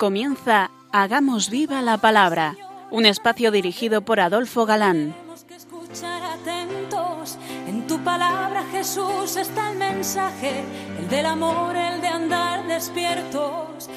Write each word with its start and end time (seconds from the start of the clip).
Comienza 0.00 0.70
Hagamos 0.92 1.50
viva 1.50 1.82
la 1.82 1.98
palabra, 1.98 2.56
un 2.90 3.04
espacio 3.04 3.50
dirigido 3.50 4.00
por 4.00 4.18
Adolfo 4.18 4.64
Galán. 4.64 5.14
En 7.68 7.86
tu 7.86 7.98
palabra, 8.02 8.64
Jesús, 8.72 9.36
está 9.36 9.70
el 9.72 9.78
mensaje, 9.78 10.64
el 10.98 11.06
del 11.10 11.26
amor, 11.26 11.76
el 11.76 12.00
de 12.00 12.08
andar 12.08 12.66
despiertos. 12.66 13.90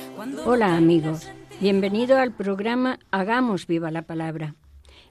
Hola 0.45 0.75
amigos, 0.75 1.29
bienvenido 1.61 2.17
al 2.17 2.33
programa 2.33 2.99
Hagamos 3.11 3.65
viva 3.65 3.89
la 3.89 4.01
palabra. 4.01 4.55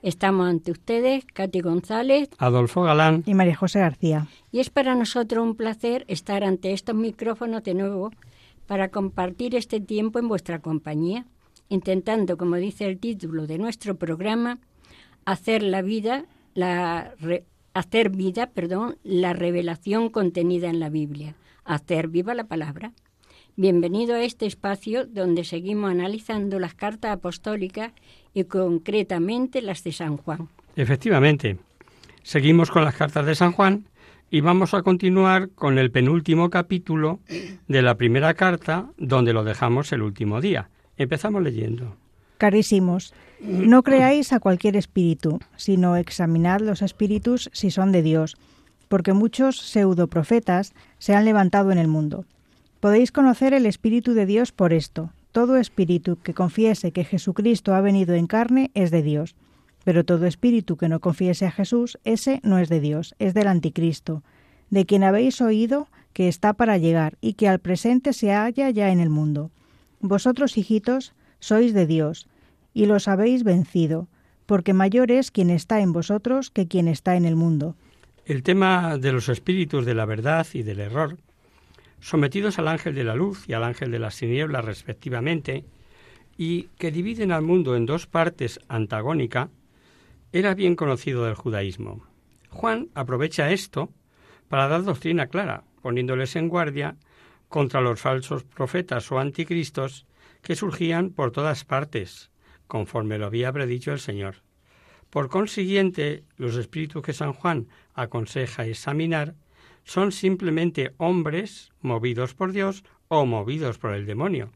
Estamos 0.03 0.47
ante 0.47 0.73
ustedes, 0.73 1.25
Katy 1.25 1.63
González, 1.63 2.29
Adolfo 2.37 2.83
Galán 2.83 3.23
y 3.25 3.33
María 3.33 3.57
José 3.57 3.79
García. 3.79 4.27
Y 4.51 4.61
es 4.61 4.69
para 4.69 4.95
nosotros 4.95 5.43
un 5.43 5.55
placer 5.55 6.05
estar 6.09 6.45
ante 6.45 6.75
estos 6.75 6.95
micrófonos 6.95 7.63
de 7.63 7.73
nuevo 7.73 8.11
para 8.73 8.89
compartir 8.89 9.55
este 9.55 9.81
tiempo 9.81 10.19
en 10.19 10.29
vuestra 10.29 10.61
compañía, 10.61 11.27
intentando, 11.69 12.39
como 12.39 12.57
dice 12.57 12.87
el 12.87 12.99
título 12.99 13.47
de 13.47 13.59
nuestro 13.59 13.97
programa, 13.97 14.61
hacer 15.27 15.63
la 15.63 15.83
vida, 15.83 16.25
la 16.55 17.13
hacer 17.75 18.09
vida, 18.09 18.47
perdón, 18.47 18.97
la 19.05 19.35
revelación 19.35 20.09
contenida 20.09 20.71
en 20.71 20.81
la 20.81 20.89
Biblia, 20.89 21.35
hacer 21.67 22.09
viva 22.09 22.33
la 22.33 22.45
palabra. 22.45 22.93
Bienvenido 23.57 24.15
a 24.15 24.23
este 24.23 24.47
espacio 24.47 25.05
donde 25.05 25.45
seguimos 25.45 25.91
analizando 25.91 26.59
las 26.59 26.73
cartas 26.73 27.13
apostólicas 27.13 27.93
y 28.33 28.45
concretamente 28.45 29.61
las 29.61 29.85
de 29.85 29.93
San 29.93 30.17
Juan. 30.17 30.49
Efectivamente, 30.77 31.59
seguimos 32.23 32.71
con 32.71 32.87
las 32.87 32.95
cartas 32.95 33.27
de 33.27 33.35
San 33.35 33.53
Juan 33.53 33.85
y 34.33 34.41
vamos 34.41 34.73
a 34.73 34.81
continuar 34.83 35.51
con 35.51 35.79
el 35.79 35.91
penúltimo 35.91 36.49
capítulo 36.49 37.21
de 37.69 37.83
la 37.83 37.99
primera 37.99 38.33
carta, 38.33 38.87
donde 38.97 39.35
lo 39.35 39.45
dejamos 39.45 39.93
el 39.93 40.01
último 40.01 40.41
día. 40.41 40.71
Empezamos 40.97 41.43
leyendo. 41.43 41.97
Carísimos, 42.39 43.13
no 43.43 43.83
creáis 43.83 44.33
a 44.33 44.41
cualquier 44.41 44.77
espíritu, 44.77 45.39
sino 45.57 45.97
examinad 45.97 46.61
los 46.63 46.81
espíritus 46.81 47.51
si 47.53 47.71
son 47.71 47.93
de 47.93 48.01
Dios, 48.01 48.39
porque 48.89 49.13
muchos 49.13 49.59
pseudoprofetas 49.59 50.73
se 50.99 51.15
han 51.15 51.27
levantado 51.27 51.71
en 51.71 51.77
el 51.77 51.89
mundo. 51.89 52.25
Podéis 52.81 53.13
conocer 53.13 53.53
el 53.53 53.67
Espíritu 53.67 54.15
de 54.15 54.25
Dios 54.25 54.51
por 54.51 54.73
esto. 54.73 55.11
Todo 55.33 55.57
espíritu 55.57 56.17
que 56.23 56.33
confiese 56.33 56.91
que 56.91 57.05
Jesucristo 57.05 57.75
ha 57.75 57.83
venido 57.83 58.15
en 58.15 58.27
carne 58.27 58.71
es 58.73 58.91
de 58.91 59.03
Dios. 59.03 59.35
Pero 59.85 60.05
todo 60.05 60.27
espíritu 60.27 60.77
que 60.77 60.89
no 60.89 61.01
confiese 61.01 61.47
a 61.47 61.51
Jesús, 61.51 61.99
ese 62.05 62.41
no 62.43 62.59
es 62.59 62.69
de 62.69 62.81
Dios, 62.81 63.15
es 63.19 63.35
del 63.35 63.49
anticristo, 63.49 64.23
de 64.71 64.87
quien 64.87 65.05
habéis 65.05 65.41
oído 65.41 65.89
que 66.13 66.29
está 66.29 66.53
para 66.53 66.79
llegar 66.79 67.19
y 67.21 67.35
que 67.35 67.49
al 67.49 67.59
presente 67.59 68.13
se 68.13 68.33
halla 68.33 68.71
ya 68.71 68.91
en 68.91 69.01
el 69.01 69.11
mundo. 69.11 69.51
Vosotros, 70.01 70.57
hijitos, 70.57 71.15
sois 71.41 71.75
de 71.75 71.87
Dios, 71.87 72.29
y 72.75 72.87
los 72.87 73.09
habéis 73.09 73.45
vencido, 73.45 74.09
porque 74.47 74.73
mayor 74.73 75.11
es 75.11 75.31
quien 75.31 75.51
está 75.51 75.81
en 75.81 75.93
vosotros 75.93 76.51
que 76.51 76.69
quien 76.69 76.89
está 76.89 77.17
en 77.17 77.25
el 77.25 77.37
mundo. 77.37 77.77
El 78.25 78.43
tema 78.43 78.99
de 78.99 79.13
los 79.13 79.29
espíritus 79.29 79.85
de 79.85 79.95
la 79.95 80.05
verdad 80.05 80.47
y 80.53 80.63
del 80.63 80.81
error, 80.81 81.19
sometidos 82.01 82.59
al 82.59 82.69
ángel 82.69 82.95
de 82.95 83.05
la 83.05 83.15
luz 83.15 83.49
y 83.49 83.53
al 83.53 83.65
ángel 83.65 83.91
de 83.91 83.99
las 83.99 84.17
tinieblas 84.17 84.65
respectivamente, 84.65 85.65
y 86.37 86.65
que 86.79 86.91
dividen 86.91 87.33
al 87.33 87.43
mundo 87.43 87.77
en 87.77 87.87
dos 87.87 88.07
partes 88.07 88.61
antagónicas, 88.69 89.49
era 90.33 90.55
bien 90.55 90.77
conocido 90.77 91.25
del 91.25 91.35
judaísmo. 91.35 92.07
Juan 92.49 92.89
aprovecha 92.95 93.51
esto 93.51 93.93
para 94.49 94.69
dar 94.69 94.83
doctrina 94.83 95.27
clara, 95.29 95.65
poniéndoles 95.83 96.37
en 96.37 96.49
guardia 96.49 96.97
contra 97.49 97.81
los 97.81 98.01
falsos 98.01 98.45
profetas 98.45 99.13
o 99.13 99.19
anticristos 99.19 100.07
que 100.43 100.57
surgían 100.57 101.11
por 101.11 101.33
todas 101.33 101.65
partes, 101.65 102.31
conforme 102.67 103.19
lo 103.19 103.27
había 103.27 103.53
predicho 103.53 103.93
el 103.93 104.01
Señor. 104.01 104.37
Por 105.11 105.29
consiguiente, 105.29 106.25
los 106.39 106.57
espíritus 106.57 107.03
que 107.03 107.13
San 107.13 107.35
Juan 107.35 107.69
aconseja 107.95 108.67
examinar 108.67 109.35
son 109.85 110.13
simplemente 110.13 110.95
hombres 110.97 111.71
movidos 111.81 112.35
por 112.35 112.53
Dios 112.53 112.85
o 113.09 113.27
movidos 113.27 113.79
por 113.79 113.93
el 113.93 114.07
demonio. 114.07 114.53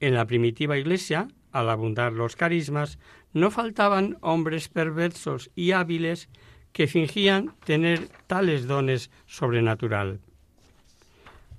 En 0.00 0.14
la 0.14 0.26
primitiva 0.26 0.76
Iglesia, 0.76 1.28
al 1.52 1.70
abundar 1.70 2.12
los 2.12 2.36
carismas, 2.36 2.98
no 3.38 3.50
faltaban 3.50 4.18
hombres 4.20 4.68
perversos 4.68 5.50
y 5.54 5.72
hábiles 5.72 6.28
que 6.72 6.86
fingían 6.86 7.54
tener 7.64 8.08
tales 8.26 8.66
dones 8.66 9.10
sobrenatural. 9.26 10.20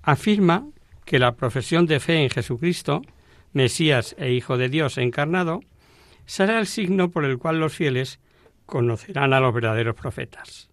Afirma 0.02 0.68
que 1.06 1.20
la 1.20 1.36
profesión 1.36 1.86
de 1.88 2.00
fe 2.00 2.24
en 2.24 2.30
Jesucristo, 2.30 3.02
Mesías 3.52 4.16
e 4.20 4.32
Hijo 4.32 4.58
de 4.58 4.70
Dios 4.70 4.98
encarnado, 4.98 5.62
será 6.26 6.60
el 6.60 6.68
signo 6.68 7.10
por 7.10 7.26
el 7.26 7.38
cual 7.38 7.60
los 7.60 7.74
fieles 7.74 8.20
conocerán 8.66 9.34
a 9.34 9.40
los 9.40 9.54
verdaderos 9.54 9.96
profetas. 9.96 10.70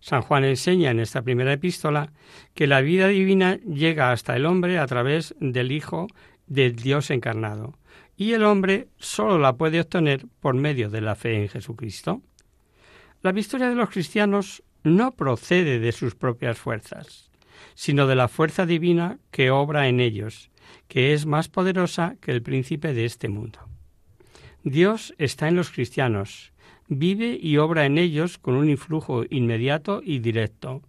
San 0.00 0.22
Juan 0.22 0.44
enseña 0.44 0.90
en 0.90 1.00
esta 1.00 1.22
primera 1.22 1.52
epístola 1.52 2.12
que 2.54 2.66
la 2.66 2.80
vida 2.80 3.08
divina 3.08 3.56
llega 3.56 4.12
hasta 4.12 4.36
el 4.36 4.46
hombre 4.46 4.78
a 4.78 4.86
través 4.86 5.34
del 5.40 5.72
Hijo 5.72 6.06
del 6.46 6.76
Dios 6.76 7.10
encarnado, 7.10 7.74
y 8.20 8.34
el 8.34 8.44
hombre 8.44 8.88
sólo 8.98 9.38
la 9.38 9.56
puede 9.56 9.80
obtener 9.80 10.26
por 10.40 10.54
medio 10.54 10.90
de 10.90 11.00
la 11.00 11.14
fe 11.14 11.40
en 11.40 11.48
Jesucristo. 11.48 12.20
La 13.22 13.32
victoria 13.32 13.70
de 13.70 13.74
los 13.74 13.88
cristianos 13.88 14.62
no 14.82 15.12
procede 15.12 15.78
de 15.78 15.90
sus 15.90 16.14
propias 16.14 16.58
fuerzas, 16.58 17.30
sino 17.74 18.06
de 18.06 18.16
la 18.16 18.28
fuerza 18.28 18.66
divina 18.66 19.18
que 19.30 19.50
obra 19.50 19.88
en 19.88 20.00
ellos, 20.00 20.50
que 20.86 21.14
es 21.14 21.24
más 21.24 21.48
poderosa 21.48 22.16
que 22.20 22.30
el 22.30 22.42
príncipe 22.42 22.92
de 22.92 23.06
este 23.06 23.30
mundo. 23.30 23.60
Dios 24.64 25.14
está 25.16 25.48
en 25.48 25.56
los 25.56 25.70
cristianos, 25.70 26.52
vive 26.88 27.38
y 27.40 27.56
obra 27.56 27.86
en 27.86 27.96
ellos 27.96 28.36
con 28.36 28.54
un 28.54 28.68
influjo 28.68 29.24
inmediato 29.30 30.02
y 30.04 30.18
directo. 30.18 30.82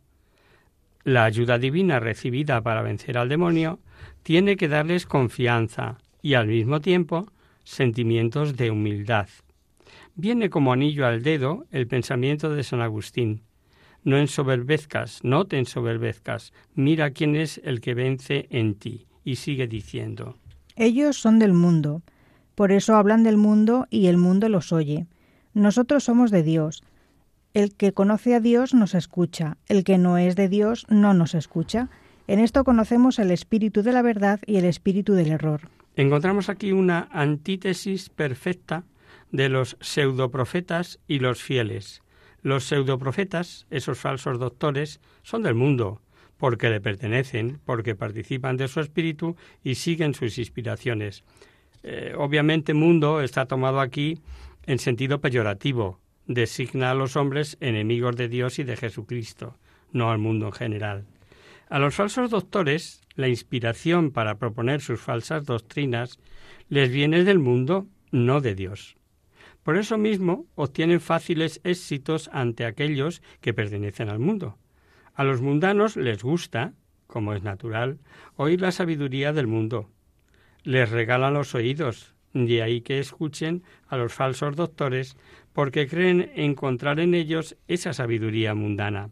La 1.06 1.24
ayuda 1.24 1.59
divina 1.59 2.02
recibida 2.02 2.59
para 2.59 2.81
vencer 2.81 3.18
al 3.18 3.30
demonio 3.30 3.80
tiene 4.22 4.58
que 4.58 4.68
darles 4.68 5.06
confianza, 5.06 5.98
y 6.21 6.35
al 6.35 6.47
mismo 6.47 6.81
tiempo 6.81 7.27
sentimientos 7.63 8.55
de 8.55 8.71
humildad. 8.71 9.27
Viene 10.15 10.49
como 10.49 10.73
anillo 10.73 11.05
al 11.05 11.23
dedo 11.23 11.65
el 11.71 11.87
pensamiento 11.87 12.49
de 12.49 12.63
San 12.63 12.81
Agustín. 12.81 13.41
No 14.03 14.17
ensoberbezcas, 14.17 15.23
no 15.23 15.45
te 15.45 15.57
ensoberbezcas, 15.57 16.53
mira 16.75 17.11
quién 17.11 17.35
es 17.35 17.61
el 17.63 17.81
que 17.81 17.93
vence 17.93 18.47
en 18.49 18.75
ti. 18.75 19.05
Y 19.23 19.35
sigue 19.35 19.67
diciendo. 19.67 20.35
Ellos 20.75 21.15
son 21.15 21.37
del 21.37 21.53
mundo, 21.53 22.01
por 22.55 22.71
eso 22.71 22.95
hablan 22.95 23.23
del 23.23 23.38
mundo 23.38 23.85
y 23.91 24.07
el 24.07 24.17
mundo 24.17 24.49
los 24.49 24.71
oye. 24.71 25.05
Nosotros 25.53 26.03
somos 26.03 26.31
de 26.31 26.41
Dios. 26.41 26.83
El 27.53 27.75
que 27.75 27.91
conoce 27.91 28.33
a 28.33 28.39
Dios 28.39 28.73
nos 28.73 28.95
escucha, 28.95 29.57
el 29.67 29.83
que 29.83 29.97
no 29.97 30.17
es 30.17 30.35
de 30.35 30.49
Dios 30.49 30.88
no 30.89 31.13
nos 31.13 31.35
escucha. 31.35 31.89
En 32.27 32.39
esto 32.39 32.63
conocemos 32.63 33.19
el 33.19 33.29
espíritu 33.29 33.83
de 33.83 33.91
la 33.91 34.01
verdad 34.01 34.39
y 34.47 34.57
el 34.57 34.65
espíritu 34.65 35.13
del 35.13 35.31
error. 35.31 35.69
Encontramos 35.96 36.50
aquí 36.50 36.72
una 36.72 37.09
antítesis 37.12 38.09
perfecta 38.09 38.85
de 39.31 39.50
los 39.50 39.78
pseudoprofetas 39.81 41.00
y 41.07 41.19
los 41.19 41.41
fieles. 41.41 42.02
Los 42.41 42.63
pseudoprofetas, 42.66 43.68
esos 43.69 44.00
falsos 44.00 44.40
doctores, 44.40 45.00
son 45.22 45.44
del 45.44 45.56
mundo, 45.56 46.01
porque 46.38 46.69
le 46.69 46.81
pertenecen, 46.81 47.59
porque 47.66 47.96
participan 47.96 48.57
de 48.57 48.68
su 48.68 48.80
espíritu 48.80 49.35
y 49.63 49.75
siguen 49.75 50.13
sus 50.13 50.38
inspiraciones. 50.38 51.24
Eh, 51.84 52.13
obviamente 52.18 52.74
mundo 52.74 53.22
está 53.22 53.46
tomado 53.46 53.80
aquí 53.80 54.19
en 54.66 54.80
sentido 54.80 55.22
peyorativo, 55.22 56.00
designa 56.25 56.92
a 56.92 56.95
los 56.95 57.15
hombres 57.15 57.57
enemigos 57.60 58.15
de 58.15 58.27
Dios 58.27 58.60
y 58.60 58.63
de 58.63 58.77
Jesucristo, 58.77 59.57
no 59.92 60.10
al 60.10 60.19
mundo 60.19 60.48
en 60.48 60.54
general. 60.54 61.06
A 61.69 61.80
los 61.80 61.95
falsos 61.95 62.30
doctores 62.30 63.01
la 63.16 63.28
inspiración 63.28 64.12
para 64.12 64.38
proponer 64.38 64.81
sus 64.81 65.00
falsas 65.00 65.46
doctrinas 65.46 66.19
les 66.69 66.92
viene 66.92 67.24
del 67.24 67.40
mundo, 67.40 67.88
no 68.12 68.42
de 68.42 68.56
Dios. 68.56 68.96
Por 69.63 69.78
eso 69.78 69.98
mismo 69.98 70.46
obtienen 70.56 71.02
fáciles 71.02 71.62
éxitos 71.63 72.30
ante 72.34 72.66
aquellos 72.66 73.22
que 73.42 73.54
pertenecen 73.54 74.10
al 74.10 74.19
mundo. 74.19 74.58
A 75.13 75.24
los 75.24 75.42
mundanos 75.42 75.98
les 75.98 76.24
gusta, 76.24 76.74
como 77.06 77.34
es 77.34 77.44
natural, 77.44 78.00
oír 78.36 78.62
la 78.62 78.72
sabiduría 78.72 79.34
del 79.34 79.48
mundo. 79.48 79.90
Les 80.63 80.90
regalan 80.90 81.34
los 81.34 81.54
oídos, 81.54 82.16
de 82.34 82.63
ahí 82.63 82.81
que 82.81 83.00
escuchen 83.00 83.63
a 83.88 83.98
los 83.98 84.13
falsos 84.13 84.56
doctores, 84.56 85.18
porque 85.54 85.88
creen 85.88 86.31
encontrar 86.36 87.00
en 87.00 87.13
ellos 87.13 87.58
esa 87.68 87.94
sabiduría 87.94 88.56
mundana. 88.56 89.10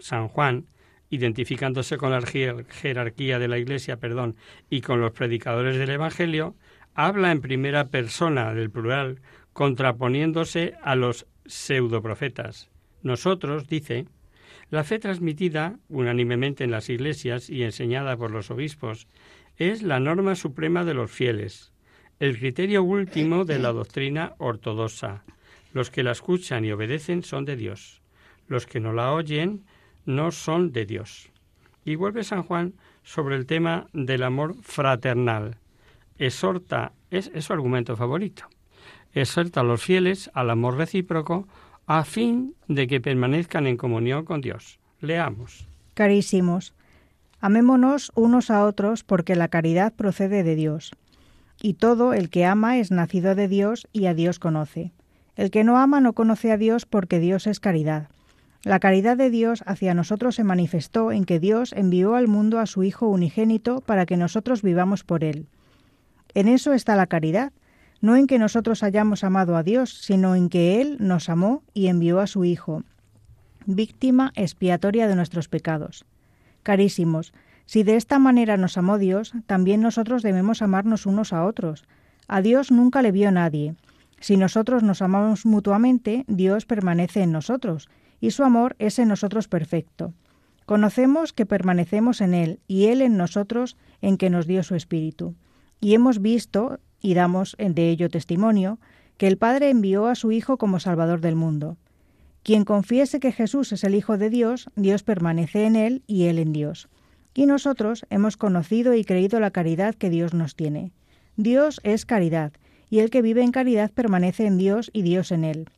San 0.00 0.28
Juan 0.28 0.66
identificándose 1.12 1.98
con 1.98 2.10
la 2.10 2.22
jerarquía 2.22 3.38
de 3.38 3.46
la 3.46 3.58
Iglesia, 3.58 3.98
perdón, 3.98 4.34
y 4.70 4.80
con 4.80 5.02
los 5.02 5.12
predicadores 5.12 5.76
del 5.76 5.90
Evangelio, 5.90 6.56
habla 6.94 7.30
en 7.32 7.42
primera 7.42 7.88
persona 7.88 8.54
del 8.54 8.70
plural, 8.70 9.20
contraponiéndose 9.52 10.72
a 10.82 10.96
los 10.96 11.26
pseudoprofetas. 11.44 12.70
Nosotros, 13.02 13.68
dice, 13.68 14.06
la 14.70 14.84
fe 14.84 14.98
transmitida 14.98 15.78
unánimemente 15.90 16.64
en 16.64 16.70
las 16.70 16.88
iglesias 16.88 17.50
y 17.50 17.62
enseñada 17.62 18.16
por 18.16 18.30
los 18.30 18.50
obispos 18.50 19.06
es 19.58 19.82
la 19.82 20.00
norma 20.00 20.34
suprema 20.34 20.82
de 20.86 20.94
los 20.94 21.10
fieles, 21.10 21.74
el 22.20 22.38
criterio 22.38 22.82
último 22.82 23.44
de 23.44 23.58
la 23.58 23.72
doctrina 23.72 24.32
ortodoxa. 24.38 25.24
Los 25.74 25.90
que 25.90 26.02
la 26.02 26.12
escuchan 26.12 26.64
y 26.64 26.72
obedecen 26.72 27.22
son 27.22 27.44
de 27.44 27.56
Dios. 27.56 28.00
Los 28.48 28.64
que 28.64 28.80
no 28.80 28.94
la 28.94 29.12
oyen 29.12 29.66
no 30.04 30.30
son 30.30 30.72
de 30.72 30.86
Dios. 30.86 31.30
Y 31.84 31.96
vuelve 31.96 32.24
San 32.24 32.42
Juan 32.42 32.74
sobre 33.02 33.36
el 33.36 33.46
tema 33.46 33.86
del 33.92 34.22
amor 34.22 34.56
fraternal. 34.62 35.56
Exhorta, 36.18 36.92
es, 37.10 37.30
es 37.34 37.46
su 37.46 37.52
argumento 37.52 37.96
favorito, 37.96 38.44
exhorta 39.12 39.60
a 39.60 39.64
los 39.64 39.82
fieles 39.82 40.30
al 40.34 40.50
amor 40.50 40.76
recíproco 40.76 41.48
a 41.86 42.04
fin 42.04 42.54
de 42.68 42.86
que 42.86 43.00
permanezcan 43.00 43.66
en 43.66 43.76
comunión 43.76 44.24
con 44.24 44.40
Dios. 44.40 44.78
Leamos. 45.00 45.66
Carísimos, 45.94 46.74
amémonos 47.40 48.12
unos 48.14 48.50
a 48.50 48.64
otros 48.64 49.02
porque 49.02 49.34
la 49.34 49.48
caridad 49.48 49.92
procede 49.92 50.42
de 50.42 50.54
Dios. 50.54 50.92
Y 51.60 51.74
todo 51.74 52.12
el 52.12 52.30
que 52.30 52.44
ama 52.44 52.78
es 52.78 52.90
nacido 52.90 53.34
de 53.34 53.48
Dios 53.48 53.88
y 53.92 54.06
a 54.06 54.14
Dios 54.14 54.38
conoce. 54.38 54.92
El 55.36 55.50
que 55.50 55.64
no 55.64 55.78
ama 55.78 56.00
no 56.00 56.12
conoce 56.12 56.52
a 56.52 56.56
Dios 56.56 56.86
porque 56.86 57.18
Dios 57.18 57.46
es 57.46 57.60
caridad. 57.60 58.08
La 58.64 58.78
caridad 58.78 59.16
de 59.16 59.28
Dios 59.28 59.64
hacia 59.66 59.92
nosotros 59.92 60.36
se 60.36 60.44
manifestó 60.44 61.10
en 61.10 61.24
que 61.24 61.40
Dios 61.40 61.72
envió 61.72 62.14
al 62.14 62.28
mundo 62.28 62.60
a 62.60 62.66
su 62.66 62.84
Hijo 62.84 63.08
unigénito 63.08 63.80
para 63.80 64.06
que 64.06 64.16
nosotros 64.16 64.62
vivamos 64.62 65.02
por 65.02 65.24
Él. 65.24 65.46
En 66.34 66.46
eso 66.46 66.72
está 66.72 66.94
la 66.94 67.08
caridad, 67.08 67.52
no 68.00 68.16
en 68.16 68.28
que 68.28 68.38
nosotros 68.38 68.84
hayamos 68.84 69.24
amado 69.24 69.56
a 69.56 69.64
Dios, 69.64 69.98
sino 70.02 70.36
en 70.36 70.48
que 70.48 70.80
Él 70.80 70.96
nos 71.00 71.28
amó 71.28 71.62
y 71.74 71.88
envió 71.88 72.20
a 72.20 72.28
su 72.28 72.44
Hijo, 72.44 72.84
víctima 73.66 74.32
expiatoria 74.36 75.08
de 75.08 75.16
nuestros 75.16 75.48
pecados. 75.48 76.04
Carísimos, 76.62 77.32
si 77.66 77.82
de 77.82 77.96
esta 77.96 78.18
manera 78.18 78.56
nos 78.56 78.78
amó 78.78 78.98
Dios, 78.98 79.32
también 79.46 79.80
nosotros 79.80 80.22
debemos 80.22 80.62
amarnos 80.62 81.06
unos 81.06 81.32
a 81.32 81.44
otros. 81.44 81.84
A 82.28 82.42
Dios 82.42 82.70
nunca 82.70 83.02
le 83.02 83.12
vio 83.12 83.30
nadie. 83.32 83.74
Si 84.20 84.36
nosotros 84.36 84.84
nos 84.84 85.02
amamos 85.02 85.46
mutuamente, 85.46 86.24
Dios 86.28 86.64
permanece 86.64 87.22
en 87.22 87.32
nosotros, 87.32 87.88
y 88.22 88.30
su 88.30 88.44
amor 88.44 88.76
es 88.78 89.00
en 89.00 89.08
nosotros 89.08 89.48
perfecto. 89.48 90.14
Conocemos 90.64 91.32
que 91.32 91.44
permanecemos 91.44 92.20
en 92.20 92.34
Él 92.34 92.60
y 92.68 92.86
Él 92.86 93.02
en 93.02 93.16
nosotros 93.16 93.76
en 94.00 94.16
que 94.16 94.30
nos 94.30 94.46
dio 94.46 94.62
su 94.62 94.76
Espíritu. 94.76 95.34
Y 95.80 95.94
hemos 95.94 96.22
visto, 96.22 96.78
y 97.00 97.14
damos 97.14 97.56
de 97.58 97.90
ello 97.90 98.08
testimonio, 98.08 98.78
que 99.16 99.26
el 99.26 99.38
Padre 99.38 99.70
envió 99.70 100.06
a 100.06 100.14
su 100.14 100.30
Hijo 100.30 100.56
como 100.56 100.78
Salvador 100.78 101.20
del 101.20 101.34
mundo. 101.34 101.78
Quien 102.44 102.64
confiese 102.64 103.18
que 103.18 103.32
Jesús 103.32 103.72
es 103.72 103.82
el 103.82 103.96
Hijo 103.96 104.16
de 104.16 104.30
Dios, 104.30 104.70
Dios 104.76 105.02
permanece 105.02 105.66
en 105.66 105.74
Él 105.74 106.04
y 106.06 106.26
Él 106.26 106.38
en 106.38 106.52
Dios. 106.52 106.88
Y 107.34 107.46
nosotros 107.46 108.06
hemos 108.08 108.36
conocido 108.36 108.94
y 108.94 109.04
creído 109.04 109.40
la 109.40 109.50
caridad 109.50 109.96
que 109.96 110.10
Dios 110.10 110.32
nos 110.32 110.54
tiene. 110.54 110.92
Dios 111.36 111.80
es 111.82 112.06
caridad, 112.06 112.52
y 112.88 113.00
el 113.00 113.10
que 113.10 113.20
vive 113.20 113.42
en 113.42 113.50
caridad 113.50 113.90
permanece 113.90 114.46
en 114.46 114.58
Dios 114.58 114.90
y 114.92 115.02
Dios 115.02 115.32
en 115.32 115.42
Él. 115.42 115.68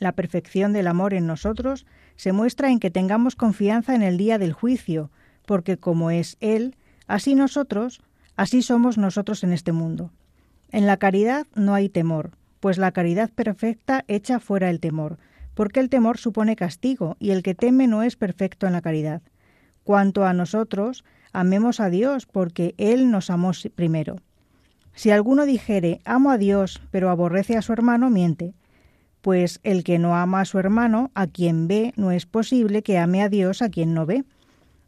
La 0.00 0.12
perfección 0.12 0.72
del 0.72 0.86
amor 0.86 1.12
en 1.12 1.26
nosotros 1.26 1.86
se 2.16 2.32
muestra 2.32 2.70
en 2.70 2.80
que 2.80 2.90
tengamos 2.90 3.36
confianza 3.36 3.94
en 3.94 4.02
el 4.02 4.16
día 4.16 4.38
del 4.38 4.54
juicio, 4.54 5.10
porque 5.44 5.76
como 5.76 6.10
es 6.10 6.38
Él, 6.40 6.74
así 7.06 7.34
nosotros, 7.34 8.00
así 8.34 8.62
somos 8.62 8.96
nosotros 8.96 9.44
en 9.44 9.52
este 9.52 9.72
mundo. 9.72 10.10
En 10.72 10.86
la 10.86 10.96
caridad 10.96 11.46
no 11.54 11.74
hay 11.74 11.90
temor, 11.90 12.30
pues 12.60 12.78
la 12.78 12.92
caridad 12.92 13.28
perfecta 13.28 14.06
echa 14.08 14.40
fuera 14.40 14.70
el 14.70 14.80
temor, 14.80 15.18
porque 15.52 15.80
el 15.80 15.90
temor 15.90 16.16
supone 16.16 16.56
castigo, 16.56 17.18
y 17.20 17.32
el 17.32 17.42
que 17.42 17.54
teme 17.54 17.86
no 17.86 18.02
es 18.02 18.16
perfecto 18.16 18.66
en 18.66 18.72
la 18.72 18.80
caridad. 18.80 19.20
Cuanto 19.84 20.24
a 20.24 20.32
nosotros, 20.32 21.04
amemos 21.34 21.78
a 21.78 21.90
Dios, 21.90 22.24
porque 22.24 22.74
Él 22.78 23.10
nos 23.10 23.28
amó 23.28 23.50
primero. 23.74 24.16
Si 24.94 25.10
alguno 25.10 25.44
dijere, 25.44 26.00
amo 26.06 26.30
a 26.30 26.38
Dios, 26.38 26.80
pero 26.90 27.10
aborrece 27.10 27.58
a 27.58 27.62
su 27.62 27.74
hermano, 27.74 28.08
miente 28.08 28.54
pues 29.20 29.60
el 29.62 29.84
que 29.84 29.98
no 29.98 30.16
ama 30.16 30.40
a 30.40 30.44
su 30.44 30.58
hermano, 30.58 31.10
a 31.14 31.26
quien 31.26 31.68
ve, 31.68 31.92
no 31.96 32.10
es 32.10 32.26
posible 32.26 32.82
que 32.82 32.98
ame 32.98 33.22
a 33.22 33.28
Dios 33.28 33.62
a 33.62 33.68
quien 33.68 33.94
no 33.94 34.06
ve. 34.06 34.24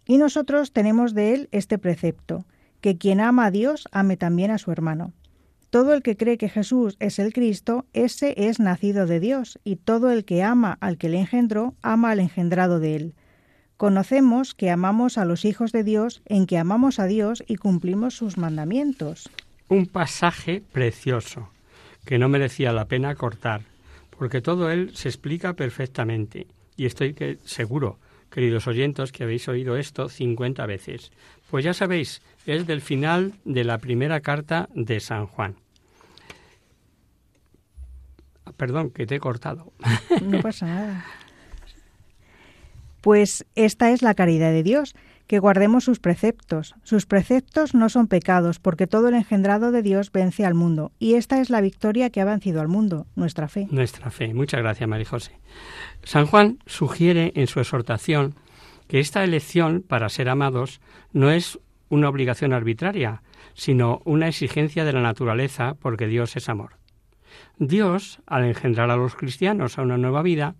Y 0.06 0.18
nosotros 0.18 0.72
tenemos 0.72 1.14
de 1.14 1.34
él 1.34 1.48
este 1.52 1.78
precepto, 1.78 2.44
que 2.80 2.98
quien 2.98 3.20
ama 3.20 3.46
a 3.46 3.50
Dios 3.50 3.88
ame 3.92 4.16
también 4.16 4.50
a 4.50 4.58
su 4.58 4.72
hermano. 4.72 5.12
Todo 5.70 5.94
el 5.94 6.02
que 6.02 6.16
cree 6.16 6.36
que 6.36 6.48
Jesús 6.48 6.96
es 6.98 7.18
el 7.18 7.32
Cristo, 7.32 7.86
ese 7.92 8.34
es 8.36 8.60
nacido 8.60 9.06
de 9.06 9.20
Dios, 9.20 9.58
y 9.64 9.76
todo 9.76 10.10
el 10.10 10.24
que 10.24 10.42
ama 10.42 10.76
al 10.80 10.98
que 10.98 11.08
le 11.08 11.20
engendró, 11.20 11.74
ama 11.82 12.10
al 12.10 12.20
engendrado 12.20 12.78
de 12.78 12.96
él. 12.96 13.14
Conocemos 13.78 14.54
que 14.54 14.70
amamos 14.70 15.18
a 15.18 15.24
los 15.24 15.44
hijos 15.44 15.72
de 15.72 15.82
Dios 15.82 16.22
en 16.26 16.46
que 16.46 16.58
amamos 16.58 16.98
a 16.98 17.06
Dios 17.06 17.42
y 17.46 17.56
cumplimos 17.56 18.14
sus 18.14 18.36
mandamientos. 18.36 19.30
Un 19.68 19.86
pasaje 19.86 20.62
precioso, 20.72 21.48
que 22.04 22.18
no 22.18 22.28
merecía 22.28 22.72
la 22.72 22.84
pena 22.84 23.14
cortar 23.14 23.71
porque 24.22 24.40
todo 24.40 24.70
él 24.70 24.94
se 24.94 25.08
explica 25.08 25.54
perfectamente. 25.54 26.46
Y 26.76 26.86
estoy 26.86 27.12
seguro, 27.44 27.98
queridos 28.30 28.68
oyentes, 28.68 29.10
que 29.10 29.24
habéis 29.24 29.48
oído 29.48 29.76
esto 29.76 30.08
50 30.08 30.64
veces. 30.66 31.10
Pues 31.50 31.64
ya 31.64 31.74
sabéis, 31.74 32.22
es 32.46 32.68
del 32.68 32.82
final 32.82 33.34
de 33.44 33.64
la 33.64 33.78
primera 33.78 34.20
carta 34.20 34.68
de 34.76 35.00
San 35.00 35.26
Juan. 35.26 35.56
Perdón, 38.56 38.90
que 38.92 39.06
te 39.06 39.16
he 39.16 39.18
cortado. 39.18 39.72
No 40.22 40.40
pasa 40.40 40.66
nada. 40.66 41.04
Pues 43.00 43.44
esta 43.56 43.90
es 43.90 44.02
la 44.02 44.14
caridad 44.14 44.52
de 44.52 44.62
Dios, 44.62 44.94
que 45.26 45.38
guardemos 45.38 45.84
sus 45.84 45.98
preceptos. 45.98 46.74
Sus 46.82 47.06
preceptos 47.06 47.74
no 47.74 47.88
son 47.88 48.06
pecados, 48.06 48.58
porque 48.58 48.86
todo 48.86 49.08
el 49.08 49.14
engendrado 49.14 49.72
de 49.72 49.82
Dios 49.82 50.12
vence 50.12 50.44
al 50.44 50.54
mundo. 50.54 50.92
Y 50.98 51.14
esta 51.14 51.40
es 51.40 51.50
la 51.50 51.60
victoria 51.60 52.10
que 52.10 52.20
ha 52.20 52.24
vencido 52.24 52.60
al 52.60 52.68
mundo, 52.68 53.06
nuestra 53.16 53.48
fe. 53.48 53.68
Nuestra 53.70 54.10
fe. 54.10 54.34
Muchas 54.34 54.60
gracias, 54.60 54.88
María 54.88 55.06
José. 55.06 55.38
San 56.02 56.26
Juan 56.26 56.58
sugiere 56.66 57.32
en 57.34 57.46
su 57.46 57.60
exhortación 57.60 58.34
que 58.88 59.00
esta 59.00 59.24
elección 59.24 59.82
para 59.86 60.08
ser 60.08 60.28
amados 60.28 60.80
no 61.12 61.30
es 61.30 61.58
una 61.88 62.08
obligación 62.08 62.52
arbitraria, 62.52 63.22
sino 63.54 64.00
una 64.04 64.28
exigencia 64.28 64.84
de 64.84 64.92
la 64.92 65.02
naturaleza, 65.02 65.74
porque 65.80 66.06
Dios 66.06 66.36
es 66.36 66.48
amor. 66.48 66.76
Dios, 67.58 68.20
al 68.26 68.44
engendrar 68.44 68.90
a 68.90 68.96
los 68.96 69.14
cristianos 69.14 69.78
a 69.78 69.82
una 69.82 69.98
nueva 69.98 70.22
vida, 70.22 70.56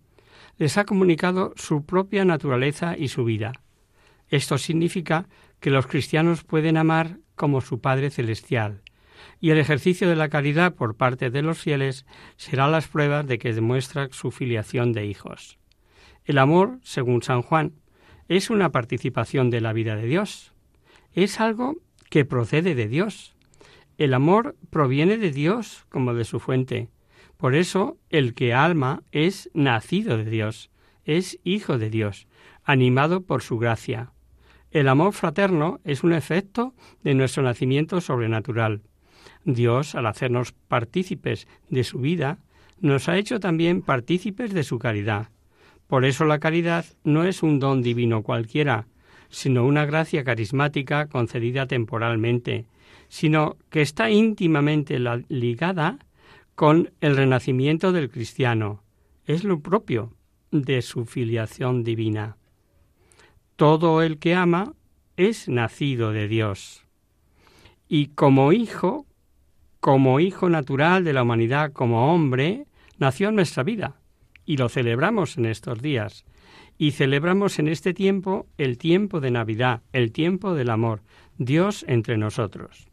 les 0.59 0.79
ha 0.79 0.85
comunicado 0.85 1.53
su 1.57 1.85
propia 1.85 2.25
naturaleza 2.25 2.97
y 2.97 3.09
su 3.09 3.25
vida, 3.25 3.53
esto 4.33 4.57
significa 4.57 5.29
que 5.61 5.69
los 5.69 5.87
cristianos 5.87 6.43
pueden 6.43 6.79
amar 6.79 7.19
como 7.35 7.61
su 7.61 7.83
Padre 7.83 8.09
Celestial, 8.09 8.81
y 9.41 9.51
el 9.51 9.59
ejercicio 9.59 10.09
de 10.09 10.17
la 10.17 10.31
caridad 10.31 10.75
por 10.75 10.97
parte 10.97 11.29
de 11.29 11.43
los 11.43 11.59
fieles 11.59 12.07
será 12.37 12.67
las 12.67 12.89
pruebas 12.89 13.27
de 13.27 13.39
que 13.39 13.53
demuestra 13.53 14.09
su 14.11 14.31
filiación 14.31 14.95
de 14.95 15.05
hijos. 15.05 15.59
El 16.25 16.39
amor, 16.39 16.79
según 16.83 17.23
San 17.23 17.43
Juan, 17.43 17.75
es 18.27 18.49
una 18.49 18.73
participación 18.73 19.51
de 19.51 19.61
la 19.61 19.75
vida 19.75 19.97
de 19.97 20.07
Dios. 20.07 20.55
Es 21.13 21.39
algo 21.39 21.77
que 22.09 22.25
procede 22.25 22.75
de 22.75 22.89
Dios. 22.89 23.35
El 23.99 24.15
amor 24.15 24.57
proviene 24.71 25.19
de 25.19 25.31
Dios 25.31 25.85
como 25.91 26.15
de 26.15 26.25
su 26.25 26.41
fuente. 26.41 26.89
Por 27.37 27.55
eso 27.55 27.99
el 28.09 28.33
que 28.33 28.55
alma 28.55 29.03
es 29.13 29.51
nacido 29.53 30.17
de 30.17 30.31
Dios, 30.31 30.71
es 31.05 31.39
hijo 31.45 31.77
de 31.77 31.91
Dios, 31.91 32.29
animado 32.65 33.25
por 33.27 33.43
su 33.43 33.59
gracia. 33.59 34.13
El 34.73 34.89
amor 34.89 35.13
fraterno 35.13 35.81
es 35.85 36.03
un 36.03 36.15
efecto 36.15 36.73
de 37.05 37.15
nuestro 37.15 37.43
nacimiento 37.43 38.01
sobrenatural. 38.01 38.81
Dios, 39.45 39.95
al 39.95 40.07
hacernos 40.07 40.53
partícipes 40.53 41.47
de 41.69 41.85
su 41.85 41.99
vida, 41.99 42.39
nos 42.81 43.09
ha 43.11 43.19
hecho 43.19 43.39
también 43.39 43.83
partícipes 43.83 44.55
de 44.55 44.65
su 44.65 44.79
caridad. 44.79 45.29
Por 45.89 46.07
eso 46.07 46.25
la 46.25 46.39
caridad 46.39 46.87
no 47.05 47.25
es 47.25 47.43
un 47.43 47.59
don 47.59 47.83
divino 47.83 48.23
cualquiera, 48.23 48.87
sino 49.29 49.67
una 49.67 49.85
gracia 49.85 50.25
carismática 50.25 51.07
concedida 51.07 51.67
temporalmente, 51.67 52.65
sino 53.09 53.59
que 53.69 53.83
está 53.83 54.11
íntimamente 54.11 54.99
ligada 55.29 55.99
con 56.55 56.93
el 57.03 57.17
renacimiento 57.17 57.93
del 57.93 58.09
cristiano. 58.09 58.83
Es 59.27 59.45
lo 59.45 59.61
propio 59.61 60.15
de 60.51 60.81
su 60.81 61.05
filiación 61.05 61.85
divina. 61.85 62.39
Todo 63.63 64.03
el 64.03 64.19
que 64.19 64.35
ama 64.35 64.75
es 65.17 65.49
nacido 65.49 66.11
de 66.11 66.27
Dios. 66.27 66.85
Y 67.87 68.09
como 68.09 68.53
hijo, 68.53 69.07
como 69.79 70.19
hijo 70.19 70.49
natural 70.49 71.05
de 71.05 71.13
la 71.13 71.23
humanidad, 71.23 71.71
como 71.73 72.13
hombre, 72.13 72.67
nació 72.99 73.29
en 73.29 73.37
nuestra 73.37 73.63
vida. 73.63 74.01
Y 74.45 74.57
lo 74.57 74.69
celebramos 74.69 75.39
en 75.39 75.47
estos 75.47 75.81
días. 75.81 76.25
Y 76.77 76.91
celebramos 76.91 77.61
en 77.61 77.69
este 77.69 77.95
tiempo 77.95 78.47
el 78.59 78.79
tiempo 78.79 79.21
de 79.21 79.31
Navidad, 79.31 79.83
el 79.93 80.11
tiempo 80.11 80.55
del 80.55 80.69
amor, 80.69 81.03
Dios 81.39 81.85
entre 81.87 82.19
nosotros. 82.19 82.89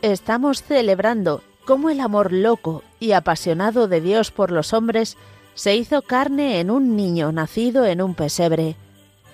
Estamos 0.00 0.62
celebrando 0.62 1.42
cómo 1.66 1.90
el 1.90 2.00
amor 2.00 2.32
loco 2.32 2.82
y 3.00 3.12
apasionado 3.12 3.86
de 3.86 4.00
Dios 4.00 4.30
por 4.30 4.50
los 4.50 4.72
hombres 4.72 5.18
se 5.56 5.74
hizo 5.74 6.02
carne 6.02 6.60
en 6.60 6.70
un 6.70 6.94
niño 6.94 7.32
nacido 7.32 7.84
en 7.86 8.00
un 8.00 8.14
pesebre. 8.14 8.76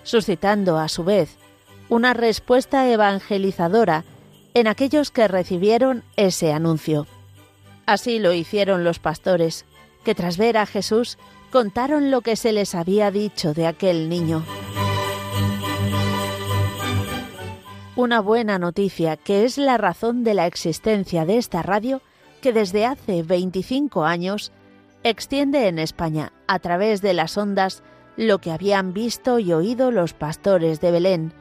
suscitando 0.05 0.79
a 0.79 0.88
su 0.88 1.05
vez 1.05 1.37
una 1.88 2.12
respuesta 2.12 2.91
evangelizadora 2.91 4.05
en 4.55 4.67
aquellos 4.67 5.12
que 5.12 5.29
recibieron 5.29 6.02
ese 6.17 6.52
anuncio. 6.52 7.07
Así 7.87 8.19
lo 8.19 8.33
hicieron 8.33 8.83
los 8.83 8.99
pastores, 8.99 9.64
que 10.05 10.17
tras 10.17 10.38
ver 10.38 10.57
a 10.57 10.67
Jesús 10.67 11.19
contaron 11.52 12.11
lo 12.11 12.23
que 12.23 12.35
se 12.35 12.50
les 12.50 12.75
había 12.75 13.12
dicho 13.12 13.55
de 13.55 13.67
aquel 13.69 14.09
niño. 14.09 14.45
Una 17.95 18.21
buena 18.21 18.59
noticia 18.59 19.17
que 19.17 19.45
es 19.45 19.59
la 19.59 19.76
razón 19.76 20.25
de 20.25 20.35
la 20.35 20.47
existencia 20.47 21.25
de 21.26 21.37
esta 21.37 21.62
radio 21.62 22.00
que 22.41 22.52
desde 22.52 22.87
hace 22.87 23.23
25 23.23 24.05
años 24.05 24.50
extiende 25.04 25.68
en 25.68 25.78
España 25.78 26.32
a 26.47 26.59
través 26.59 27.02
de 27.02 27.14
las 27.14 27.37
ondas 27.37 27.82
lo 28.16 28.38
que 28.38 28.50
habían 28.50 28.92
visto 28.92 29.38
y 29.38 29.52
oído 29.52 29.90
los 29.90 30.12
pastores 30.12 30.80
de 30.80 30.90
Belén, 30.90 31.32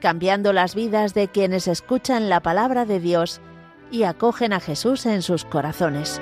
cambiando 0.00 0.52
las 0.52 0.74
vidas 0.74 1.14
de 1.14 1.28
quienes 1.28 1.68
escuchan 1.68 2.28
la 2.28 2.40
palabra 2.40 2.84
de 2.84 3.00
Dios 3.00 3.40
y 3.90 4.04
acogen 4.04 4.52
a 4.52 4.60
Jesús 4.60 5.06
en 5.06 5.22
sus 5.22 5.44
corazones. 5.44 6.20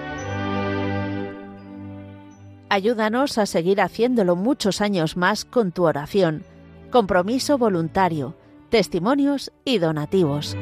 Ayúdanos 2.68 3.38
a 3.38 3.46
seguir 3.46 3.80
haciéndolo 3.80 4.34
muchos 4.34 4.80
años 4.80 5.16
más 5.16 5.44
con 5.44 5.72
tu 5.72 5.84
oración, 5.84 6.42
compromiso 6.90 7.58
voluntario, 7.58 8.34
testimonios 8.70 9.52
y 9.64 9.78
donativos. 9.78 10.56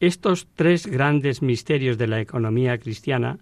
Estos 0.00 0.48
tres 0.54 0.86
grandes 0.86 1.42
misterios 1.42 1.98
de 1.98 2.06
la 2.06 2.20
economía 2.20 2.78
cristiana, 2.78 3.38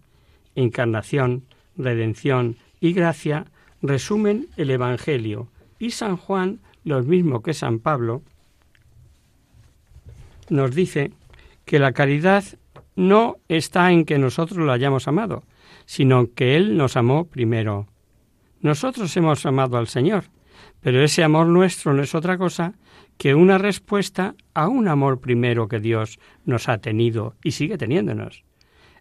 encarnación, 0.55 1.45
redención 1.77 2.57
y 2.81 2.93
gracia, 2.93 3.47
resumen 3.83 4.49
el 4.57 4.71
Evangelio 4.71 5.49
y 5.79 5.91
San 5.91 6.17
Juan, 6.17 6.61
lo 6.85 7.03
mismo 7.03 7.43
que 7.43 7.55
San 7.55 7.79
Pablo, 7.79 8.23
nos 10.49 10.75
dice 10.75 11.13
que 11.65 11.79
la 11.79 11.93
caridad 11.93 12.45
no 12.97 13.37
está 13.49 13.93
en 13.93 14.05
que 14.05 14.19
nosotros 14.19 14.59
lo 14.59 14.73
hayamos 14.73 15.09
amado, 15.09 15.45
sino 15.87 16.33
que 16.35 16.57
Él 16.57 16.77
nos 16.77 16.97
amó 16.97 17.25
primero. 17.25 17.87
Nosotros 18.61 19.17
hemos 19.17 19.47
amado 19.47 19.79
al 19.79 19.87
Señor, 19.87 20.25
pero 20.81 21.03
ese 21.03 21.25
amor 21.25 21.47
nuestro 21.47 21.95
no 21.95 22.03
es 22.03 22.15
otra 22.15 22.37
cosa 22.37 22.75
que 23.17 23.35
una 23.35 23.59
respuesta 23.59 24.35
a 24.55 24.69
un 24.69 24.89
amor 24.89 25.21
primero 25.21 25.69
que 25.69 25.79
Dios 25.79 26.19
nos 26.45 26.69
ha 26.69 26.79
tenido 26.79 27.37
y 27.43 27.53
sigue 27.53 27.79
teniéndonos. 27.79 28.45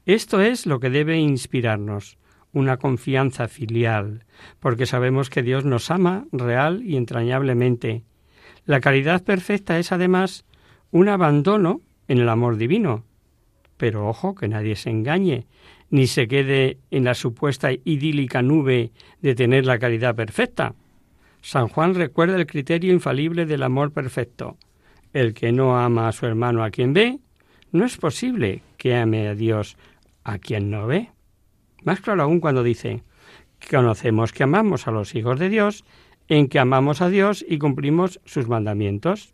Esto 0.05 0.41
es 0.41 0.65
lo 0.65 0.79
que 0.79 0.89
debe 0.89 1.17
inspirarnos, 1.17 2.17
una 2.53 2.77
confianza 2.77 3.47
filial, 3.47 4.25
porque 4.59 4.85
sabemos 4.85 5.29
que 5.29 5.43
Dios 5.43 5.65
nos 5.65 5.91
ama 5.91 6.25
real 6.31 6.81
y 6.83 6.95
entrañablemente. 6.95 8.03
La 8.65 8.79
caridad 8.79 9.23
perfecta 9.23 9.77
es 9.79 9.91
además 9.91 10.45
un 10.91 11.09
abandono 11.09 11.81
en 12.07 12.19
el 12.19 12.29
amor 12.29 12.57
divino. 12.57 13.03
Pero 13.77 14.07
ojo, 14.07 14.35
que 14.35 14.47
nadie 14.47 14.75
se 14.75 14.89
engañe, 14.89 15.47
ni 15.89 16.07
se 16.07 16.27
quede 16.27 16.77
en 16.91 17.05
la 17.05 17.13
supuesta 17.13 17.71
idílica 17.71 18.41
nube 18.41 18.91
de 19.21 19.35
tener 19.35 19.65
la 19.65 19.79
caridad 19.79 20.15
perfecta. 20.15 20.75
San 21.41 21.67
Juan 21.67 21.95
recuerda 21.95 22.35
el 22.35 22.45
criterio 22.45 22.91
infalible 22.91 23.45
del 23.45 23.63
amor 23.63 23.91
perfecto. 23.91 24.57
El 25.13 25.33
que 25.33 25.51
no 25.51 25.79
ama 25.79 26.07
a 26.07 26.11
su 26.11 26.25
hermano 26.25 26.63
a 26.63 26.69
quien 26.69 26.93
ve, 26.93 27.19
no 27.71 27.85
es 27.85 27.97
posible 27.97 28.61
que 28.77 28.95
ame 28.95 29.27
a 29.27 29.35
Dios 29.35 29.77
a 30.29 30.37
quien 30.37 30.69
no 30.69 30.85
ve. 30.87 31.09
Más 31.83 32.01
claro 32.01 32.23
aún 32.23 32.39
cuando 32.39 32.63
dice, 32.63 33.03
conocemos 33.69 34.31
que 34.31 34.43
amamos 34.43 34.87
a 34.87 34.91
los 34.91 35.15
hijos 35.15 35.39
de 35.39 35.49
Dios, 35.49 35.83
en 36.27 36.47
que 36.47 36.59
amamos 36.59 37.01
a 37.01 37.09
Dios 37.09 37.43
y 37.47 37.57
cumplimos 37.57 38.19
sus 38.25 38.47
mandamientos. 38.47 39.31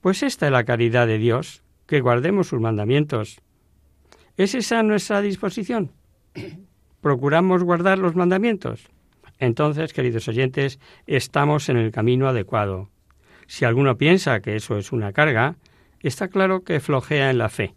Pues 0.00 0.22
esta 0.22 0.46
es 0.46 0.52
la 0.52 0.64
caridad 0.64 1.06
de 1.06 1.18
Dios, 1.18 1.62
que 1.86 2.00
guardemos 2.00 2.48
sus 2.48 2.60
mandamientos. 2.60 3.40
¿Es 4.36 4.54
esa 4.54 4.82
nuestra 4.82 5.20
disposición? 5.20 5.92
¿Procuramos 7.00 7.62
guardar 7.62 7.98
los 7.98 8.16
mandamientos? 8.16 8.88
Entonces, 9.38 9.92
queridos 9.92 10.28
oyentes, 10.28 10.80
estamos 11.06 11.68
en 11.68 11.76
el 11.76 11.92
camino 11.92 12.28
adecuado. 12.28 12.90
Si 13.46 13.64
alguno 13.64 13.96
piensa 13.96 14.40
que 14.40 14.56
eso 14.56 14.76
es 14.76 14.92
una 14.92 15.12
carga, 15.12 15.56
está 16.00 16.28
claro 16.28 16.62
que 16.62 16.80
flojea 16.80 17.30
en 17.30 17.38
la 17.38 17.48
fe, 17.48 17.74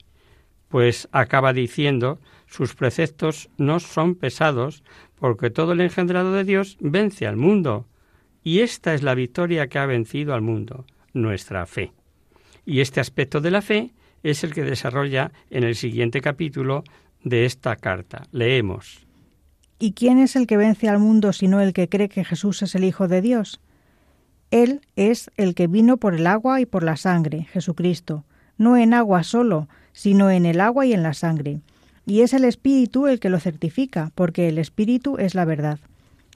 pues 0.74 1.08
acaba 1.12 1.53
diciendo 1.53 2.20
sus 2.48 2.74
preceptos 2.74 3.48
no 3.60 3.80
son 3.80 4.15
pesados, 4.15 4.84
porque 5.20 5.51
todo 5.51 5.74
el 5.74 5.82
engendrado 5.82 6.34
de 6.34 6.44
Dios 6.44 6.77
vence 6.80 7.27
al 7.27 7.38
mundo, 7.38 7.86
y 8.42 8.62
esta 8.62 8.96
es 8.96 9.03
la 9.03 9.13
victoria 9.13 9.68
que 9.68 9.77
ha 9.77 9.86
vencido 9.86 10.34
al 10.34 10.42
mundo, 10.42 10.88
nuestra 11.13 11.68
fe. 11.68 11.92
Y 12.65 12.80
este 12.80 13.00
aspecto 13.00 13.39
de 13.39 13.51
la 13.51 13.62
fe 13.62 13.92
es 14.24 14.44
el 14.44 14.51
que 14.51 14.63
desarrolla 14.63 15.32
en 15.51 15.63
el 15.63 15.75
siguiente 15.75 16.22
capítulo 16.22 16.84
de 17.24 17.46
esta 17.46 17.75
carta. 17.75 18.24
Leemos. 18.32 19.06
¿Y 19.77 19.92
quién 19.92 20.18
es 20.18 20.36
el 20.36 20.48
que 20.48 20.58
vence 20.58 20.89
al 20.89 20.98
mundo 20.98 21.34
sino 21.34 21.62
el 21.62 21.74
que 21.74 21.88
cree 21.88 22.10
que 22.10 22.25
Jesús 22.25 22.63
es 22.63 22.74
el 22.74 22.84
Hijo 22.84 23.08
de 23.08 23.22
Dios? 23.22 23.62
Él 24.50 24.82
es 24.96 25.30
el 25.38 25.53
que 25.53 25.68
vino 25.68 25.98
por 25.98 26.15
el 26.15 26.25
agua 26.25 26.62
y 26.62 26.65
por 26.65 26.82
la 26.82 26.98
sangre, 26.98 27.44
Jesucristo, 27.44 28.25
no 28.58 28.75
en 28.75 28.96
agua 28.96 29.22
solo, 29.22 29.68
sino 29.94 30.30
en 30.30 30.46
el 30.46 30.60
agua 30.60 30.86
y 30.86 30.94
en 30.94 31.04
la 31.04 31.14
sangre. 31.14 31.62
Y 32.06 32.22
es 32.22 32.34
el 32.34 32.44
Espíritu 32.44 33.08
el 33.08 33.20
que 33.20 33.30
lo 33.30 33.40
certifica, 33.40 34.12
porque 34.16 34.50
el 34.50 34.58
Espíritu 34.58 35.18
es 35.18 35.36
la 35.36 35.46
verdad. 35.46 35.80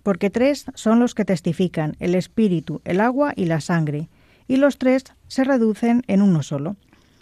Porque 0.03 0.29
tres 0.29 0.65
son 0.75 0.99
los 0.99 1.13
que 1.13 1.25
testifican, 1.25 1.97
el 1.99 2.15
Espíritu, 2.15 2.81
el 2.85 3.01
agua 3.01 3.33
y 3.35 3.45
la 3.45 3.59
sangre, 3.59 4.07
y 4.47 4.55
los 4.55 4.77
tres 4.77 5.03
se 5.27 5.43
reducen 5.43 6.03
en 6.07 6.21
uno 6.21 6.41
solo. 6.43 6.77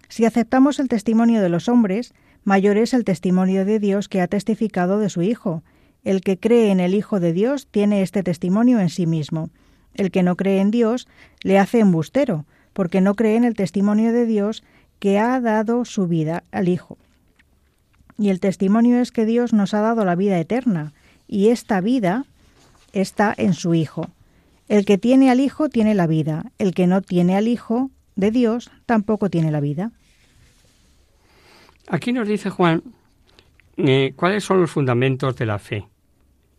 Si 0.10 0.26
aceptamos 0.26 0.80
el 0.80 0.88
testimonio 0.88 1.42
de 1.42 1.50
los 1.50 1.68
hombres, 1.68 2.14
mayor 2.44 2.78
es 2.78 2.94
el 2.94 3.04
testimonio 3.04 3.66
de 3.66 3.80
Dios 3.80 4.08
que 4.08 4.22
ha 4.22 4.28
testificado 4.28 5.00
de 5.00 5.10
su 5.10 5.24
Hijo. 5.24 5.64
El 6.04 6.22
que 6.22 6.38
cree 6.38 6.70
en 6.70 6.80
el 6.80 6.94
Hijo 6.94 7.20
de 7.20 7.34
Dios 7.34 7.68
tiene 7.72 8.04
este 8.04 8.22
testimonio 8.22 8.80
en 8.80 8.90
sí 8.90 9.08
mismo. 9.08 9.50
El 9.96 10.12
que 10.12 10.22
no 10.22 10.36
cree 10.36 10.60
en 10.60 10.70
Dios 10.70 11.08
le 11.42 11.58
hace 11.58 11.80
embustero, 11.80 12.46
porque 12.74 13.02
no 13.02 13.16
cree 13.16 13.38
en 13.38 13.46
el 13.46 13.56
testimonio 13.56 14.14
de 14.14 14.28
Dios 14.28 14.64
que 15.06 15.20
ha 15.20 15.40
dado 15.40 15.86
su 15.86 16.08
vida 16.08 16.44
al 16.52 16.68
Hijo. 16.68 16.98
Y 18.18 18.30
el 18.30 18.40
testimonio 18.40 19.00
es 19.00 19.12
que 19.12 19.28
Dios 19.28 19.54
nos 19.54 19.76
ha 19.76 19.82
dado 19.82 20.04
la 20.04 20.16
vida 20.16 20.40
eterna, 20.40 20.94
y 21.28 21.50
esta 21.50 21.80
vida 21.80 22.26
está 22.92 23.32
en 23.38 23.54
su 23.54 23.76
Hijo. 23.76 24.10
El 24.68 24.84
que 24.84 24.98
tiene 24.98 25.30
al 25.30 25.42
Hijo 25.42 25.70
tiene 25.70 25.94
la 25.94 26.08
vida, 26.08 26.52
el 26.58 26.74
que 26.74 26.88
no 26.88 27.04
tiene 27.04 27.38
al 27.38 27.48
Hijo 27.48 27.92
de 28.16 28.32
Dios 28.32 28.72
tampoco 28.88 29.30
tiene 29.30 29.52
la 29.52 29.60
vida. 29.60 29.92
Aquí 31.88 32.12
nos 32.12 32.28
dice 32.28 32.50
Juan 32.50 32.82
eh, 33.78 34.14
cuáles 34.16 34.44
son 34.44 34.60
los 34.60 34.72
fundamentos 34.72 35.36
de 35.36 35.46
la 35.46 35.60
fe. 35.60 35.86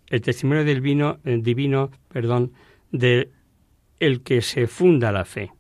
El 0.06 0.20
testimonio 0.20 0.64
del 0.64 0.80
vino, 0.80 1.18
el 1.24 1.42
divino, 1.42 1.90
perdón, 2.06 2.52
de 2.92 3.28
el 3.98 4.22
que 4.22 4.40
se 4.40 4.68
funda 4.68 5.10
la 5.10 5.24
fe. 5.24 5.50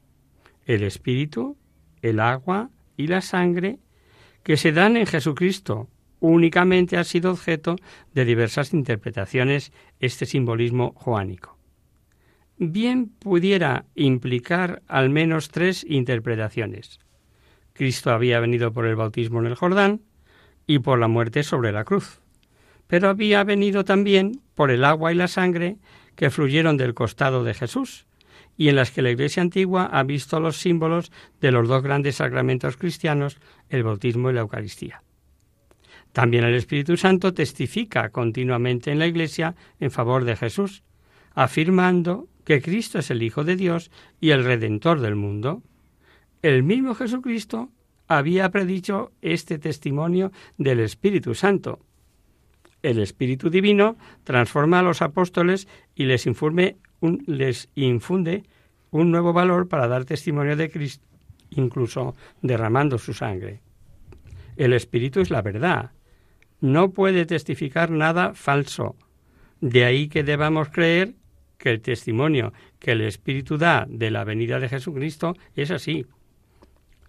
El 0.66 0.84
espíritu, 0.84 1.56
el 2.00 2.20
agua 2.20 2.70
y 2.96 3.06
la 3.06 3.20
sangre 3.20 3.78
que 4.42 4.56
se 4.56 4.72
dan 4.72 4.96
en 4.96 5.06
Jesucristo. 5.06 5.88
Únicamente 6.20 6.96
ha 6.96 7.04
sido 7.04 7.30
objeto 7.30 7.76
de 8.14 8.24
diversas 8.24 8.72
interpretaciones 8.72 9.72
este 10.00 10.24
simbolismo 10.24 10.94
joánico. 10.96 11.58
Bien 12.56 13.08
pudiera 13.08 13.84
implicar 13.94 14.82
al 14.88 15.10
menos 15.10 15.50
tres 15.50 15.84
interpretaciones. 15.86 17.00
Cristo 17.74 18.12
había 18.12 18.40
venido 18.40 18.72
por 18.72 18.86
el 18.86 18.96
bautismo 18.96 19.40
en 19.40 19.46
el 19.46 19.56
Jordán 19.56 20.00
y 20.66 20.78
por 20.78 20.98
la 20.98 21.08
muerte 21.08 21.42
sobre 21.42 21.72
la 21.72 21.84
cruz, 21.84 22.22
pero 22.86 23.10
había 23.10 23.44
venido 23.44 23.84
también 23.84 24.40
por 24.54 24.70
el 24.70 24.84
agua 24.84 25.12
y 25.12 25.16
la 25.16 25.28
sangre 25.28 25.76
que 26.14 26.30
fluyeron 26.30 26.78
del 26.78 26.94
costado 26.94 27.44
de 27.44 27.52
Jesús 27.52 28.05
y 28.56 28.68
en 28.68 28.76
las 28.76 28.90
que 28.90 29.02
la 29.02 29.10
Iglesia 29.10 29.42
antigua 29.42 29.86
ha 29.86 30.02
visto 30.02 30.40
los 30.40 30.56
símbolos 30.56 31.12
de 31.40 31.52
los 31.52 31.68
dos 31.68 31.82
grandes 31.82 32.16
sacramentos 32.16 32.76
cristianos, 32.76 33.38
el 33.68 33.82
bautismo 33.82 34.30
y 34.30 34.34
la 34.34 34.40
Eucaristía. 34.40 35.02
También 36.12 36.44
el 36.44 36.54
Espíritu 36.54 36.96
Santo 36.96 37.34
testifica 37.34 38.08
continuamente 38.08 38.90
en 38.90 38.98
la 38.98 39.06
Iglesia 39.06 39.54
en 39.80 39.90
favor 39.90 40.24
de 40.24 40.36
Jesús, 40.36 40.82
afirmando 41.34 42.28
que 42.44 42.62
Cristo 42.62 42.98
es 42.98 43.10
el 43.10 43.22
Hijo 43.22 43.44
de 43.44 43.56
Dios 43.56 43.90
y 44.20 44.30
el 44.30 44.44
Redentor 44.44 45.00
del 45.00 45.16
mundo. 45.16 45.62
El 46.40 46.62
mismo 46.62 46.94
Jesucristo 46.94 47.70
había 48.08 48.50
predicho 48.50 49.12
este 49.20 49.58
testimonio 49.58 50.32
del 50.56 50.80
Espíritu 50.80 51.34
Santo. 51.34 51.80
El 52.82 53.00
Espíritu 53.00 53.50
Divino 53.50 53.96
transforma 54.24 54.78
a 54.78 54.82
los 54.82 55.02
apóstoles 55.02 55.66
y 55.94 56.04
les, 56.04 56.26
informe 56.26 56.76
les 57.00 57.68
infunde 57.74 58.44
un 58.90 59.10
nuevo 59.10 59.32
valor 59.32 59.68
para 59.68 59.88
dar 59.88 60.04
testimonio 60.04 60.56
de 60.56 60.70
Cristo, 60.70 61.04
incluso 61.50 62.14
derramando 62.42 62.98
su 62.98 63.12
sangre. 63.12 63.60
El 64.56 64.72
Espíritu 64.72 65.20
es 65.20 65.30
la 65.30 65.42
verdad. 65.42 65.92
No 66.60 66.90
puede 66.90 67.26
testificar 67.26 67.90
nada 67.90 68.34
falso. 68.34 68.96
De 69.60 69.84
ahí 69.84 70.08
que 70.08 70.22
debamos 70.22 70.70
creer 70.70 71.14
que 71.58 71.70
el 71.70 71.80
testimonio 71.80 72.52
que 72.78 72.92
el 72.92 73.02
Espíritu 73.02 73.58
da 73.58 73.86
de 73.88 74.10
la 74.10 74.24
venida 74.24 74.60
de 74.60 74.68
Jesucristo 74.68 75.36
es 75.54 75.70
así. 75.70 76.06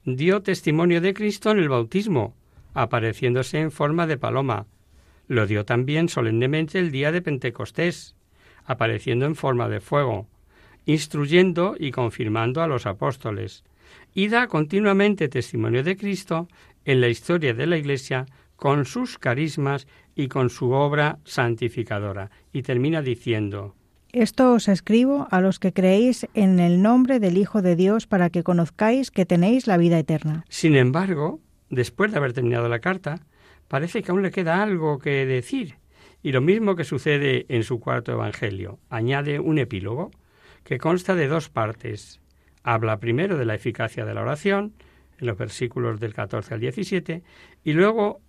Dio 0.04 0.42
testimonio 0.42 1.02
de 1.02 1.14
Cristo 1.14 1.52
en 1.52 1.60
el 1.60 1.70
bautismo, 1.70 2.36
apareciéndose 2.74 3.60
en 3.60 3.72
forma 3.72 4.08
de 4.08 4.18
paloma. 4.18 4.68
Lo 5.28 5.48
dio 5.48 5.66
también 5.66 6.08
solemnemente 6.08 6.80
el 6.80 6.92
día 6.92 7.12
de 7.12 7.22
Pentecostés, 7.22 8.16
apareciendo 8.68 9.26
en 9.26 9.36
forma 9.36 9.70
de 9.70 9.80
fuego, 9.80 10.28
instruyendo 10.86 11.76
y 11.80 11.92
confirmando 11.92 12.62
a 12.62 12.68
los 12.68 12.86
apóstoles, 12.86 13.64
y 14.14 14.28
da 14.28 14.48
continuamente 14.48 15.30
testimonio 15.30 15.84
de 15.84 15.98
Cristo 15.98 16.48
en 16.86 17.02
la 17.02 17.08
historia 17.08 17.54
de 17.54 17.66
la 17.66 17.78
Iglesia 17.78 18.26
con 18.56 18.86
sus 18.86 19.18
carismas 19.18 19.88
y 20.16 20.28
con 20.28 20.50
su 20.50 20.72
obra 20.72 21.20
santificadora. 21.24 22.30
Y 22.52 22.64
termina 22.64 23.02
diciendo, 23.02 23.76
Esto 24.12 24.54
os 24.54 24.68
escribo 24.68 25.28
a 25.32 25.42
los 25.42 25.60
que 25.60 25.74
creéis 25.74 26.28
en 26.34 26.60
el 26.60 26.82
nombre 26.82 27.20
del 27.20 27.38
Hijo 27.38 27.62
de 27.62 27.76
Dios 27.76 28.08
para 28.08 28.30
que 28.30 28.44
conozcáis 28.44 29.12
que 29.12 29.26
tenéis 29.26 29.68
la 29.68 29.78
vida 29.78 30.00
eterna. 30.00 30.44
Sin 30.50 30.76
embargo, 30.76 31.40
después 31.70 32.12
de 32.12 32.18
haber 32.18 32.34
terminado 32.34 32.68
la 32.68 32.80
carta, 32.80 33.22
parece 33.68 34.02
que 34.02 34.12
aún 34.12 34.24
le 34.24 34.32
queda 34.32 34.62
algo 34.62 35.00
que 35.00 35.26
decir 35.26 35.76
y 36.24 36.32
lo 36.32 36.42
mismo 36.42 36.76
que 36.76 36.84
sucede 36.84 37.46
en 37.50 37.64
su 37.64 37.80
cuarto 37.80 38.12
Evangelio. 38.12 38.80
Añade 38.90 39.40
un 39.40 39.60
epílogo 39.60 40.12
que 40.64 40.78
consta 40.78 41.16
de 41.16 41.28
dos 41.28 41.50
partes. 41.50 42.20
Habla 42.64 43.00
primero 43.00 43.38
de 43.38 43.46
la 43.46 43.56
eficacia 43.56 44.06
de 44.06 44.14
la 44.14 44.22
oración, 44.22 44.74
en 45.20 45.28
los 45.28 45.38
versículos 45.38 46.00
del 46.00 46.14
14 46.14 46.54
al 46.54 46.60
17, 46.60 47.24
y 47.64 47.74
luego 47.74 48.22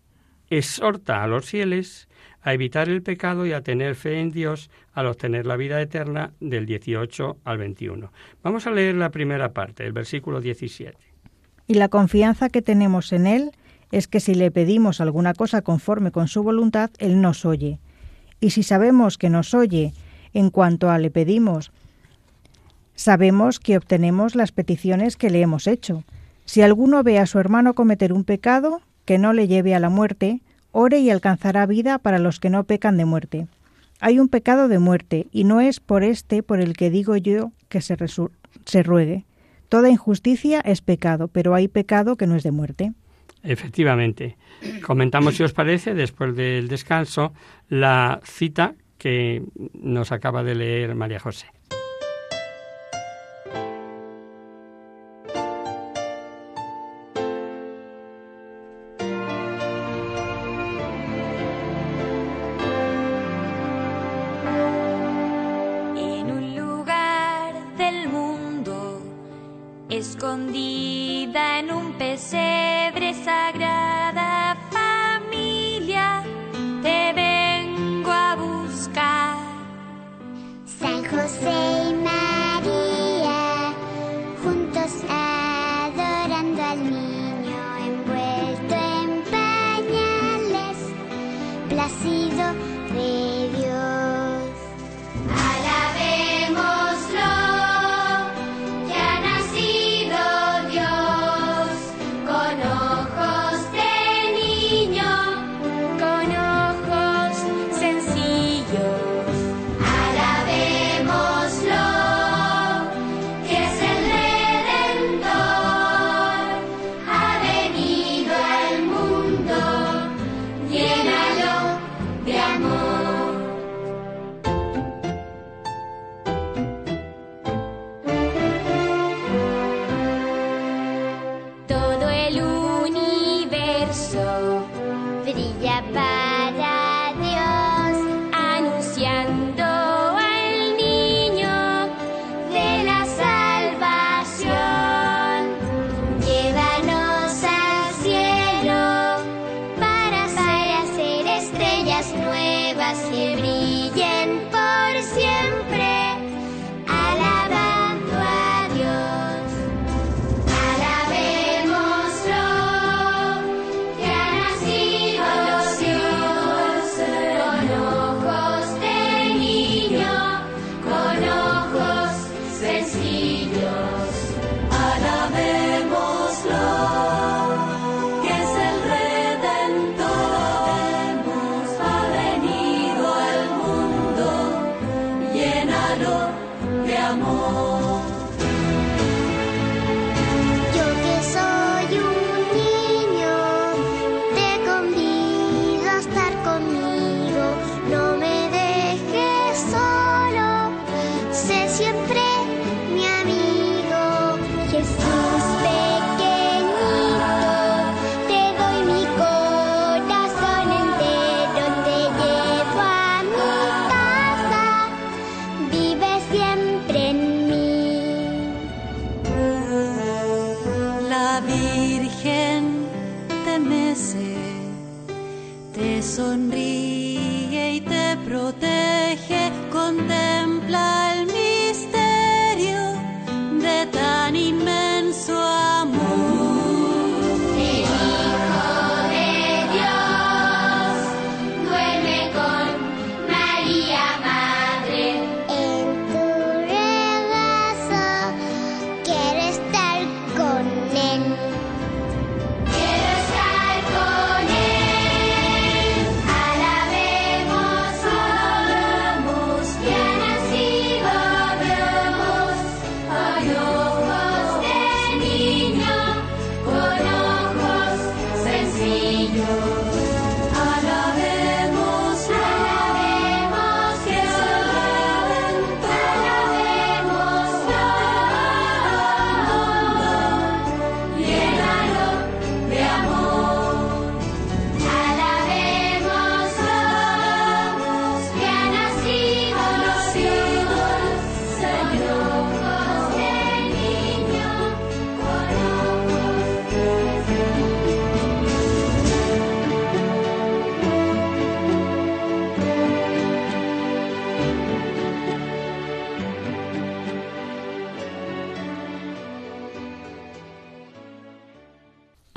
exhorta 0.51 1.22
a 1.22 1.27
los 1.27 1.46
fieles 1.46 2.09
a 2.42 2.55
evitar 2.55 2.88
el 2.88 3.03
pecado 3.03 3.46
y 3.46 3.53
a 3.53 3.62
tener 3.62 3.94
fe 3.94 4.20
en 4.20 4.31
Dios 4.31 4.70
al 4.92 5.07
obtener 5.07 5.46
la 5.46 5.57
vida 5.57 5.81
eterna 5.81 6.33
del 6.40 6.66
18 6.66 7.38
al 7.44 7.59
21. 7.59 8.12
Vamos 8.42 8.66
a 8.66 8.70
leer 8.70 8.94
la 8.94 9.11
primera 9.11 9.53
parte, 9.53 9.85
el 9.85 9.92
versículo 9.92 10.40
17. 10.40 10.96
Y 11.66 11.74
la 11.74 11.88
confianza 11.88 12.48
que 12.48 12.62
tenemos 12.62 13.12
en 13.12 13.27
Él 13.27 13.51
es 13.90 14.09
que 14.09 14.20
si 14.20 14.35
le 14.35 14.51
pedimos 14.51 15.01
alguna 15.01 15.35
cosa 15.35 15.62
conforme 15.62 16.11
con 16.11 16.29
su 16.29 16.42
voluntad, 16.42 16.90
Él 16.98 17.20
nos 17.20 17.44
oye. 17.44 17.79
Y 18.40 18.51
si 18.51 18.62
sabemos 18.62 19.18
que 19.18 19.31
nos 19.31 19.55
oye 19.55 19.92
en 20.35 20.51
cuanto 20.51 20.90
a 20.90 20.98
le 20.98 21.11
pedimos, 21.11 21.72
sabemos 22.94 23.61
que 23.61 23.77
obtenemos 23.77 24.35
las 24.35 24.53
peticiones 24.53 25.16
que 25.16 25.31
le 25.31 25.40
hemos 25.40 25.66
hecho. 25.66 26.05
Si 26.44 26.62
alguno 26.62 27.03
ve 27.03 27.18
a 27.18 27.27
su 27.27 27.38
hermano 27.38 27.74
cometer 27.74 28.12
un 28.12 28.24
pecado 28.24 28.81
que 29.05 29.18
no 29.18 29.33
le 29.33 29.48
lleve 29.48 29.74
a 29.74 29.81
la 29.81 29.88
muerte, 29.88 30.42
ore 30.72 30.98
y 30.98 31.11
alcanzará 31.11 31.66
vida 31.66 31.98
para 31.98 32.18
los 32.18 32.40
que 32.40 32.51
no 32.51 32.64
pecan 32.64 32.96
de 32.96 33.05
muerte. 33.05 33.46
Hay 34.01 34.20
un 34.20 34.29
pecado 34.29 34.68
de 34.68 34.79
muerte, 34.79 35.27
y 35.33 35.44
no 35.44 35.61
es 35.61 35.81
por 35.81 36.05
este 36.05 36.42
por 36.42 36.61
el 36.61 36.77
que 36.77 36.90
digo 36.90 37.16
yo 37.16 37.51
que 37.68 37.81
se, 37.81 37.96
se 38.64 38.83
ruegue. 38.83 39.24
Toda 39.68 39.90
injusticia 39.90 40.61
es 40.61 40.81
pecado, 40.83 41.29
pero 41.29 41.55
hay 41.55 41.68
pecado 41.68 42.16
que 42.16 42.27
no 42.27 42.37
es 42.37 42.42
de 42.42 42.53
muerte. 42.53 42.92
Efectivamente. 43.48 44.37
Comentamos, 44.84 45.37
si 45.37 45.42
os 45.42 45.54
parece, 45.54 45.94
después 45.94 46.37
del 46.37 46.68
descanso, 46.68 47.32
la 47.70 48.20
cita 48.22 48.74
que 48.98 49.42
nos 49.72 50.12
acaba 50.12 50.42
de 50.44 50.54
leer 50.54 50.94
María 50.94 51.18
José. 51.18 51.46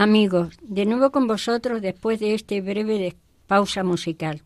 Amigos, 0.02 0.58
de 0.64 0.88
nuevo 0.88 1.12
con 1.12 1.28
vosotros 1.28 1.80
después 1.80 2.20
de 2.20 2.34
este 2.34 2.60
breve 2.60 3.16
pausa 3.46 3.84
musical. 3.84 4.42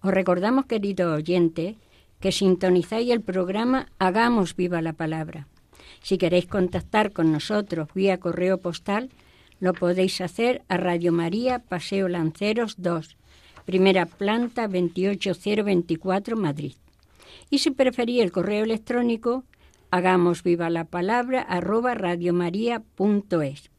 Os 0.00 0.14
recordamos, 0.14 0.64
querido 0.64 1.12
oyente, 1.12 1.76
que 2.20 2.32
sintonizáis 2.32 3.10
el 3.10 3.20
programa 3.20 3.92
Hagamos 3.98 4.56
viva 4.56 4.80
la 4.80 4.94
palabra. 4.94 5.46
Si 6.00 6.16
queréis 6.16 6.46
contactar 6.46 7.12
con 7.12 7.32
nosotros 7.32 7.90
vía 7.92 8.18
correo 8.18 8.62
postal, 8.62 9.10
lo 9.60 9.74
podéis 9.74 10.22
hacer 10.22 10.62
a 10.68 10.78
Radio 10.78 11.12
María, 11.12 11.58
Paseo 11.58 12.08
Lanceros 12.08 12.76
2, 12.78 13.18
primera 13.66 14.06
planta 14.06 14.68
28024, 14.68 16.34
Madrid. 16.34 16.76
Y 17.50 17.58
si 17.58 17.72
preferís 17.72 18.22
el 18.22 18.32
correo 18.32 18.64
electrónico, 18.64 19.44
hagamos 19.90 20.42
viva 20.42 20.70
la 20.70 20.86
palabra 20.86 21.42
arroba 21.42 21.92
radiomaria.es. 21.92 23.73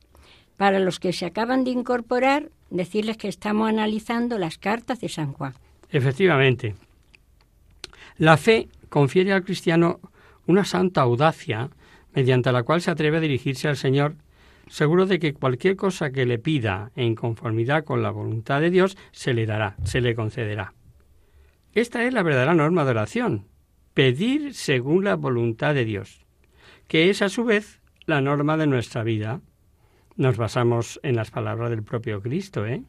Para 0.58 0.80
los 0.80 1.00
que 1.00 1.14
se 1.14 1.26
acaban 1.26 1.64
de 1.64 1.72
incorporar, 1.72 2.50
decirles 2.70 3.18
que 3.18 3.28
estamos 3.28 3.70
analizando 3.70 4.38
las 4.38 4.58
cartas 4.58 5.02
de 5.02 5.10
San 5.10 5.34
Juan. 5.34 5.54
Efectivamente. 5.90 6.76
La 8.18 8.38
fe 8.38 8.70
confiere 8.90 9.34
al 9.34 9.44
cristiano 9.44 10.00
una 10.48 10.64
santa 10.64 11.02
audacia 11.02 11.70
mediante 12.14 12.52
la 12.52 12.64
cual 12.64 12.82
se 12.82 12.92
atreve 12.92 13.18
a 13.18 13.22
dirigirse 13.22 13.68
al 13.68 13.76
Señor, 13.76 14.16
seguro 14.68 15.06
de 15.06 15.20
que 15.20 15.34
cualquier 15.34 15.76
cosa 15.76 16.12
que 16.12 16.26
le 16.26 16.40
pida 16.40 16.92
en 16.96 17.14
conformidad 17.14 17.84
con 17.84 18.02
la 18.02 18.10
voluntad 18.12 18.62
de 18.62 18.70
Dios 18.70 18.98
se 19.12 19.34
le 19.34 19.46
dará, 19.46 19.76
se 19.84 20.02
le 20.02 20.16
concederá. 20.16 20.74
Esta 21.74 22.06
es 22.06 22.14
la 22.14 22.24
verdadera 22.24 22.54
norma 22.54 22.86
de 22.86 22.92
oración, 22.92 23.48
pedir 23.94 24.54
según 24.54 25.04
la 25.04 25.16
voluntad 25.16 25.74
de 25.74 25.84
Dios, 25.84 26.26
que 26.88 27.10
es 27.10 27.22
a 27.22 27.30
su 27.30 27.44
vez 27.44 27.82
la 28.06 28.22
norma 28.22 28.56
de 28.56 28.68
nuestra 28.68 29.04
vida, 29.04 29.42
nos 30.16 30.38
basamos 30.38 31.00
en 31.04 31.16
las 31.16 31.32
palabras 31.32 31.70
del 31.70 31.84
propio 31.84 32.22
Cristo, 32.22 32.66
¿eh? 32.66 32.84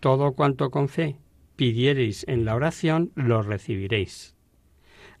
Todo 0.00 0.32
cuanto 0.32 0.70
con 0.70 0.88
fe 0.88 1.16
pidiereis 1.56 2.24
en 2.28 2.44
la 2.44 2.54
oración, 2.54 3.10
lo 3.16 3.42
recibiréis. 3.42 4.36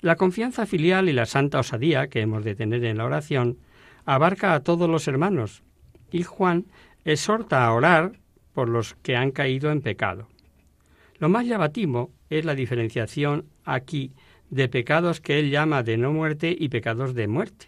La 0.00 0.14
confianza 0.14 0.66
filial 0.66 1.08
y 1.08 1.12
la 1.12 1.26
santa 1.26 1.58
osadía 1.58 2.06
que 2.06 2.20
hemos 2.20 2.44
de 2.44 2.54
tener 2.54 2.84
en 2.84 2.98
la 2.98 3.04
oración 3.04 3.58
abarca 4.04 4.54
a 4.54 4.62
todos 4.62 4.88
los 4.88 5.08
hermanos, 5.08 5.64
y 6.12 6.22
Juan 6.22 6.66
exhorta 7.04 7.66
a 7.66 7.72
orar 7.72 8.20
por 8.52 8.68
los 8.68 8.94
que 9.02 9.16
han 9.16 9.32
caído 9.32 9.72
en 9.72 9.82
pecado. 9.82 10.28
Lo 11.18 11.28
más 11.28 11.46
llamativo 11.46 12.12
es 12.30 12.44
la 12.44 12.54
diferenciación 12.54 13.46
aquí 13.64 14.12
de 14.50 14.68
pecados 14.68 15.20
que 15.20 15.40
él 15.40 15.50
llama 15.50 15.82
de 15.82 15.96
no 15.96 16.12
muerte 16.12 16.56
y 16.56 16.68
pecados 16.68 17.14
de 17.14 17.26
muerte. 17.26 17.66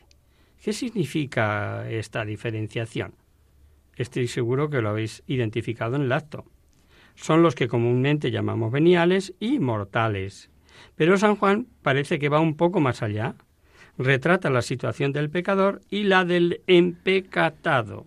¿Qué 0.63 0.73
significa 0.73 1.91
esta 1.91 2.25
diferenciación? 2.25 3.20
Estoy 4.01 4.29
seguro 4.29 4.71
que 4.71 4.81
lo 4.81 4.89
habéis 4.89 5.23
identificado 5.27 5.97
en 5.97 6.01
el 6.01 6.13
acto. 6.13 6.47
Son 7.17 7.43
los 7.43 7.55
que 7.55 7.69
comúnmente 7.69 8.31
llamamos 8.31 8.73
veniales 8.73 9.35
y 9.41 9.59
mortales. 9.59 10.49
Pero 10.97 11.19
San 11.19 11.37
Juan 11.37 11.67
parece 11.83 12.19
que 12.19 12.31
va 12.31 12.41
un 12.41 12.57
poco 12.57 12.81
más 12.81 13.03
allá. 13.03 13.35
Retrata 13.99 14.49
la 14.49 14.63
situación 14.63 15.13
del 15.13 15.29
pecador 15.29 15.83
y 15.91 16.05
la 16.05 16.25
del 16.25 16.63
empecatado. 16.67 18.07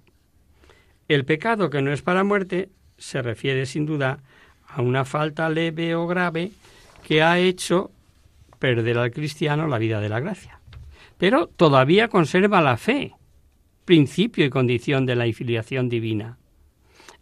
El 1.09 1.25
pecado 1.25 1.69
que 1.69 1.83
no 1.83 1.93
es 1.93 2.01
para 2.01 2.23
muerte 2.23 2.69
se 2.97 3.21
refiere 3.21 3.67
sin 3.67 3.85
duda 3.85 4.17
a 4.67 4.81
una 4.81 5.05
falta 5.05 5.47
leve 5.47 5.93
o 5.93 6.07
grave 6.07 6.53
que 7.03 7.21
ha 7.21 7.37
hecho 7.37 7.91
perder 8.57 8.97
al 8.97 9.11
cristiano 9.11 9.67
la 9.67 9.77
vida 9.77 10.01
de 10.01 10.09
la 10.09 10.19
gracia. 10.19 10.59
Pero 11.19 11.45
todavía 11.45 12.07
conserva 12.07 12.61
la 12.61 12.77
fe 12.77 13.13
principio 13.85 14.45
y 14.45 14.49
condición 14.49 15.05
de 15.05 15.15
la 15.15 15.27
infiliación 15.27 15.89
divina. 15.89 16.37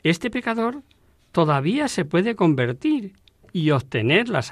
Este 0.04 0.30
pecador 0.30 0.84
todavía 1.32 1.88
se 1.88 2.06
puede 2.06 2.36
convertir 2.36 3.14
y 3.54 3.72
obtener 3.72 4.30
un 4.30 4.44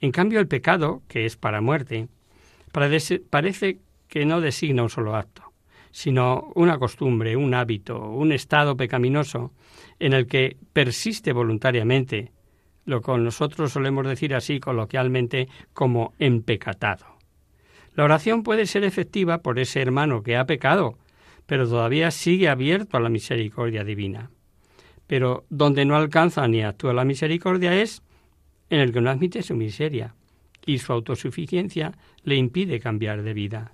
En 0.00 0.12
cambio, 0.12 0.40
el 0.40 0.48
pecado, 0.48 1.02
que 1.08 1.24
es 1.24 1.36
para 1.36 1.60
muerte, 1.60 2.08
parece 2.72 3.78
que 4.08 4.24
no 4.24 4.40
designa 4.40 4.82
un 4.82 4.90
solo 4.90 5.16
acto, 5.16 5.42
sino 5.90 6.52
una 6.54 6.78
costumbre, 6.78 7.36
un 7.36 7.54
hábito, 7.54 7.98
un 8.10 8.32
estado 8.32 8.76
pecaminoso 8.76 9.52
en 9.98 10.12
el 10.12 10.26
que 10.26 10.56
persiste 10.72 11.32
voluntariamente, 11.32 12.30
lo 12.84 13.02
que 13.02 13.18
nosotros 13.18 13.72
solemos 13.72 14.06
decir 14.06 14.34
así 14.34 14.60
coloquialmente 14.60 15.48
como 15.74 16.14
empecatado. 16.18 17.17
La 17.98 18.04
oración 18.04 18.44
puede 18.44 18.66
ser 18.66 18.84
efectiva 18.84 19.38
por 19.38 19.58
ese 19.58 19.82
hermano 19.82 20.22
que 20.22 20.36
ha 20.36 20.46
pecado, 20.46 20.96
pero 21.46 21.68
todavía 21.68 22.12
sigue 22.12 22.48
abierto 22.48 22.96
a 22.96 23.00
la 23.00 23.08
misericordia 23.08 23.82
divina. 23.82 24.30
Pero 25.08 25.46
donde 25.50 25.84
no 25.84 25.96
alcanza 25.96 26.46
ni 26.46 26.62
actúa 26.62 26.94
la 26.94 27.04
misericordia 27.04 27.74
es 27.74 28.04
en 28.70 28.78
el 28.78 28.92
que 28.92 29.00
no 29.00 29.10
admite 29.10 29.42
su 29.42 29.56
miseria 29.56 30.14
y 30.64 30.78
su 30.78 30.92
autosuficiencia 30.92 31.90
le 32.22 32.36
impide 32.36 32.78
cambiar 32.78 33.24
de 33.24 33.34
vida. 33.34 33.72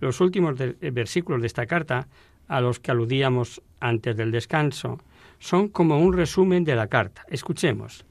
Los 0.00 0.22
últimos 0.22 0.58
eh, 0.58 0.74
versículos 0.90 1.42
de 1.42 1.48
esta 1.48 1.66
carta, 1.66 2.08
a 2.48 2.62
los 2.62 2.80
que 2.80 2.92
aludíamos 2.92 3.60
antes 3.78 4.16
del 4.16 4.32
descanso, 4.32 5.00
son 5.38 5.68
como 5.68 6.00
un 6.00 6.14
resumen 6.14 6.64
de 6.64 6.76
la 6.76 6.86
carta. 6.86 7.26
Escuchemos. 7.28 8.06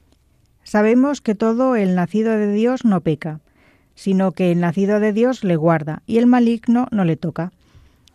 Sabemos 0.62 1.20
que 1.20 1.34
todo 1.34 1.74
el 1.74 1.96
nacido 1.96 2.38
de 2.38 2.52
Dios 2.52 2.84
no 2.84 3.00
peca 3.00 3.40
sino 3.96 4.30
que 4.30 4.52
el 4.52 4.60
nacido 4.60 5.00
de 5.00 5.12
Dios 5.12 5.42
le 5.42 5.56
guarda 5.56 6.02
y 6.06 6.18
el 6.18 6.26
maligno 6.26 6.86
no 6.92 7.04
le 7.04 7.16
toca. 7.16 7.50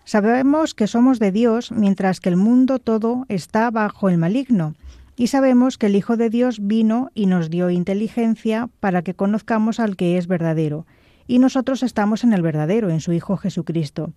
Sabemos 0.05 0.73
que 0.73 0.87
somos 0.87 1.19
de 1.19 1.33
Dios 1.33 1.71
mientras 1.71 2.21
que 2.21 2.29
el 2.29 2.37
mundo 2.37 2.79
todo 2.79 3.25
está 3.27 3.69
bajo 3.69 4.07
el 4.07 4.17
maligno, 4.17 4.75
y 5.17 5.27
sabemos 5.27 5.77
que 5.77 5.87
el 5.87 5.95
Hijo 5.95 6.17
de 6.17 6.29
Dios 6.29 6.59
vino 6.61 7.11
y 7.13 7.25
nos 7.25 7.49
dio 7.49 7.69
inteligencia 7.69 8.69
para 8.79 9.01
que 9.01 9.13
conozcamos 9.13 9.79
al 9.79 9.95
que 9.95 10.17
es 10.17 10.27
verdadero, 10.27 10.85
y 11.27 11.39
nosotros 11.39 11.83
estamos 11.83 12.23
en 12.23 12.33
el 12.33 12.41
verdadero, 12.41 12.89
en 12.89 13.01
su 13.01 13.13
Hijo 13.13 13.37
Jesucristo. 13.37 14.13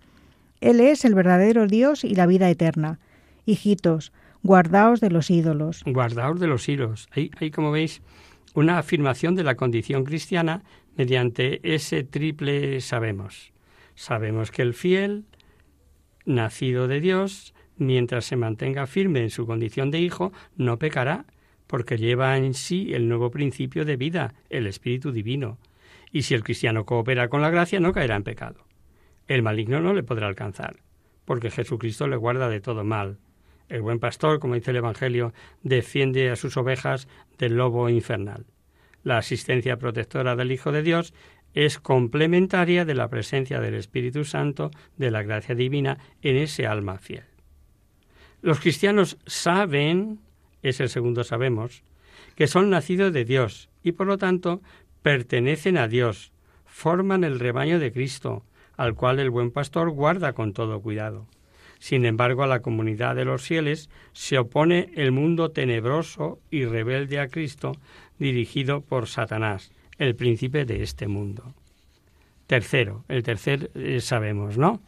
Él 0.61 0.79
es 0.79 1.05
el 1.05 1.13
verdadero 1.13 1.67
Dios 1.67 2.03
y 2.03 2.15
la 2.15 2.25
vida 2.25 2.49
eterna. 2.49 2.99
Hijitos, 3.45 4.13
guardaos 4.41 5.01
de 5.01 5.11
los 5.11 5.29
ídolos. 5.29 5.83
Guardaos 5.85 6.39
de 6.39 6.47
los 6.47 6.67
ídolos. 6.67 7.07
Ahí, 7.11 7.29
ahí 7.39 7.51
como 7.51 7.71
veis, 7.71 8.01
una 8.55 8.79
afirmación 8.79 9.35
de 9.35 9.43
la 9.43 9.55
condición 9.55 10.05
cristiana 10.05 10.63
mediante 10.95 11.59
ese 11.63 12.03
triple 12.03 12.81
sabemos. 12.81 13.51
Sabemos 13.95 14.51
que 14.51 14.61
el 14.61 14.73
fiel, 14.73 15.25
nacido 16.25 16.87
de 16.87 16.99
Dios, 16.99 17.53
mientras 17.77 18.25
se 18.25 18.35
mantenga 18.35 18.87
firme 18.87 19.21
en 19.21 19.29
su 19.29 19.45
condición 19.45 19.91
de 19.91 19.99
hijo, 19.99 20.31
no 20.55 20.77
pecará, 20.79 21.25
porque 21.67 21.97
lleva 21.97 22.37
en 22.37 22.53
sí 22.53 22.93
el 22.93 23.07
nuevo 23.07 23.31
principio 23.31 23.85
de 23.85 23.97
vida, 23.97 24.33
el 24.49 24.67
Espíritu 24.67 25.11
Divino. 25.11 25.57
Y 26.11 26.23
si 26.23 26.33
el 26.33 26.43
cristiano 26.43 26.85
coopera 26.85 27.27
con 27.27 27.41
la 27.41 27.49
gracia, 27.49 27.79
no 27.79 27.93
caerá 27.93 28.15
en 28.15 28.23
pecado. 28.23 28.65
El 29.27 29.41
maligno 29.41 29.81
no 29.81 29.93
le 29.93 30.03
podrá 30.03 30.27
alcanzar, 30.27 30.77
porque 31.25 31.49
Jesucristo 31.49 32.07
le 32.07 32.15
guarda 32.15 32.49
de 32.49 32.61
todo 32.61 32.83
mal. 32.83 33.17
El 33.67 33.81
buen 33.81 33.99
pastor, 33.99 34.39
como 34.39 34.53
dice 34.53 34.71
el 34.71 34.77
Evangelio, 34.77 35.33
defiende 35.63 36.29
a 36.29 36.35
sus 36.35 36.55
ovejas 36.57 37.07
del 37.39 37.55
lobo 37.55 37.89
infernal. 37.89 38.45
La 39.05 39.19
asistencia 39.19 39.77
protectora 39.77 40.35
del 40.35 40.51
Hijo 40.51 40.71
de 40.71 40.81
Dios 40.81 41.13
es 41.53 41.77
complementaria 41.77 42.85
de 42.85 42.95
la 42.95 43.07
presencia 43.07 43.61
del 43.61 43.75
Espíritu 43.75 44.25
Santo, 44.25 44.71
de 44.97 45.11
la 45.11 45.21
gracia 45.21 45.53
divina, 45.53 45.99
en 46.23 46.37
ese 46.37 46.65
alma 46.65 46.97
fiel. 46.97 47.23
Los 48.41 48.59
cristianos 48.59 49.19
saben, 49.27 50.21
es 50.63 50.79
el 50.79 50.89
segundo 50.89 51.23
sabemos, 51.23 51.83
que 52.35 52.47
son 52.47 52.71
nacidos 52.71 53.13
de 53.13 53.25
Dios 53.25 53.69
y 53.83 53.91
por 53.91 54.07
lo 54.07 54.17
tanto 54.17 54.63
pertenecen 55.03 55.77
a 55.77 55.87
Dios, 55.87 56.31
forman 56.65 57.23
el 57.23 57.39
rebaño 57.39 57.77
de 57.77 57.91
Cristo, 57.91 58.43
al 58.75 58.95
cual 58.95 59.19
el 59.19 59.29
buen 59.29 59.51
pastor 59.51 59.91
guarda 59.91 60.33
con 60.33 60.51
todo 60.51 60.81
cuidado. 60.81 61.27
Sin 61.79 62.05
embargo, 62.05 62.43
a 62.43 62.47
la 62.47 62.61
comunidad 62.61 63.15
de 63.15 63.25
los 63.25 63.43
fieles 63.43 63.89
se 64.13 64.37
opone 64.39 64.91
el 64.95 65.11
mundo 65.11 65.51
tenebroso 65.51 66.39
y 66.49 66.65
rebelde 66.65 67.19
a 67.19 67.27
Cristo, 67.27 67.73
dirigido 68.19 68.81
por 68.81 69.07
Satanás, 69.07 69.71
el 69.97 70.15
príncipe 70.15 70.65
de 70.65 70.83
este 70.83 71.07
mundo. 71.07 71.53
Tercero, 72.47 73.03
el 73.07 73.23
tercer 73.23 73.71
eh, 73.75 73.99
sabemos, 74.01 74.57
¿no? 74.57 74.81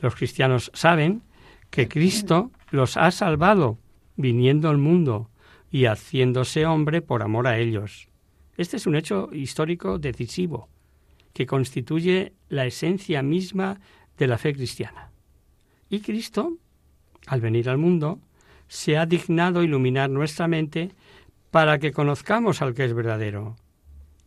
Los 0.00 0.14
cristianos 0.14 0.70
saben 0.74 1.22
que 1.70 1.88
Cristo 1.88 2.50
los 2.70 2.96
ha 2.96 3.10
salvado 3.10 3.78
viniendo 4.16 4.68
al 4.68 4.78
mundo 4.78 5.30
y 5.70 5.86
haciéndose 5.86 6.66
hombre 6.66 7.02
por 7.02 7.22
amor 7.22 7.46
a 7.46 7.58
ellos. 7.58 8.08
Este 8.56 8.76
es 8.76 8.86
un 8.86 8.96
hecho 8.96 9.28
histórico 9.32 9.98
decisivo 9.98 10.68
que 11.32 11.46
constituye 11.46 12.32
la 12.48 12.64
esencia 12.64 13.22
misma 13.22 13.78
de 14.16 14.26
la 14.26 14.38
fe 14.38 14.54
cristiana. 14.54 15.10
Y 15.90 16.00
Cristo, 16.00 16.56
al 17.26 17.40
venir 17.40 17.68
al 17.68 17.78
mundo, 17.78 18.20
se 18.68 18.96
ha 18.96 19.06
dignado 19.06 19.62
iluminar 19.62 20.08
nuestra 20.10 20.48
mente 20.48 20.92
para 21.56 21.78
que 21.78 21.90
conozcamos 21.90 22.60
al 22.60 22.74
que 22.74 22.84
es 22.84 22.92
verdadero. 22.92 23.56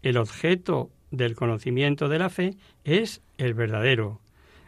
El 0.02 0.18
objeto 0.18 0.90
del 1.12 1.36
conocimiento 1.36 2.10
de 2.10 2.18
la 2.18 2.32
fe 2.32 2.56
es 2.86 3.22
el 3.38 3.54
verdadero, 3.54 4.20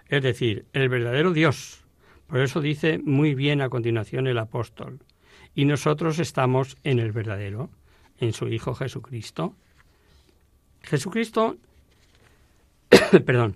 es 0.10 0.22
decir, 0.22 0.66
el 0.74 0.88
verdadero 0.88 1.34
Dios. 1.34 1.84
Por 2.28 2.40
eso 2.40 2.62
dice 2.62 3.00
muy 3.00 3.34
bien 3.34 3.62
a 3.62 3.70
continuación 3.70 4.28
el 4.28 4.38
apóstol. 4.38 5.00
Y 5.56 5.66
nosotros 5.66 6.20
estamos 6.20 6.78
en 6.84 7.00
el 7.00 7.12
verdadero, 7.12 7.72
en 8.20 8.32
su 8.32 8.48
Hijo 8.48 8.76
Jesucristo. 8.76 9.56
Jesucristo, 10.84 11.58
perdón, 13.26 13.56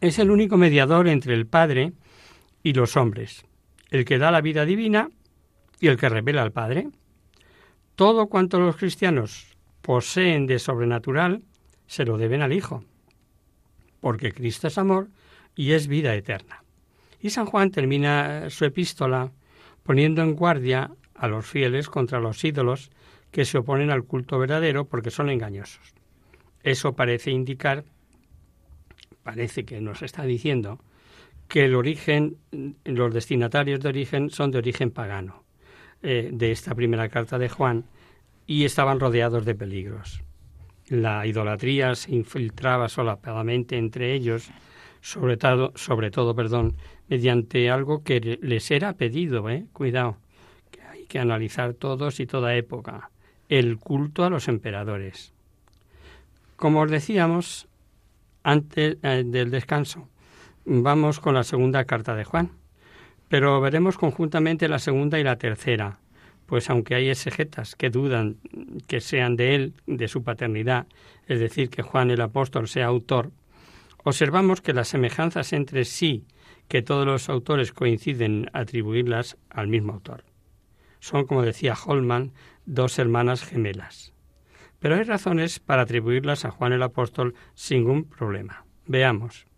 es 0.00 0.20
el 0.20 0.30
único 0.30 0.56
mediador 0.58 1.08
entre 1.08 1.34
el 1.34 1.48
Padre 1.48 1.90
y 2.62 2.72
los 2.72 2.96
hombres, 2.96 3.44
el 3.90 4.04
que 4.04 4.18
da 4.18 4.30
la 4.30 4.42
vida 4.42 4.64
divina 4.64 5.10
y 5.80 5.88
el 5.88 5.96
que 5.96 6.08
revela 6.08 6.42
al 6.42 6.52
Padre. 6.52 6.86
Todo 7.94 8.28
cuanto 8.28 8.58
los 8.58 8.76
cristianos 8.76 9.56
poseen 9.82 10.46
de 10.46 10.58
sobrenatural 10.58 11.42
se 11.86 12.04
lo 12.04 12.16
deben 12.18 12.42
al 12.42 12.52
Hijo, 12.52 12.84
porque 14.00 14.32
Cristo 14.32 14.68
es 14.68 14.78
amor 14.78 15.08
y 15.54 15.72
es 15.72 15.88
vida 15.88 16.14
eterna. 16.14 16.62
Y 17.20 17.30
San 17.30 17.46
Juan 17.46 17.70
termina 17.70 18.48
su 18.50 18.64
epístola 18.64 19.32
poniendo 19.82 20.22
en 20.22 20.34
guardia 20.34 20.90
a 21.14 21.28
los 21.28 21.46
fieles 21.46 21.88
contra 21.88 22.20
los 22.20 22.42
ídolos 22.44 22.90
que 23.30 23.44
se 23.44 23.58
oponen 23.58 23.90
al 23.90 24.04
culto 24.04 24.38
verdadero 24.38 24.86
porque 24.86 25.10
son 25.10 25.28
engañosos. 25.28 25.92
Eso 26.62 26.94
parece 26.94 27.30
indicar, 27.30 27.84
parece 29.22 29.64
que 29.64 29.80
nos 29.80 30.02
está 30.02 30.24
diciendo, 30.24 30.78
que 31.48 31.64
el 31.64 31.74
origen, 31.74 32.36
los 32.84 33.12
destinatarios 33.12 33.80
de 33.80 33.88
origen 33.88 34.30
son 34.30 34.50
de 34.50 34.58
origen 34.58 34.90
pagano 34.90 35.44
eh, 36.02 36.30
de 36.32 36.50
esta 36.50 36.74
primera 36.74 37.08
carta 37.08 37.38
de 37.38 37.48
Juan 37.48 37.84
y 38.46 38.64
estaban 38.64 39.00
rodeados 39.00 39.44
de 39.44 39.54
peligros. 39.54 40.22
La 40.88 41.26
idolatría 41.26 41.94
se 41.94 42.14
infiltraba 42.14 42.88
solapadamente 42.88 43.76
entre 43.76 44.14
ellos, 44.14 44.50
sobre 45.00 45.36
todo, 45.36 45.72
sobre 45.76 46.10
todo 46.10 46.34
perdón, 46.34 46.74
mediante 47.08 47.70
algo 47.70 48.02
que 48.02 48.38
les 48.40 48.70
era 48.70 48.94
pedido, 48.94 49.48
¿eh? 49.50 49.66
cuidado, 49.72 50.16
que 50.70 50.82
hay 50.82 51.04
que 51.06 51.18
analizar 51.18 51.74
todos 51.74 52.18
y 52.18 52.26
toda 52.26 52.56
época, 52.56 53.10
el 53.48 53.78
culto 53.78 54.24
a 54.24 54.30
los 54.30 54.48
emperadores. 54.48 55.32
Como 56.56 56.80
os 56.80 56.90
decíamos 56.90 57.68
antes 58.42 58.96
eh, 59.02 59.22
del 59.26 59.50
descanso, 59.50 60.08
vamos 60.64 61.20
con 61.20 61.34
la 61.34 61.44
segunda 61.44 61.84
carta 61.84 62.14
de 62.14 62.24
Juan, 62.24 62.50
pero 63.30 63.60
veremos 63.60 63.96
conjuntamente 63.96 64.66
la 64.66 64.80
segunda 64.80 65.20
y 65.20 65.22
la 65.22 65.38
tercera, 65.38 66.00
pues 66.46 66.68
aunque 66.68 66.96
hay 66.96 67.10
exegetas 67.10 67.76
que 67.76 67.88
dudan 67.88 68.38
que 68.88 69.00
sean 69.00 69.36
de 69.36 69.54
él, 69.54 69.74
de 69.86 70.08
su 70.08 70.24
paternidad, 70.24 70.88
es 71.28 71.38
decir, 71.38 71.70
que 71.70 71.82
Juan 71.82 72.10
el 72.10 72.22
apóstol 72.22 72.66
sea 72.66 72.86
autor, 72.86 73.30
observamos 74.02 74.60
que 74.60 74.72
las 74.72 74.88
semejanzas 74.88 75.52
entre 75.52 75.84
sí 75.84 76.24
que 76.66 76.82
todos 76.82 77.06
los 77.06 77.28
autores 77.28 77.72
coinciden 77.72 78.50
atribuirlas 78.52 79.36
al 79.48 79.68
mismo 79.68 79.92
autor. 79.92 80.24
Son, 80.98 81.24
como 81.24 81.42
decía 81.42 81.74
Holman, 81.86 82.32
dos 82.66 82.98
hermanas 82.98 83.44
gemelas. 83.44 84.12
Pero 84.80 84.96
hay 84.96 85.04
razones 85.04 85.60
para 85.60 85.82
atribuirlas 85.82 86.44
a 86.44 86.50
Juan 86.50 86.72
el 86.72 86.82
Apóstol 86.82 87.36
sin 87.54 87.84
ningún 87.84 88.04
problema. 88.06 88.64
Veamos. 88.86 89.49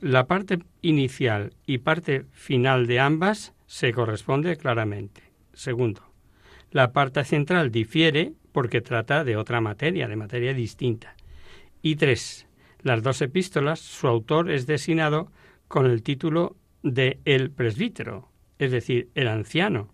La 0.00 0.26
parte 0.26 0.60
inicial 0.80 1.52
y 1.66 1.78
parte 1.78 2.24
final 2.32 2.86
de 2.86 3.00
ambas 3.00 3.52
se 3.66 3.92
corresponde 3.92 4.56
claramente. 4.56 5.22
Segundo, 5.52 6.00
la 6.70 6.92
parte 6.92 7.22
central 7.24 7.70
difiere 7.70 8.32
porque 8.52 8.80
trata 8.80 9.24
de 9.24 9.36
otra 9.36 9.60
materia, 9.60 10.08
de 10.08 10.16
materia 10.16 10.54
distinta. 10.54 11.14
Y 11.82 11.96
tres, 11.96 12.46
las 12.80 13.02
dos 13.02 13.20
epístolas, 13.20 13.78
su 13.78 14.06
autor 14.08 14.50
es 14.50 14.66
designado 14.66 15.30
con 15.68 15.84
el 15.84 16.02
título 16.02 16.56
de 16.82 17.20
el 17.26 17.50
presbítero, 17.50 18.30
es 18.58 18.70
decir, 18.70 19.10
el 19.14 19.28
anciano. 19.28 19.92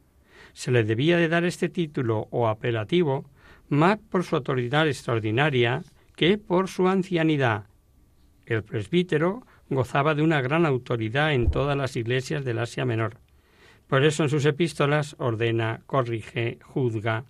Se 0.52 0.70
le 0.70 0.84
debía 0.84 1.16
de 1.16 1.28
dar 1.28 1.44
este 1.44 1.68
título 1.68 2.28
o 2.30 2.46
apelativo 2.46 3.28
más 3.68 3.98
por 3.98 4.22
su 4.22 4.36
autoridad 4.36 4.86
extraordinaria 4.86 5.82
que 6.14 6.38
por 6.38 6.68
su 6.68 6.86
ancianidad. 6.86 7.66
El 8.46 8.62
presbítero 8.62 9.44
gozaba 9.70 10.14
de 10.14 10.22
una 10.22 10.40
gran 10.40 10.66
autoridad 10.66 11.32
en 11.32 11.50
todas 11.50 11.76
las 11.76 11.96
iglesias 11.96 12.44
del 12.44 12.58
Asia 12.58 12.84
Menor. 12.84 13.18
Por 13.86 14.04
eso 14.04 14.22
en 14.22 14.30
sus 14.30 14.44
epístolas 14.44 15.16
ordena, 15.18 15.80
corrige, 15.86 16.58
juzga, 16.62 17.24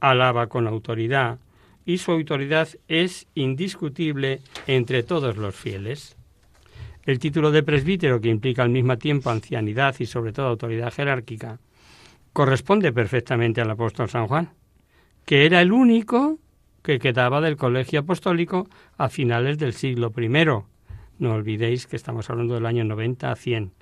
alaba 0.00 0.48
con 0.48 0.66
autoridad, 0.66 1.38
y 1.84 1.98
su 1.98 2.12
autoridad 2.12 2.68
es 2.86 3.26
indiscutible 3.34 4.40
entre 4.66 5.02
todos 5.02 5.36
los 5.36 5.54
fieles. 5.54 6.16
El 7.04 7.18
título 7.18 7.50
de 7.50 7.62
presbítero, 7.62 8.20
que 8.20 8.28
implica 8.28 8.62
al 8.62 8.68
mismo 8.68 8.98
tiempo 8.98 9.30
ancianidad 9.30 9.94
y 9.98 10.04
sobre 10.04 10.32
todo 10.32 10.48
autoridad 10.48 10.92
jerárquica, 10.92 11.58
corresponde 12.34 12.92
perfectamente 12.92 13.62
al 13.62 13.70
apóstol 13.70 14.10
San 14.10 14.26
Juan, 14.26 14.50
que 15.24 15.46
era 15.46 15.62
el 15.62 15.72
único 15.72 16.38
que 16.82 16.98
quedaba 16.98 17.40
del 17.40 17.56
colegio 17.56 18.00
apostólico 18.00 18.68
a 18.98 19.08
finales 19.08 19.58
del 19.58 19.72
siglo 19.72 20.12
I. 20.16 20.28
No 21.18 21.34
olvidéis 21.34 21.86
que 21.86 21.96
estamos 21.96 22.30
hablando 22.30 22.54
del 22.54 22.66
año 22.66 22.84
90 22.84 23.30
a 23.30 23.36
100. 23.36 23.72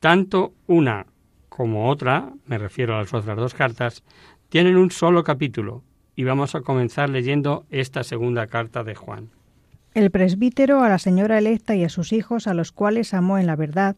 Tanto 0.00 0.52
una 0.66 1.06
como 1.48 1.88
otra, 1.88 2.32
me 2.46 2.56
refiero 2.56 2.94
a 2.94 2.98
las 2.98 3.12
otras 3.12 3.36
dos 3.36 3.54
cartas, 3.54 4.04
tienen 4.48 4.76
un 4.76 4.90
solo 4.90 5.24
capítulo, 5.24 5.82
y 6.14 6.24
vamos 6.24 6.54
a 6.54 6.62
comenzar 6.62 7.10
leyendo 7.10 7.66
esta 7.70 8.02
segunda 8.02 8.46
carta 8.46 8.84
de 8.84 8.94
Juan. 8.94 9.30
El 9.94 10.10
presbítero 10.10 10.82
a 10.82 10.88
la 10.88 10.98
señora 10.98 11.38
electa 11.38 11.74
y 11.74 11.84
a 11.84 11.88
sus 11.88 12.12
hijos, 12.12 12.46
a 12.46 12.54
los 12.54 12.72
cuales 12.72 13.14
amó 13.14 13.38
en 13.38 13.46
la 13.46 13.56
verdad, 13.56 13.96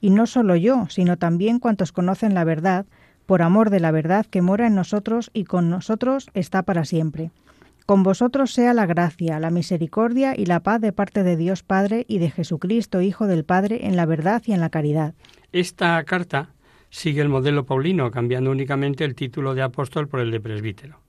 y 0.00 0.10
no 0.10 0.26
solo 0.26 0.56
yo, 0.56 0.86
sino 0.88 1.16
también 1.16 1.58
cuantos 1.58 1.92
conocen 1.92 2.34
la 2.34 2.44
verdad, 2.44 2.86
por 3.26 3.42
amor 3.42 3.70
de 3.70 3.80
la 3.80 3.90
verdad 3.90 4.26
que 4.26 4.42
mora 4.42 4.66
en 4.66 4.74
nosotros 4.74 5.30
y 5.32 5.44
con 5.44 5.70
nosotros 5.70 6.28
está 6.34 6.62
para 6.62 6.84
siempre. 6.84 7.30
Con 7.90 8.04
vosotros 8.04 8.52
sea 8.52 8.72
la 8.72 8.86
gracia, 8.86 9.40
la 9.40 9.50
misericordia 9.50 10.36
y 10.36 10.46
la 10.46 10.60
paz 10.60 10.80
de 10.80 10.92
parte 10.92 11.24
de 11.24 11.36
Dios 11.36 11.64
Padre 11.64 12.04
y 12.06 12.18
de 12.18 12.30
Jesucristo, 12.30 13.00
Hijo 13.00 13.26
del 13.26 13.44
Padre, 13.44 13.88
en 13.88 13.96
la 13.96 14.06
verdad 14.06 14.40
y 14.46 14.52
en 14.52 14.60
la 14.60 14.70
caridad. 14.70 15.12
Esta 15.50 16.00
carta 16.04 16.50
sigue 16.90 17.20
el 17.20 17.28
modelo 17.28 17.66
paulino, 17.66 18.12
cambiando 18.12 18.52
únicamente 18.52 19.04
el 19.04 19.16
título 19.16 19.56
de 19.56 19.62
apóstol 19.62 20.06
por 20.06 20.20
el 20.20 20.30
de 20.30 20.40
presbítero. 20.40 21.00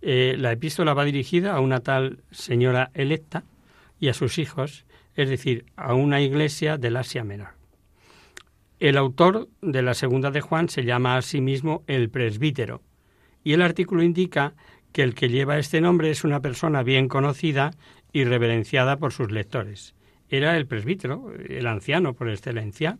Eh, 0.00 0.36
la 0.38 0.52
epístola 0.52 0.94
va 0.94 1.04
dirigida 1.04 1.56
a 1.56 1.60
una 1.60 1.80
tal 1.80 2.22
señora 2.30 2.92
electa, 2.94 3.42
y 3.98 4.06
a 4.06 4.14
sus 4.14 4.38
hijos, 4.38 4.84
es 5.16 5.28
decir, 5.28 5.66
a 5.74 5.94
una 5.94 6.20
iglesia 6.20 6.78
del 6.78 6.98
Asia 6.98 7.24
Menor. 7.24 7.54
El 8.78 8.96
autor 8.96 9.48
de 9.60 9.82
la 9.82 9.94
segunda 9.94 10.30
de 10.30 10.40
Juan 10.40 10.68
se 10.68 10.84
llama 10.84 11.16
a 11.16 11.22
sí 11.22 11.40
mismo 11.40 11.82
el 11.88 12.10
presbítero, 12.10 12.80
y 13.42 13.54
el 13.54 13.62
artículo 13.62 14.04
indica 14.04 14.54
que 14.92 15.02
el 15.02 15.14
que 15.14 15.28
lleva 15.28 15.58
este 15.58 15.80
nombre 15.80 16.10
es 16.10 16.24
una 16.24 16.40
persona 16.40 16.82
bien 16.82 17.08
conocida 17.08 17.72
y 18.12 18.24
reverenciada 18.24 18.98
por 18.98 19.12
sus 19.12 19.30
lectores. 19.30 19.94
Era 20.28 20.56
el 20.56 20.66
presbítero, 20.66 21.32
el 21.48 21.66
anciano 21.66 22.14
por 22.14 22.28
excelencia. 22.28 22.98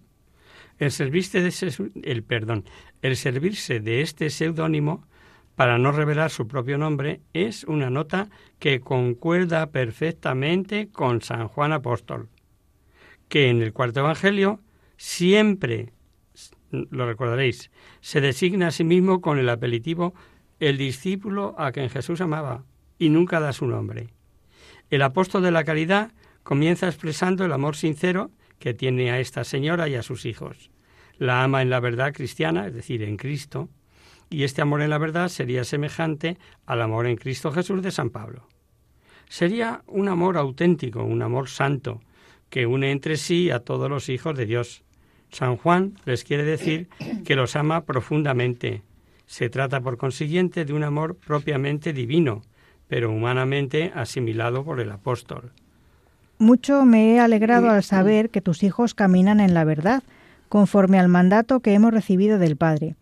El 0.78 0.90
servirse 0.90 1.40
de, 1.40 1.52
el, 2.02 2.22
perdón, 2.22 2.64
el 3.02 3.16
servirse 3.16 3.80
de 3.80 4.00
este 4.00 4.30
seudónimo 4.30 5.06
para 5.54 5.78
no 5.78 5.92
revelar 5.92 6.30
su 6.30 6.48
propio 6.48 6.78
nombre, 6.78 7.20
es 7.34 7.64
una 7.64 7.90
nota 7.90 8.30
que 8.58 8.80
concuerda 8.80 9.70
perfectamente 9.70 10.88
con 10.90 11.20
San 11.20 11.48
Juan 11.48 11.72
Apóstol, 11.72 12.28
que 13.28 13.48
en 13.48 13.60
el 13.62 13.72
cuarto 13.72 14.00
Evangelio 14.00 14.60
siempre, 14.96 15.92
lo 16.70 17.06
recordaréis, 17.06 17.70
se 18.00 18.20
designa 18.20 18.68
a 18.68 18.70
sí 18.70 18.84
mismo 18.84 19.20
con 19.20 19.38
el 19.38 19.50
apelativo 19.50 20.14
el 20.68 20.78
discípulo 20.78 21.56
a 21.58 21.72
quien 21.72 21.90
Jesús 21.90 22.20
amaba 22.20 22.64
y 22.96 23.08
nunca 23.08 23.40
da 23.40 23.52
su 23.52 23.66
nombre. 23.66 24.10
El 24.90 25.02
apóstol 25.02 25.42
de 25.42 25.50
la 25.50 25.64
caridad 25.64 26.12
comienza 26.44 26.86
expresando 26.86 27.44
el 27.44 27.52
amor 27.52 27.74
sincero 27.74 28.30
que 28.60 28.72
tiene 28.72 29.10
a 29.10 29.18
esta 29.18 29.42
señora 29.42 29.88
y 29.88 29.96
a 29.96 30.04
sus 30.04 30.24
hijos. 30.24 30.70
La 31.18 31.42
ama 31.42 31.62
en 31.62 31.70
la 31.70 31.80
verdad 31.80 32.12
cristiana, 32.12 32.68
es 32.68 32.74
decir, 32.74 33.02
en 33.02 33.16
Cristo, 33.16 33.70
y 34.30 34.44
este 34.44 34.62
amor 34.62 34.82
en 34.82 34.90
la 34.90 34.98
verdad 34.98 35.30
sería 35.30 35.64
semejante 35.64 36.38
al 36.64 36.80
amor 36.80 37.08
en 37.08 37.16
Cristo 37.16 37.50
Jesús 37.50 37.82
de 37.82 37.90
San 37.90 38.10
Pablo. 38.10 38.46
Sería 39.28 39.82
un 39.88 40.08
amor 40.08 40.36
auténtico, 40.36 41.02
un 41.02 41.22
amor 41.22 41.48
santo, 41.48 42.00
que 42.50 42.66
une 42.66 42.92
entre 42.92 43.16
sí 43.16 43.50
a 43.50 43.58
todos 43.58 43.90
los 43.90 44.08
hijos 44.08 44.36
de 44.36 44.46
Dios. 44.46 44.84
San 45.32 45.56
Juan 45.56 45.94
les 46.04 46.22
quiere 46.22 46.44
decir 46.44 46.88
que 47.24 47.34
los 47.34 47.56
ama 47.56 47.84
profundamente. 47.84 48.82
Se 49.32 49.48
trata, 49.48 49.80
por 49.80 49.96
consiguiente, 49.96 50.66
de 50.66 50.74
un 50.74 50.84
amor 50.84 51.16
propiamente 51.16 51.94
divino, 51.94 52.42
pero 52.86 53.10
humanamente 53.10 53.90
asimilado 53.94 54.62
por 54.62 54.78
el 54.78 54.92
apóstol. 54.92 55.52
Mucho 56.36 56.84
me 56.84 57.14
he 57.14 57.18
alegrado 57.18 57.70
al 57.70 57.82
saber 57.82 58.28
que 58.28 58.42
tus 58.42 58.62
hijos 58.62 58.92
caminan 58.92 59.40
en 59.40 59.54
la 59.54 59.64
verdad, 59.64 60.02
conforme 60.50 60.98
al 60.98 61.08
mandato 61.08 61.60
que 61.60 61.72
hemos 61.72 61.94
recibido 61.94 62.38
del 62.38 62.56
Padre. 62.56 62.94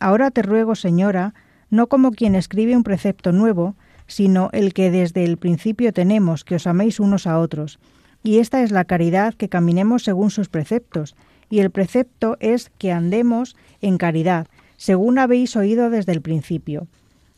Ahora 0.00 0.32
te 0.32 0.42
ruego, 0.42 0.74
señora, 0.74 1.34
no 1.70 1.86
como 1.86 2.10
quien 2.10 2.34
escribe 2.34 2.76
un 2.76 2.82
precepto 2.82 3.30
nuevo, 3.30 3.76
sino 4.08 4.48
el 4.52 4.74
que 4.74 4.90
desde 4.90 5.22
el 5.22 5.36
principio 5.36 5.92
tenemos, 5.92 6.42
que 6.42 6.56
os 6.56 6.66
améis 6.66 6.98
unos 6.98 7.28
a 7.28 7.38
otros. 7.38 7.78
Y 8.24 8.38
esta 8.40 8.64
es 8.64 8.72
la 8.72 8.86
caridad, 8.86 9.34
que 9.34 9.48
caminemos 9.48 10.02
según 10.02 10.32
sus 10.32 10.48
preceptos. 10.48 11.14
Y 11.48 11.60
el 11.60 11.70
precepto 11.70 12.36
es 12.40 12.72
que 12.76 12.90
andemos 12.90 13.54
en 13.80 13.98
caridad, 13.98 14.48
según 14.80 15.18
habéis 15.18 15.56
oído 15.56 15.90
desde 15.90 16.12
el 16.12 16.22
principio. 16.22 16.86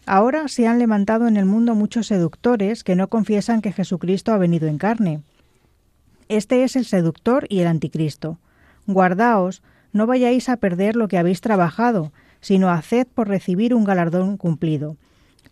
Ahora 0.07 0.47
se 0.47 0.69
han 0.69 0.79
levantado 0.79 1.27
en 1.27 1.37
el 1.37 1.45
mundo 1.45 1.75
muchos 1.75 2.07
seductores 2.07 2.85
que 2.85 2.95
no 2.95 3.09
confiesan 3.09 3.63
que 3.63 3.73
Jesucristo 3.73 4.33
ha 4.33 4.39
venido 4.39 4.69
en 4.69 4.79
carne. 4.79 5.23
Este 6.29 6.63
es 6.63 6.77
el 6.77 6.85
seductor 6.85 7.47
y 7.49 7.59
el 7.59 7.67
anticristo. 7.67 8.39
Guardaos, 8.87 9.61
no 9.93 10.07
vayáis 10.07 10.49
a 10.49 10.57
perder 10.57 10.95
lo 10.95 11.09
que 11.09 11.19
habéis 11.19 11.41
trabajado, 11.41 12.13
sino 12.41 12.71
haced 12.71 13.09
por 13.13 13.27
recibir 13.27 13.75
un 13.75 13.83
galardón 13.83 14.37
cumplido. 14.37 14.97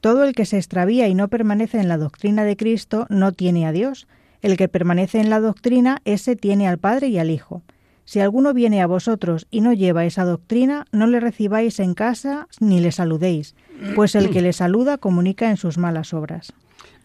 Todo 0.01 0.23
el 0.23 0.33
que 0.33 0.47
se 0.47 0.59
extravía 0.59 1.09
y 1.09 1.17
no 1.17 1.27
permanece 1.27 1.81
en 1.81 1.89
la 1.89 1.99
doctrina 1.99 2.45
de 2.45 2.57
Cristo 2.57 3.07
no 3.09 3.33
tiene 3.33 3.67
a 3.67 3.73
Dios. 3.73 4.07
El 4.43 4.57
que 4.57 4.69
permanece 4.69 5.19
en 5.19 5.29
la 5.29 5.41
doctrina, 5.41 6.03
ese 6.05 6.37
tiene 6.37 6.69
al 6.69 6.79
Padre 6.79 7.09
y 7.09 7.19
al 7.19 7.31
Hijo. 7.31 7.63
Si 8.11 8.19
alguno 8.19 8.53
viene 8.53 8.83
a 8.83 8.89
vosotros 8.89 9.47
y 9.53 9.61
no 9.61 9.73
lleva 9.73 10.05
esa 10.05 10.25
doctrina, 10.25 10.85
no 10.91 11.07
le 11.07 11.21
recibáis 11.21 11.79
en 11.79 11.95
casa 11.95 12.49
ni 12.59 12.81
le 12.81 12.91
saludéis, 12.91 13.55
pues 13.95 14.17
el 14.17 14.31
que 14.31 14.43
le 14.43 14.53
saluda 14.53 14.99
comunica 14.99 15.49
en 15.49 15.57
sus 15.57 15.79
malas 15.79 16.13
obras. 16.13 16.53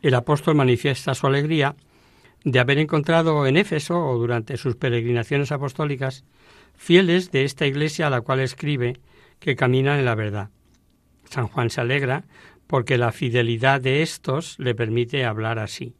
El 0.01 0.15
apóstol 0.15 0.55
manifiesta 0.55 1.13
su 1.13 1.27
alegría 1.27 1.75
de 2.43 2.59
haber 2.59 2.79
encontrado 2.79 3.45
en 3.45 3.55
Éfeso 3.55 4.03
o 4.03 4.17
durante 4.17 4.57
sus 4.57 4.77
peregrinaciones 4.77 5.51
apostólicas 5.51 6.23
fieles 6.73 7.29
de 7.29 7.43
esta 7.43 7.67
iglesia 7.67 8.07
a 8.07 8.09
la 8.09 8.21
cual 8.21 8.39
escribe 8.39 8.97
que 9.37 9.55
caminan 9.55 9.99
en 9.99 10.05
la 10.05 10.15
verdad. 10.15 10.49
San 11.29 11.49
Juan 11.49 11.69
se 11.69 11.81
alegra 11.81 12.23
porque 12.65 12.97
la 12.97 13.11
fidelidad 13.11 13.79
de 13.79 14.01
estos 14.01 14.57
le 14.57 14.73
permite 14.73 15.23
hablar 15.23 15.59
así. 15.59 15.93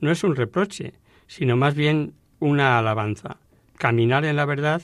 No 0.00 0.10
es 0.10 0.24
un 0.24 0.36
reproche, 0.36 0.94
sino 1.26 1.54
más 1.58 1.74
bien 1.74 2.14
una 2.40 2.78
alabanza. 2.78 3.40
Caminar 3.78 4.24
en 4.24 4.36
la 4.36 4.44
verdad 4.44 4.82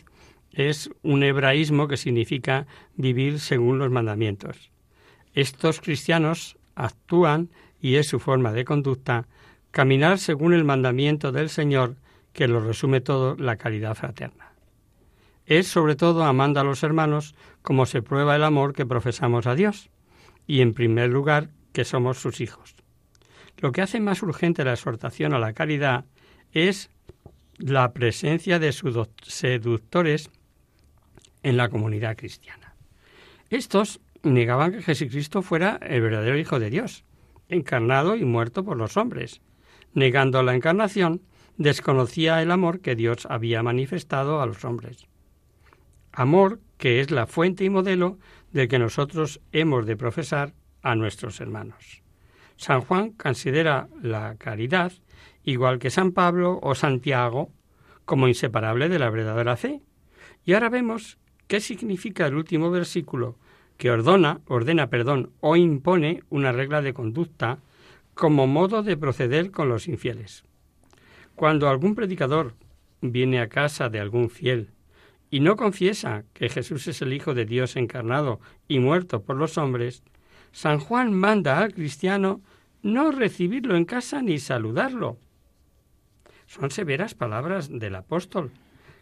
es 0.52 0.90
un 1.02 1.22
hebraísmo 1.22 1.88
que 1.88 1.96
significa 1.96 2.66
vivir 2.96 3.40
según 3.40 3.78
los 3.78 3.90
mandamientos. 3.90 4.70
Estos 5.34 5.80
cristianos 5.80 6.56
actúan, 6.76 7.50
y 7.80 7.96
es 7.96 8.08
su 8.08 8.18
forma 8.18 8.52
de 8.52 8.64
conducta, 8.64 9.26
caminar 9.70 10.18
según 10.18 10.54
el 10.54 10.64
mandamiento 10.64 11.32
del 11.32 11.50
Señor, 11.50 11.96
que 12.32 12.48
lo 12.48 12.60
resume 12.60 13.00
todo 13.00 13.36
la 13.36 13.56
caridad 13.56 13.94
fraterna 13.94 14.54
es 15.46 15.68
sobre 15.68 15.94
todo 15.94 16.24
amando 16.24 16.60
a 16.60 16.64
los 16.64 16.82
hermanos 16.82 17.34
como 17.62 17.86
se 17.86 18.02
prueba 18.02 18.36
el 18.36 18.44
amor 18.44 18.72
que 18.72 18.86
profesamos 18.86 19.46
a 19.46 19.54
Dios 19.54 19.90
y 20.46 20.60
en 20.60 20.74
primer 20.74 21.10
lugar 21.10 21.50
que 21.72 21.84
somos 21.84 22.18
sus 22.18 22.40
hijos. 22.40 22.74
Lo 23.58 23.72
que 23.72 23.82
hace 23.82 24.00
más 24.00 24.22
urgente 24.22 24.64
la 24.64 24.72
exhortación 24.72 25.34
a 25.34 25.38
la 25.38 25.52
caridad 25.52 26.04
es 26.52 26.90
la 27.58 27.92
presencia 27.92 28.58
de 28.58 28.72
sus 28.72 28.96
seductores 29.22 30.30
en 31.42 31.56
la 31.56 31.68
comunidad 31.68 32.16
cristiana. 32.16 32.74
Estos 33.50 34.00
negaban 34.22 34.72
que 34.72 34.82
Jesucristo 34.82 35.42
fuera 35.42 35.78
el 35.82 36.00
verdadero 36.00 36.38
Hijo 36.38 36.58
de 36.58 36.70
Dios, 36.70 37.04
encarnado 37.48 38.16
y 38.16 38.24
muerto 38.24 38.64
por 38.64 38.76
los 38.76 38.96
hombres. 38.96 39.40
Negando 39.92 40.42
la 40.42 40.54
encarnación, 40.54 41.22
desconocía 41.56 42.42
el 42.42 42.50
amor 42.50 42.80
que 42.80 42.96
Dios 42.96 43.26
había 43.30 43.62
manifestado 43.62 44.40
a 44.40 44.46
los 44.46 44.64
hombres 44.64 45.06
amor 46.14 46.60
que 46.78 47.00
es 47.00 47.10
la 47.10 47.26
fuente 47.26 47.64
y 47.64 47.70
modelo 47.70 48.18
del 48.52 48.68
que 48.68 48.78
nosotros 48.78 49.40
hemos 49.52 49.86
de 49.86 49.96
profesar 49.96 50.54
a 50.82 50.94
nuestros 50.94 51.40
hermanos. 51.40 52.03
San 52.56 52.80
Juan 52.82 53.10
considera 53.10 53.88
la 54.02 54.36
caridad, 54.36 54.92
igual 55.42 55.78
que 55.78 55.90
San 55.90 56.12
Pablo 56.12 56.58
o 56.62 56.74
Santiago, 56.74 57.50
como 58.04 58.28
inseparable 58.28 58.88
de 58.88 58.98
la 58.98 59.10
verdadera 59.10 59.56
fe. 59.56 59.80
Y 60.44 60.52
ahora 60.52 60.68
vemos 60.68 61.18
qué 61.46 61.60
significa 61.60 62.26
el 62.26 62.34
último 62.34 62.70
versículo 62.70 63.36
que 63.76 63.90
ordena, 63.90 64.40
ordena, 64.46 64.88
perdón, 64.88 65.30
o 65.40 65.56
impone 65.56 66.22
una 66.30 66.52
regla 66.52 66.82
de 66.82 66.94
conducta 66.94 67.58
como 68.14 68.46
modo 68.46 68.82
de 68.82 68.96
proceder 68.96 69.50
con 69.50 69.68
los 69.68 69.88
infieles. 69.88 70.44
Cuando 71.34 71.68
algún 71.68 71.94
predicador 71.94 72.54
viene 73.00 73.40
a 73.40 73.48
casa 73.48 73.88
de 73.88 73.98
algún 73.98 74.30
fiel 74.30 74.70
y 75.30 75.40
no 75.40 75.56
confiesa 75.56 76.24
que 76.32 76.48
Jesús 76.48 76.86
es 76.86 77.02
el 77.02 77.12
Hijo 77.12 77.34
de 77.34 77.44
Dios 77.44 77.74
encarnado 77.76 78.40
y 78.68 78.78
muerto 78.78 79.22
por 79.22 79.36
los 79.36 79.58
hombres, 79.58 80.04
San 80.54 80.78
Juan 80.78 81.12
manda 81.12 81.58
al 81.58 81.74
cristiano 81.74 82.40
no 82.80 83.10
recibirlo 83.10 83.76
en 83.76 83.84
casa 83.84 84.22
ni 84.22 84.38
saludarlo. 84.38 85.18
Son 86.46 86.70
severas 86.70 87.14
palabras 87.14 87.68
del 87.68 87.96
apóstol, 87.96 88.52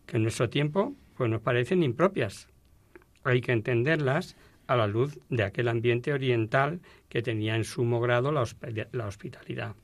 que 0.07 0.17
en 0.17 0.23
nuestro 0.23 0.49
tiempo 0.49 0.95
pues 1.15 1.29
nos 1.29 1.43
parecen 1.43 1.83
impropias. 1.83 2.49
Hay 3.23 3.43
que 3.43 3.53
entenderlas 3.53 4.35
a 4.67 4.77
la 4.77 4.87
luz 4.87 5.21
de 5.29 5.43
aquel 5.43 5.69
ambiente 5.69 6.15
oriental 6.15 6.81
que 7.11 7.21
tenía 7.21 7.55
en 7.55 7.65
sumo 7.65 8.01
grado 8.01 8.33
la, 8.33 8.49
la 8.93 9.07
hospitalidad. 9.07 9.75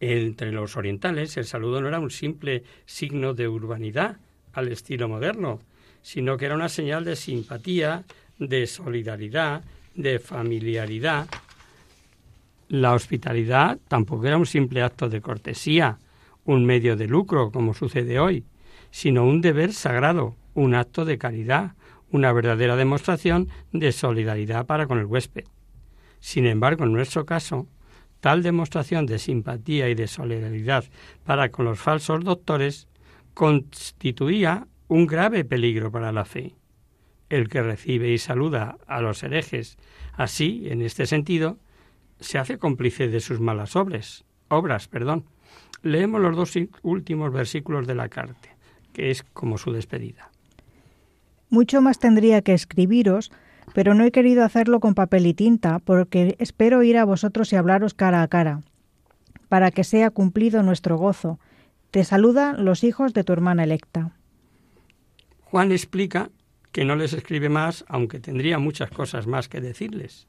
Entre 0.00 0.52
los 0.52 0.78
orientales 0.78 1.36
el 1.36 1.44
saludo 1.44 1.82
no 1.82 1.88
era 1.88 2.00
un 2.00 2.10
simple 2.10 2.64
signo 2.86 3.34
de 3.34 3.46
urbanidad, 3.46 4.16
al 4.54 4.68
estilo 4.68 5.06
moderno, 5.06 5.60
sino 6.00 6.38
que 6.38 6.46
era 6.46 6.54
una 6.54 6.70
señal 6.70 7.04
de 7.04 7.14
simpatía, 7.14 8.04
de 8.38 8.66
solidaridad, 8.66 9.64
de 9.94 10.18
familiaridad. 10.18 11.28
La 12.68 12.94
hospitalidad 12.94 13.78
tampoco 13.88 14.26
era 14.26 14.38
un 14.38 14.46
simple 14.46 14.82
acto 14.82 15.08
de 15.08 15.20
cortesía, 15.20 15.98
un 16.44 16.64
medio 16.64 16.96
de 16.96 17.06
lucro, 17.06 17.50
como 17.50 17.74
sucede 17.74 18.18
hoy, 18.18 18.44
sino 18.90 19.24
un 19.24 19.40
deber 19.40 19.72
sagrado, 19.72 20.36
un 20.54 20.74
acto 20.74 21.04
de 21.04 21.18
caridad, 21.18 21.72
una 22.10 22.32
verdadera 22.32 22.76
demostración 22.76 23.48
de 23.72 23.92
solidaridad 23.92 24.66
para 24.66 24.86
con 24.86 24.98
el 24.98 25.06
huésped. 25.06 25.44
Sin 26.20 26.46
embargo, 26.46 26.84
en 26.84 26.92
nuestro 26.92 27.26
caso, 27.26 27.66
tal 28.20 28.42
demostración 28.42 29.04
de 29.04 29.18
simpatía 29.18 29.88
y 29.88 29.94
de 29.94 30.06
solidaridad 30.06 30.84
para 31.24 31.50
con 31.50 31.66
los 31.66 31.78
falsos 31.78 32.24
doctores 32.24 32.88
constituía 33.34 34.66
un 34.88 35.06
grave 35.06 35.44
peligro 35.44 35.90
para 35.90 36.12
la 36.12 36.24
fe. 36.24 36.54
El 37.34 37.48
que 37.48 37.62
recibe 37.62 38.12
y 38.12 38.18
saluda 38.18 38.78
a 38.86 39.00
los 39.00 39.24
herejes 39.24 39.76
así, 40.12 40.68
en 40.68 40.82
este 40.82 41.04
sentido, 41.04 41.58
se 42.20 42.38
hace 42.38 42.58
cómplice 42.58 43.08
de 43.08 43.18
sus 43.18 43.40
malas 43.40 43.74
obras. 43.74 44.24
obras 44.46 44.86
perdón. 44.86 45.24
Leemos 45.82 46.20
los 46.20 46.36
dos 46.36 46.54
últimos 46.82 47.32
versículos 47.32 47.88
de 47.88 47.96
la 47.96 48.08
carta, 48.08 48.50
que 48.92 49.10
es 49.10 49.24
como 49.24 49.58
su 49.58 49.72
despedida. 49.72 50.30
Mucho 51.50 51.82
más 51.82 51.98
tendría 51.98 52.40
que 52.40 52.54
escribiros, 52.54 53.32
pero 53.74 53.94
no 53.94 54.04
he 54.04 54.12
querido 54.12 54.44
hacerlo 54.44 54.78
con 54.78 54.94
papel 54.94 55.26
y 55.26 55.34
tinta, 55.34 55.80
porque 55.80 56.36
espero 56.38 56.84
ir 56.84 56.98
a 56.98 57.04
vosotros 57.04 57.52
y 57.52 57.56
hablaros 57.56 57.94
cara 57.94 58.22
a 58.22 58.28
cara, 58.28 58.60
para 59.48 59.72
que 59.72 59.82
sea 59.82 60.10
cumplido 60.10 60.62
nuestro 60.62 60.98
gozo, 60.98 61.40
te 61.90 62.04
saluda 62.04 62.52
los 62.52 62.84
hijos 62.84 63.12
de 63.12 63.24
tu 63.24 63.32
hermana 63.32 63.64
electa. 63.64 64.12
Juan 65.40 65.72
explica 65.72 66.30
que 66.74 66.84
no 66.84 66.96
les 66.96 67.12
escribe 67.12 67.48
más, 67.48 67.84
aunque 67.86 68.18
tendría 68.18 68.58
muchas 68.58 68.90
cosas 68.90 69.28
más 69.28 69.48
que 69.48 69.60
decirles, 69.60 70.26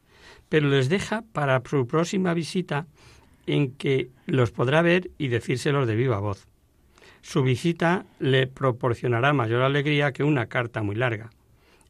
pero 0.47 0.69
les 0.69 0.89
deja 0.89 1.23
para 1.33 1.59
su 1.67 1.87
próxima 1.87 2.35
visita 2.35 2.85
en 3.47 3.71
que 3.71 4.11
los 4.27 4.51
podrá 4.51 4.83
ver 4.83 5.09
y 5.17 5.29
decírselos 5.29 5.87
de 5.87 5.95
viva 5.95 6.19
voz. 6.19 6.47
Su 7.23 7.41
visita 7.41 8.05
le 8.19 8.45
proporcionará 8.45 9.33
mayor 9.33 9.63
alegría 9.63 10.13
que 10.13 10.23
una 10.23 10.45
carta 10.45 10.83
muy 10.83 10.95
larga. 10.95 11.31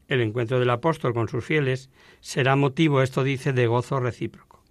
El 0.08 0.22
encuentro 0.22 0.58
del 0.58 0.70
apóstol 0.70 1.12
con 1.12 1.28
sus 1.28 1.44
fieles 1.44 1.90
será 2.20 2.56
motivo, 2.56 3.02
esto 3.02 3.24
dice, 3.24 3.52
de 3.52 3.66
gozo 3.66 4.00
recíproco. 4.00 4.64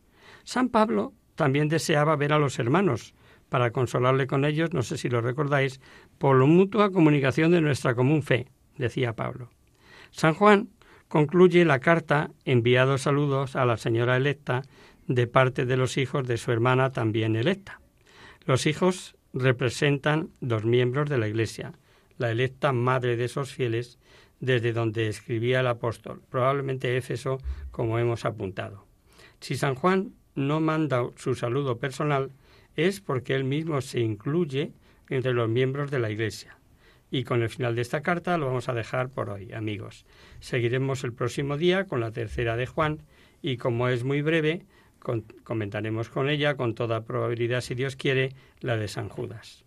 San 0.45 0.69
Pablo 0.69 1.13
también 1.35 1.69
deseaba 1.69 2.15
ver 2.15 2.33
a 2.33 2.39
los 2.39 2.57
hermanos, 2.57 3.13
para 3.49 3.69
consolarle 3.69 4.25
con 4.25 4.45
ellos, 4.45 4.73
no 4.73 4.81
sé 4.81 4.97
si 4.97 5.09
lo 5.09 5.21
recordáis, 5.21 5.79
por 6.17 6.39
la 6.39 6.47
mutua 6.47 6.89
comunicación 6.89 7.51
de 7.51 7.61
nuestra 7.61 7.93
común 7.93 8.23
fe, 8.23 8.47
decía 8.77 9.13
Pablo. 9.13 9.51
San 10.15 10.33
Juan 10.33 10.69
concluye 11.09 11.65
la 11.65 11.79
carta 11.79 12.31
enviado 12.45 12.97
saludos 12.97 13.57
a 13.57 13.65
la 13.65 13.75
señora 13.75 14.15
electa 14.15 14.61
de 15.07 15.27
parte 15.27 15.65
de 15.65 15.75
los 15.75 15.97
hijos 15.97 16.25
de 16.25 16.37
su 16.37 16.53
hermana 16.53 16.93
también 16.93 17.35
electa. 17.35 17.81
Los 18.45 18.65
hijos 18.65 19.17
representan 19.33 20.29
dos 20.39 20.63
miembros 20.63 21.09
de 21.09 21.17
la 21.17 21.27
Iglesia, 21.27 21.73
la 22.17 22.31
electa 22.31 22.71
madre 22.71 23.17
de 23.17 23.25
esos 23.25 23.51
fieles, 23.51 23.99
desde 24.39 24.71
donde 24.71 25.09
escribía 25.09 25.59
el 25.59 25.67
apóstol, 25.67 26.21
probablemente 26.29 26.95
Éfeso, 26.95 27.39
como 27.71 27.99
hemos 27.99 28.23
apuntado. 28.23 28.85
Si 29.41 29.57
San 29.57 29.75
Juan 29.75 30.13
no 30.33 30.61
manda 30.61 31.09
su 31.17 31.35
saludo 31.35 31.77
personal, 31.77 32.31
es 32.77 33.01
porque 33.01 33.35
él 33.35 33.43
mismo 33.43 33.81
se 33.81 33.99
incluye 33.99 34.71
entre 35.09 35.33
los 35.33 35.49
miembros 35.49 35.91
de 35.91 35.99
la 35.99 36.09
Iglesia. 36.09 36.57
Y 37.11 37.23
con 37.23 37.41
el 37.41 37.49
final 37.49 37.75
de 37.75 37.81
esta 37.81 38.01
carta 38.01 38.37
lo 38.37 38.47
vamos 38.47 38.67
a 38.69 38.73
dejar 38.73 39.09
por 39.09 39.29
hoy, 39.29 39.53
amigos. 39.53 40.05
Seguiremos 40.39 41.03
el 41.03 41.13
próximo 41.13 41.57
día 41.57 41.85
con 41.85 41.99
la 41.99 42.11
tercera 42.11 42.55
de 42.55 42.65
Juan 42.65 43.03
y 43.41 43.57
como 43.57 43.87
es 43.89 44.03
muy 44.03 44.21
breve, 44.21 44.65
comentaremos 45.43 46.09
con 46.09 46.29
ella, 46.29 46.55
con 46.55 46.73
toda 46.73 47.05
probabilidad, 47.05 47.61
si 47.61 47.75
Dios 47.75 47.95
quiere, 47.95 48.31
la 48.59 48.75
de 48.75 48.87
San 48.87 49.09
Judas. 49.09 49.63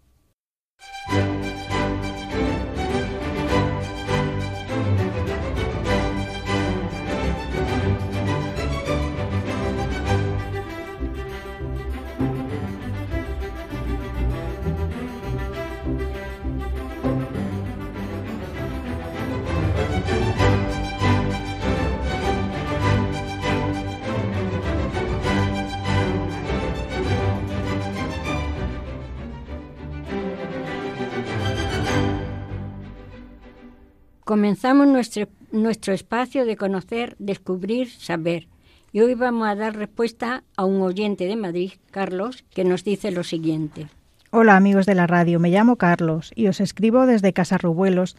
Comenzamos 34.29 34.87
nuestro, 34.87 35.27
nuestro 35.53 35.95
espacio 35.95 36.45
de 36.45 36.59
conocer, 36.59 37.17
descubrir, 37.19 37.89
saber. 37.89 38.47
Y 38.93 39.01
hoy 39.01 39.15
vamos 39.15 39.49
a 39.49 39.55
dar 39.55 39.75
respuesta 39.75 40.45
a 40.55 40.67
un 40.67 40.83
oyente 40.83 41.25
de 41.25 41.35
Madrid, 41.35 41.73
Carlos, 41.91 42.45
que 42.53 42.63
nos 42.63 42.85
dice 42.85 43.11
lo 43.11 43.25
siguiente. 43.25 43.87
Hola 44.31 44.55
amigos 44.57 44.85
de 44.85 44.95
la 44.95 45.07
radio, 45.07 45.41
me 45.41 45.49
llamo 45.49 45.77
Carlos 45.77 46.31
y 46.35 46.49
os 46.49 46.61
escribo 46.61 47.07
desde 47.07 47.33
Casarrubuelos, 47.33 48.19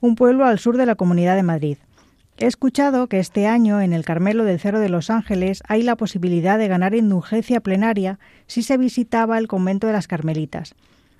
un 0.00 0.16
pueblo 0.16 0.44
al 0.44 0.58
sur 0.58 0.76
de 0.76 0.86
la 0.86 0.96
Comunidad 0.96 1.36
de 1.36 1.44
Madrid. 1.44 1.78
He 2.36 2.46
escuchado 2.46 3.06
que 3.06 3.20
este 3.20 3.46
año 3.46 3.80
en 3.80 3.92
el 3.92 4.04
Carmelo 4.04 4.42
del 4.42 4.58
Cerro 4.58 4.80
de 4.80 4.88
los 4.88 5.08
Ángeles 5.08 5.62
hay 5.68 5.84
la 5.84 5.94
posibilidad 5.94 6.58
de 6.58 6.66
ganar 6.66 6.96
indulgencia 6.96 7.60
plenaria 7.60 8.18
si 8.48 8.64
se 8.64 8.76
visitaba 8.76 9.38
el 9.38 9.46
convento 9.46 9.86
de 9.86 9.92
las 9.92 10.08
Carmelitas. 10.08 10.74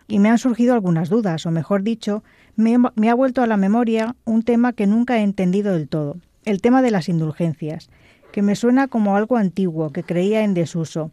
Y 0.08 0.18
me 0.18 0.28
han 0.28 0.38
surgido 0.38 0.74
algunas 0.74 1.08
dudas, 1.08 1.46
o 1.46 1.52
mejor 1.52 1.84
dicho, 1.84 2.24
me, 2.56 3.10
ha 3.10 3.14
vuelto 3.14 3.42
a 3.42 3.46
la 3.46 3.56
memoria 3.56 4.16
un 4.24 4.42
tema 4.42 4.72
que 4.72 4.86
nunca 4.86 5.18
he 5.18 5.22
entendido 5.22 5.72
del 5.72 5.88
todo, 5.88 6.16
el 6.44 6.60
tema 6.60 6.82
de 6.82 6.90
las 6.90 7.08
indulgencias, 7.08 7.90
que 8.32 8.42
me 8.42 8.56
suena 8.56 8.88
como 8.88 9.16
algo 9.16 9.36
antiguo, 9.36 9.90
que 9.90 10.02
creía 10.02 10.42
en 10.44 10.54
desuso. 10.54 11.10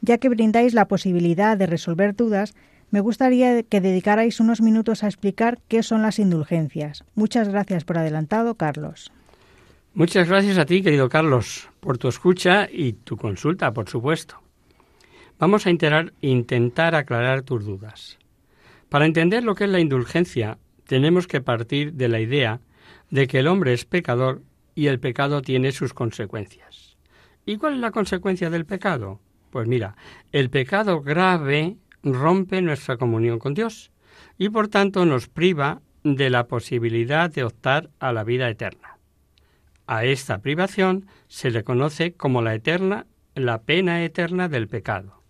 Ya 0.00 0.18
que 0.18 0.28
brindáis 0.28 0.74
la 0.74 0.88
posibilidad 0.88 1.56
de 1.56 1.66
resolver 1.66 2.14
dudas, 2.14 2.54
me 2.90 3.00
gustaría 3.00 3.62
que 3.62 3.80
dedicarais 3.80 4.40
unos 4.40 4.60
minutos 4.60 5.02
a 5.02 5.06
explicar 5.06 5.58
qué 5.68 5.82
son 5.82 6.02
las 6.02 6.18
indulgencias. 6.18 7.04
Muchas 7.14 7.48
gracias 7.48 7.84
por 7.84 7.98
adelantado, 7.98 8.54
Carlos. 8.54 9.10
Muchas 9.94 10.28
gracias 10.28 10.58
a 10.58 10.66
ti, 10.66 10.82
querido 10.82 11.08
Carlos, 11.08 11.68
por 11.80 11.98
tu 11.98 12.08
escucha 12.08 12.68
y 12.70 12.94
tu 12.94 13.16
consulta, 13.16 13.72
por 13.72 13.88
supuesto. 13.88 14.40
Vamos 15.38 15.66
a 15.66 15.70
intentar 15.70 16.94
aclarar 16.94 17.42
tus 17.42 17.64
dudas. 17.64 18.18
Para 18.88 19.06
entender 19.06 19.42
lo 19.44 19.54
que 19.54 19.64
es 19.64 19.70
la 19.70 19.80
indulgencia, 19.80 20.58
tenemos 20.86 21.26
que 21.26 21.40
partir 21.40 21.92
de 21.94 22.08
la 22.08 22.20
idea 22.20 22.60
de 23.10 23.26
que 23.26 23.38
el 23.40 23.46
hombre 23.46 23.72
es 23.72 23.84
pecador 23.84 24.42
y 24.74 24.86
el 24.88 25.00
pecado 25.00 25.42
tiene 25.42 25.72
sus 25.72 25.94
consecuencias. 25.94 26.96
¿Y 27.46 27.56
cuál 27.58 27.74
es 27.74 27.80
la 27.80 27.90
consecuencia 27.90 28.50
del 28.50 28.64
pecado? 28.64 29.20
Pues 29.50 29.68
mira, 29.68 29.96
el 30.32 30.50
pecado 30.50 31.00
grave 31.02 31.76
rompe 32.02 32.60
nuestra 32.60 32.96
comunión 32.96 33.38
con 33.38 33.54
Dios 33.54 33.92
y 34.38 34.48
por 34.48 34.68
tanto 34.68 35.04
nos 35.04 35.28
priva 35.28 35.80
de 36.02 36.28
la 36.30 36.48
posibilidad 36.48 37.30
de 37.30 37.44
optar 37.44 37.90
a 37.98 38.12
la 38.12 38.24
vida 38.24 38.48
eterna. 38.48 38.98
A 39.86 40.04
esta 40.04 40.38
privación 40.38 41.06
se 41.28 41.50
le 41.50 41.64
conoce 41.64 42.14
como 42.14 42.42
la 42.42 42.54
eterna, 42.54 43.06
la 43.34 43.62
pena 43.62 44.04
eterna 44.04 44.48
del 44.48 44.68
pecado. 44.68 45.20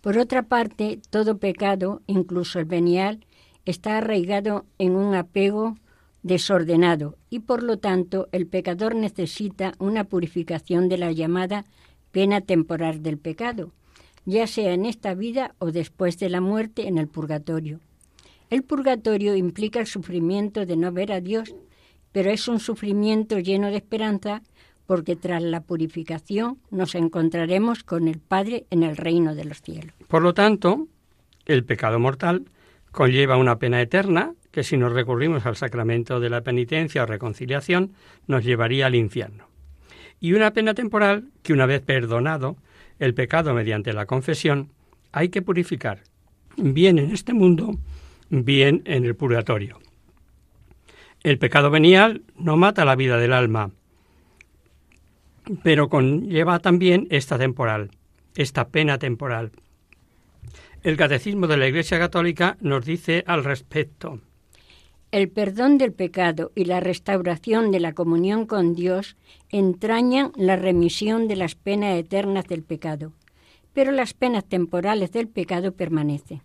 Por 0.00 0.18
otra 0.18 0.42
parte, 0.42 1.00
todo 1.10 1.38
pecado, 1.38 2.02
incluso 2.06 2.58
el 2.58 2.64
venial, 2.64 3.24
está 3.64 3.98
arraigado 3.98 4.64
en 4.78 4.96
un 4.96 5.14
apego 5.14 5.76
desordenado 6.22 7.16
y 7.30 7.40
por 7.40 7.62
lo 7.62 7.78
tanto 7.78 8.28
el 8.32 8.46
pecador 8.46 8.94
necesita 8.94 9.74
una 9.78 10.04
purificación 10.04 10.88
de 10.88 10.98
la 10.98 11.12
llamada 11.12 11.64
pena 12.12 12.40
temporal 12.40 13.02
del 13.02 13.18
pecado, 13.18 13.72
ya 14.24 14.46
sea 14.46 14.72
en 14.72 14.86
esta 14.86 15.14
vida 15.14 15.54
o 15.58 15.72
después 15.72 16.18
de 16.18 16.28
la 16.28 16.40
muerte 16.40 16.86
en 16.86 16.98
el 16.98 17.08
purgatorio. 17.08 17.80
El 18.50 18.62
purgatorio 18.62 19.34
implica 19.34 19.80
el 19.80 19.86
sufrimiento 19.86 20.66
de 20.66 20.76
no 20.76 20.92
ver 20.92 21.12
a 21.12 21.20
Dios, 21.20 21.54
pero 22.12 22.30
es 22.30 22.46
un 22.48 22.60
sufrimiento 22.60 23.38
lleno 23.38 23.68
de 23.68 23.76
esperanza 23.76 24.42
porque 24.86 25.16
tras 25.16 25.42
la 25.42 25.62
purificación 25.62 26.58
nos 26.70 26.94
encontraremos 26.94 27.82
con 27.82 28.08
el 28.08 28.18
Padre 28.18 28.66
en 28.70 28.82
el 28.82 28.96
reino 28.96 29.34
de 29.34 29.46
los 29.46 29.62
cielos. 29.62 29.94
Por 30.06 30.22
lo 30.22 30.34
tanto, 30.34 30.86
el 31.46 31.64
pecado 31.64 31.98
mortal 31.98 32.44
conlleva 32.92 33.36
una 33.36 33.58
pena 33.58 33.80
eterna 33.80 34.34
que 34.52 34.62
si 34.62 34.76
nos 34.76 34.92
recurrimos 34.92 35.46
al 35.46 35.56
sacramento 35.56 36.20
de 36.20 36.30
la 36.30 36.42
penitencia 36.42 37.02
o 37.02 37.06
reconciliación 37.06 37.92
nos 38.26 38.44
llevaría 38.44 38.86
al 38.86 38.94
infierno. 38.94 39.48
Y 40.20 40.34
una 40.34 40.52
pena 40.52 40.74
temporal 40.74 41.24
que 41.42 41.52
una 41.52 41.66
vez 41.66 41.80
perdonado 41.80 42.56
el 43.00 43.14
pecado 43.14 43.54
mediante 43.54 43.92
la 43.92 44.06
confesión 44.06 44.70
hay 45.10 45.30
que 45.30 45.42
purificar, 45.42 46.02
bien 46.56 46.98
en 46.98 47.10
este 47.10 47.32
mundo, 47.32 47.78
bien 48.30 48.82
en 48.84 49.04
el 49.04 49.16
purgatorio. 49.16 49.80
El 51.22 51.38
pecado 51.38 51.70
venial 51.70 52.22
no 52.36 52.56
mata 52.56 52.84
la 52.84 52.96
vida 52.96 53.16
del 53.16 53.32
alma, 53.32 53.70
pero 55.62 55.88
conlleva 55.88 56.58
también 56.58 57.06
esta 57.10 57.38
temporal, 57.38 57.90
esta 58.34 58.68
pena 58.68 58.98
temporal. 58.98 59.52
El 60.82 60.96
Catecismo 60.96 61.46
de 61.46 61.56
la 61.56 61.68
Iglesia 61.68 62.00
Católica 62.00 62.56
nos 62.60 62.84
dice 62.84 63.22
al 63.28 63.44
respecto. 63.44 64.18
El 65.12 65.28
perdón 65.28 65.78
del 65.78 65.92
pecado 65.92 66.50
y 66.56 66.64
la 66.64 66.80
restauración 66.80 67.70
de 67.70 67.78
la 67.78 67.92
comunión 67.92 68.46
con 68.46 68.74
Dios 68.74 69.16
entrañan 69.50 70.32
la 70.34 70.56
remisión 70.56 71.28
de 71.28 71.36
las 71.36 71.54
penas 71.54 71.96
eternas 71.96 72.48
del 72.48 72.64
pecado, 72.64 73.12
pero 73.72 73.92
las 73.92 74.12
penas 74.12 74.44
temporales 74.44 75.12
del 75.12 75.28
pecado 75.28 75.70
permanecen. 75.70 76.42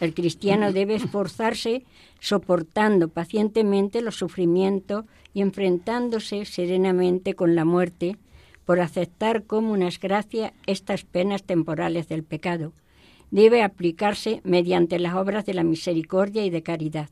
El 0.00 0.14
cristiano 0.14 0.72
debe 0.72 0.94
esforzarse 0.94 1.84
soportando 2.20 3.08
pacientemente 3.08 4.00
los 4.00 4.16
sufrimientos 4.16 5.04
y 5.34 5.42
enfrentándose 5.42 6.46
serenamente 6.46 7.34
con 7.34 7.54
la 7.54 7.66
muerte 7.66 8.16
por 8.64 8.80
aceptar 8.80 9.44
como 9.44 9.72
unas 9.72 10.00
gracias 10.00 10.52
estas 10.66 11.04
penas 11.04 11.42
temporales 11.42 12.08
del 12.08 12.24
pecado, 12.24 12.72
debe 13.30 13.62
aplicarse 13.62 14.40
mediante 14.44 14.98
las 14.98 15.14
obras 15.14 15.44
de 15.46 15.54
la 15.54 15.64
misericordia 15.64 16.44
y 16.44 16.50
de 16.50 16.62
caridad, 16.62 17.10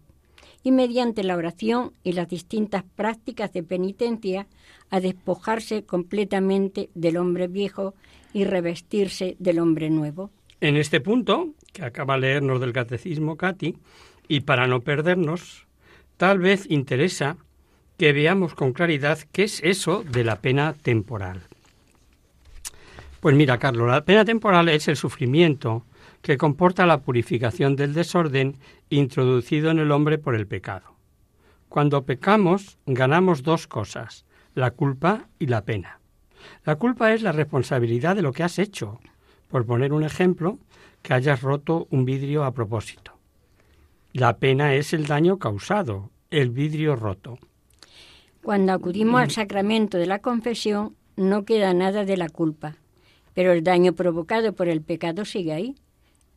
y 0.63 0.73
mediante 0.73 1.23
la 1.25 1.37
oración 1.37 1.93
y 2.03 2.13
las 2.13 2.29
distintas 2.29 2.85
prácticas 2.97 3.53
de 3.53 3.63
penitencia 3.63 4.47
a 4.91 5.01
despojarse 5.01 5.85
completamente 5.85 6.91
del 6.95 7.17
hombre 7.17 7.49
viejo 7.49 7.95
y 8.33 8.45
revestirse 8.45 9.37
del 9.39 9.59
hombre 9.59 9.91
nuevo. 9.91 10.31
En 10.61 10.77
este 10.77 11.01
punto, 11.01 11.51
que 11.73 11.85
acaba 11.85 12.15
de 12.15 12.21
leernos 12.23 12.61
del 12.61 12.73
Catecismo 12.73 13.37
Cati, 13.37 13.77
y 14.29 14.41
para 14.41 14.67
no 14.67 14.81
perdernos, 14.81 15.67
tal 16.17 16.39
vez 16.39 16.67
interesa 16.71 17.37
que 17.99 18.13
veamos 18.13 18.55
con 18.55 18.73
claridad 18.73 19.19
qué 19.33 19.45
es 19.45 19.63
eso 19.63 20.03
de 20.03 20.25
la 20.25 20.41
pena 20.41 20.75
temporal. 20.75 21.43
Pues 23.21 23.35
mira, 23.35 23.59
Carlos, 23.59 23.89
la 23.89 24.05
pena 24.05 24.25
temporal 24.25 24.69
es 24.69 24.89
el 24.89 24.97
sufrimiento 24.97 25.85
que 26.23 26.37
comporta 26.37 26.87
la 26.87 27.03
purificación 27.03 27.77
del 27.77 27.95
desorden 27.95 28.59
introducido 28.91 29.71
en 29.71 29.79
el 29.79 29.93
hombre 29.93 30.19
por 30.19 30.35
el 30.35 30.47
pecado. 30.47 30.97
Cuando 31.69 32.05
pecamos 32.05 32.79
ganamos 32.87 33.43
dos 33.43 33.67
cosas, 33.67 34.25
la 34.55 34.71
culpa 34.71 35.29
y 35.39 35.47
la 35.47 35.65
pena. 35.65 36.01
La 36.65 36.77
culpa 36.77 37.13
es 37.13 37.23
la 37.23 37.33
responsabilidad 37.33 38.17
de 38.17 38.23
lo 38.23 38.33
que 38.33 38.43
has 38.43 38.59
hecho. 38.59 39.01
Por 39.49 39.67
poner 39.67 39.93
un 39.93 40.03
ejemplo, 40.03 40.59
que 41.03 41.15
hayas 41.15 41.43
roto 41.43 41.87
un 41.91 42.05
vidrio 42.05 42.45
a 42.45 42.53
propósito. 42.53 43.13
La 44.13 44.39
pena 44.39 44.75
es 44.75 44.93
el 44.93 45.07
daño 45.07 45.39
causado, 45.39 46.11
el 46.31 46.51
vidrio 46.51 46.97
roto. 46.97 47.39
Cuando 48.43 48.73
acudimos 48.73 49.21
al 49.21 49.31
sacramento 49.31 49.99
de 49.99 50.07
la 50.07 50.21
confesión, 50.21 50.97
no 51.17 51.45
queda 51.45 51.75
nada 51.75 52.05
de 52.05 52.17
la 52.17 52.29
culpa, 52.29 52.77
pero 53.35 53.53
el 53.53 53.63
daño 53.63 53.93
provocado 53.93 54.53
por 54.53 54.69
el 54.69 54.83
pecado 54.83 55.25
sigue 55.25 55.53
ahí. 55.53 55.75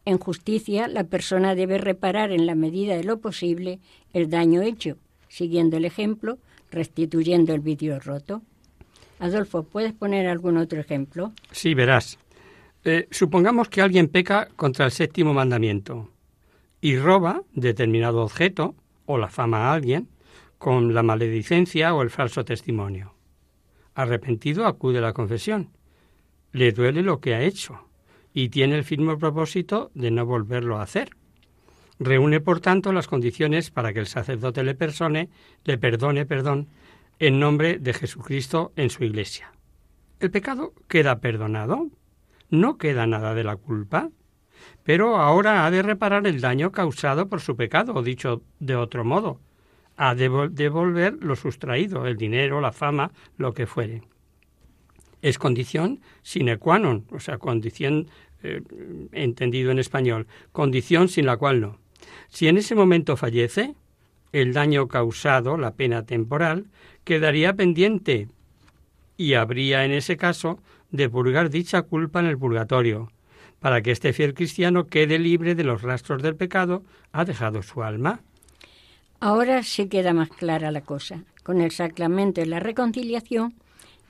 En 0.10 0.18
justicia, 0.18 0.88
la 0.88 1.03
persona 1.03 1.53
debe 1.53 1.78
reparar 1.78 2.32
en 2.32 2.47
la 2.47 2.55
medida 2.55 2.95
de 2.95 3.03
lo 3.03 3.20
posible 3.20 3.80
el 4.12 4.28
daño 4.28 4.64
hecho, 4.64 4.97
siguiendo 5.28 5.78
el 5.78 5.86
ejemplo, 5.86 6.39
restituyendo 6.72 7.53
el 7.53 7.60
vidrio 7.60 7.99
roto. 7.99 8.41
Adolfo, 9.20 9.62
¿puedes 9.62 9.93
poner 9.93 10.26
algún 10.26 10.57
otro 10.57 10.80
ejemplo? 10.80 11.32
Sí, 11.51 11.76
verás. 11.76 12.18
Eh, 12.86 13.07
supongamos 13.12 13.70
que 13.70 13.84
alguien 13.84 14.07
peca 14.07 14.47
contra 14.55 14.86
el 14.86 14.91
séptimo 14.91 15.32
mandamiento 15.36 16.10
y 16.82 16.97
roba 16.97 17.43
determinado 17.53 18.24
objeto 18.24 18.74
o 19.05 19.20
la 19.20 19.30
fama 19.30 19.68
a 19.68 19.74
alguien 19.74 20.10
con 20.57 20.95
la 20.95 21.03
maledicencia 21.03 21.93
o 21.93 22.01
el 22.01 22.10
falso 22.10 22.43
testimonio. 22.43 23.14
Arrepentido 23.93 24.66
acude 24.66 24.97
a 24.97 25.01
la 25.01 25.14
confesión. 25.14 25.70
Le 26.51 26.72
duele 26.72 27.03
lo 27.03 27.20
que 27.20 27.36
ha 27.36 27.43
hecho 27.43 27.89
y 28.34 28.49
tiene 28.49 28.77
el 28.77 28.84
firme 28.84 29.17
propósito 29.17 29.91
de 29.93 30.11
no 30.11 30.25
volverlo 30.25 30.77
a 30.77 30.84
hacer. 30.84 31.11
Reúne, 31.99 32.39
por 32.39 32.61
tanto, 32.61 32.93
las 32.93 33.07
condiciones 33.07 33.71
para 33.71 33.91
que 33.93 33.99
el 33.99 34.07
sacerdote 34.07 34.63
le 34.63 34.75
persone, 34.75 35.30
le 35.65 35.77
perdone, 35.77 36.25
perdón, 36.25 36.67
en 37.19 37.39
nombre 37.39 37.80
de 37.80 37.93
Jesucristo 37.93 38.71
en 38.75 38.89
su 38.89 39.03
iglesia. 39.03 39.51
El 40.19 40.32
pecado 40.32 40.73
queda 40.88 41.19
perdonado, 41.19 41.88
no 42.49 42.77
queda 42.77 43.05
nada 43.05 43.34
de 43.34 43.43
la 43.43 43.57
culpa, 43.57 44.09
pero 44.84 45.17
ahora 45.17 45.65
ha 45.65 45.71
de 45.71 45.82
reparar 45.82 46.25
el 46.27 46.41
daño 46.41 46.71
causado 46.71 47.27
por 47.27 47.41
su 47.41 47.55
pecado, 47.55 47.93
o 47.93 48.01
dicho 48.01 48.41
de 48.59 48.75
otro 48.75 49.03
modo, 49.03 49.39
ha 49.97 50.15
de 50.15 50.30
devolver 50.51 51.17
lo 51.21 51.36
sustraído, 51.36 52.05
el 52.05 52.17
dinero, 52.17 52.61
la 52.61 52.71
fama, 52.71 53.11
lo 53.38 53.53
que 53.53 53.67
fuere. 53.67 54.03
Es 55.22 55.38
condición 55.38 55.99
sine 56.22 56.57
qua 56.57 56.80
non, 56.80 57.05
o 57.11 57.20
sea, 57.20 57.38
condición 57.38 58.07
eh, 58.43 58.61
entendido 59.11 59.72
en 59.72 59.80
español, 59.80 60.28
condición 60.51 61.09
sin 61.09 61.26
la 61.26 61.38
cual 61.38 61.59
no. 61.59 61.78
Si 62.30 62.47
en 62.47 62.57
ese 62.57 62.76
momento 62.76 63.17
fallece, 63.17 63.76
el 64.32 64.53
daño 64.53 64.88
causado, 64.88 65.57
la 65.57 65.76
pena 65.76 66.05
temporal, 66.05 66.67
quedaría 67.03 67.53
pendiente 67.53 68.28
y 69.17 69.34
habría 69.34 69.84
en 69.84 69.91
ese 69.91 70.15
caso 70.15 70.59
de 70.91 71.09
purgar 71.09 71.49
dicha 71.49 71.82
culpa 71.82 72.20
en 72.20 72.28
el 72.28 72.38
purgatorio, 72.38 73.11
para 73.59 73.82
que 73.82 73.91
este 73.91 74.13
fiel 74.13 74.34
cristiano 74.34 74.88
quede 74.88 75.20
libre 75.20 75.55
de 75.55 75.63
los 75.63 75.82
rastros 75.82 76.22
del 76.22 76.36
pecado, 76.36 76.84
ha 77.11 77.26
dejado 77.26 77.61
su 77.61 77.84
alma. 77.84 78.22
Ahora 79.20 79.63
sí 79.63 79.88
queda 79.88 80.13
más 80.13 80.30
clara 80.30 80.72
la 80.72 80.82
cosa. 80.82 81.24
Con 81.43 81.59
el 81.59 81.72
sacramento 81.72 82.39
de 82.39 82.47
la 82.47 82.59
reconciliación 82.59 83.53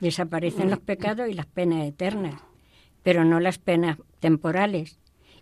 desaparecen 0.00 0.70
los 0.70 0.80
pecados 0.80 1.28
y 1.28 1.34
las 1.34 1.46
penas 1.46 1.86
eternas, 1.86 2.40
pero 3.02 3.24
no 3.24 3.40
las 3.40 3.58
penas 3.58 3.98
temporales. 4.18 4.98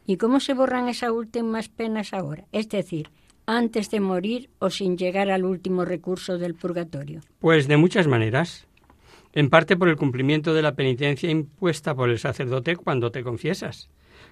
¿Y 0.07 0.17
cómo 0.17 0.41
se 0.41 0.55
borran 0.55 0.89
esas 0.89 1.11
últimas 1.11 1.69
penas 1.69 2.13
ahora? 2.13 2.45
Es 2.53 2.69
decir, 2.69 3.11
antes 3.47 3.91
de 3.91 4.01
morir 4.01 4.51
o 4.59 4.71
sin 4.71 4.99
llegar 4.99 5.31
al 5.31 5.45
último 5.45 5.85
recurso 5.85 6.37
del 6.39 6.55
purgatorio. 6.55 7.21
Pues 7.39 7.67
de 7.67 7.79
muchas 7.79 8.07
maneras. 8.07 8.67
En 9.33 9.51
parte 9.51 9.77
por 9.77 9.89
el 9.89 9.97
cumplimiento 9.97 10.55
de 10.55 10.63
la 10.63 10.75
penitencia 10.75 11.31
impuesta 11.31 11.95
por 11.95 12.11
el 12.11 12.19
sacerdote 12.19 12.77
cuando 12.77 13.11
te 13.11 13.23
confiesas, 13.23 13.89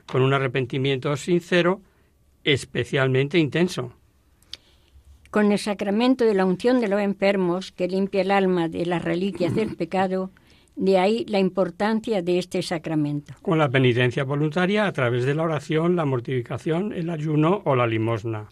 con 0.06 0.22
un 0.22 0.34
arrepentimiento 0.34 1.16
sincero, 1.16 1.80
especialmente 2.44 3.38
intenso. 3.38 3.92
Con 5.30 5.52
el 5.52 5.58
sacramento 5.58 6.24
de 6.24 6.34
la 6.34 6.44
unción 6.44 6.80
de 6.80 6.88
los 6.88 7.00
enfermos, 7.00 7.72
que 7.72 7.88
limpia 7.88 8.22
el 8.22 8.30
alma 8.30 8.68
de 8.68 8.86
las 8.86 9.02
reliquias 9.02 9.54
del 9.54 9.76
pecado, 9.76 10.30
de 10.76 10.98
ahí 10.98 11.24
la 11.26 11.38
importancia 11.38 12.22
de 12.22 12.38
este 12.38 12.62
sacramento. 12.62 13.32
Con 13.42 13.58
la 13.58 13.68
penitencia 13.68 14.24
voluntaria 14.24 14.86
a 14.86 14.92
través 14.92 15.24
de 15.24 15.34
la 15.34 15.42
oración, 15.42 15.96
la 15.96 16.04
mortificación, 16.04 16.92
el 16.92 17.10
ayuno 17.10 17.62
o 17.64 17.74
la 17.74 17.86
limosna. 17.86 18.48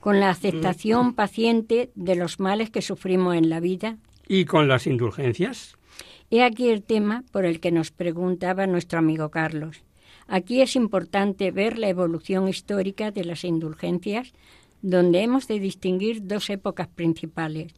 Con 0.00 0.20
la 0.20 0.30
aceptación 0.30 1.14
paciente 1.14 1.90
de 1.94 2.16
los 2.16 2.40
males 2.40 2.70
que 2.70 2.82
sufrimos 2.82 3.36
en 3.36 3.50
la 3.50 3.60
vida. 3.60 3.98
Y 4.26 4.44
con 4.46 4.68
las 4.68 4.86
indulgencias. 4.86 5.76
He 6.30 6.42
aquí 6.42 6.68
el 6.68 6.82
tema 6.82 7.24
por 7.32 7.44
el 7.44 7.60
que 7.60 7.72
nos 7.72 7.90
preguntaba 7.90 8.66
nuestro 8.66 8.98
amigo 8.98 9.30
Carlos. 9.30 9.82
Aquí 10.26 10.60
es 10.60 10.76
importante 10.76 11.50
ver 11.50 11.78
la 11.78 11.88
evolución 11.88 12.48
histórica 12.48 13.10
de 13.10 13.24
las 13.24 13.44
indulgencias, 13.44 14.34
donde 14.82 15.22
hemos 15.22 15.48
de 15.48 15.58
distinguir 15.58 16.26
dos 16.26 16.50
épocas 16.50 16.88
principales. 16.88 17.72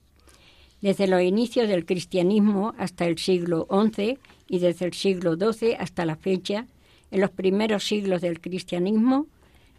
Desde 0.81 1.07
los 1.07 1.23
inicios 1.23 1.69
del 1.69 1.85
cristianismo 1.85 2.75
hasta 2.79 3.07
el 3.07 3.19
siglo 3.19 3.67
XI 3.71 4.19
y 4.49 4.59
desde 4.59 4.87
el 4.87 4.95
siglo 4.95 5.37
XII 5.37 5.75
hasta 5.75 6.07
la 6.07 6.17
fecha, 6.17 6.67
en 7.11 7.21
los 7.21 7.31
primeros 7.31 7.85
siglos 7.85 8.21
del 8.21 8.41
cristianismo 8.41 9.27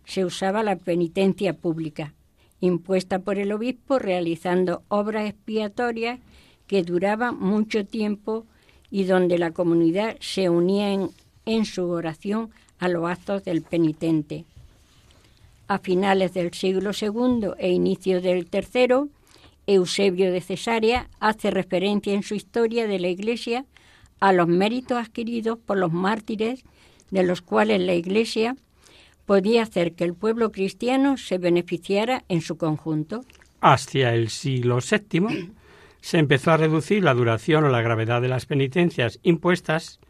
se 0.05 0.25
usaba 0.25 0.63
la 0.63 0.75
penitencia 0.75 1.53
pública, 1.53 2.13
impuesta 2.59 3.19
por 3.19 3.37
el 3.37 3.51
obispo 3.51 3.99
realizando 3.99 4.83
obras 4.89 5.29
expiatorias 5.29 6.19
que 6.67 6.83
duraban 6.83 7.39
mucho 7.39 7.85
tiempo 7.85 8.45
y 8.89 9.05
donde 9.05 9.37
la 9.37 9.51
comunidad 9.51 10.17
se 10.19 10.49
unía 10.49 10.93
en, 10.93 11.09
en 11.45 11.65
su 11.65 11.89
oración 11.89 12.51
a 12.77 12.89
los 12.89 13.09
actos 13.09 13.43
del 13.43 13.61
penitente. 13.61 14.45
A 15.71 15.79
finales 15.79 16.33
del 16.33 16.51
siglo 16.51 16.91
II 16.91 17.51
e 17.57 17.69
inicio 17.69 18.19
del 18.19 18.49
III, 18.51 19.09
Eusebio 19.67 20.29
de 20.29 20.41
Cesarea 20.41 21.07
hace 21.21 21.49
referencia 21.49 22.13
en 22.13 22.23
su 22.23 22.35
historia 22.35 22.87
de 22.87 22.99
la 22.99 23.07
Iglesia 23.07 23.63
a 24.19 24.33
los 24.33 24.49
méritos 24.49 24.97
adquiridos 24.97 25.57
por 25.59 25.77
los 25.77 25.93
mártires, 25.93 26.65
de 27.09 27.23
los 27.23 27.41
cuales 27.41 27.79
la 27.79 27.93
Iglesia 27.93 28.57
podía 29.25 29.63
hacer 29.63 29.93
que 29.93 30.03
el 30.03 30.13
pueblo 30.13 30.51
cristiano 30.51 31.15
se 31.15 31.37
beneficiara 31.37 32.25
en 32.27 32.41
su 32.41 32.57
conjunto. 32.57 33.23
Hacia 33.61 34.13
el 34.13 34.27
siglo 34.27 34.79
VII 34.79 35.53
se 36.01 36.17
empezó 36.17 36.51
a 36.51 36.57
reducir 36.57 37.01
la 37.01 37.13
duración 37.13 37.63
o 37.63 37.69
la 37.69 37.81
gravedad 37.81 38.21
de 38.21 38.27
las 38.27 38.45
penitencias 38.45 39.21
impuestas 39.23 40.01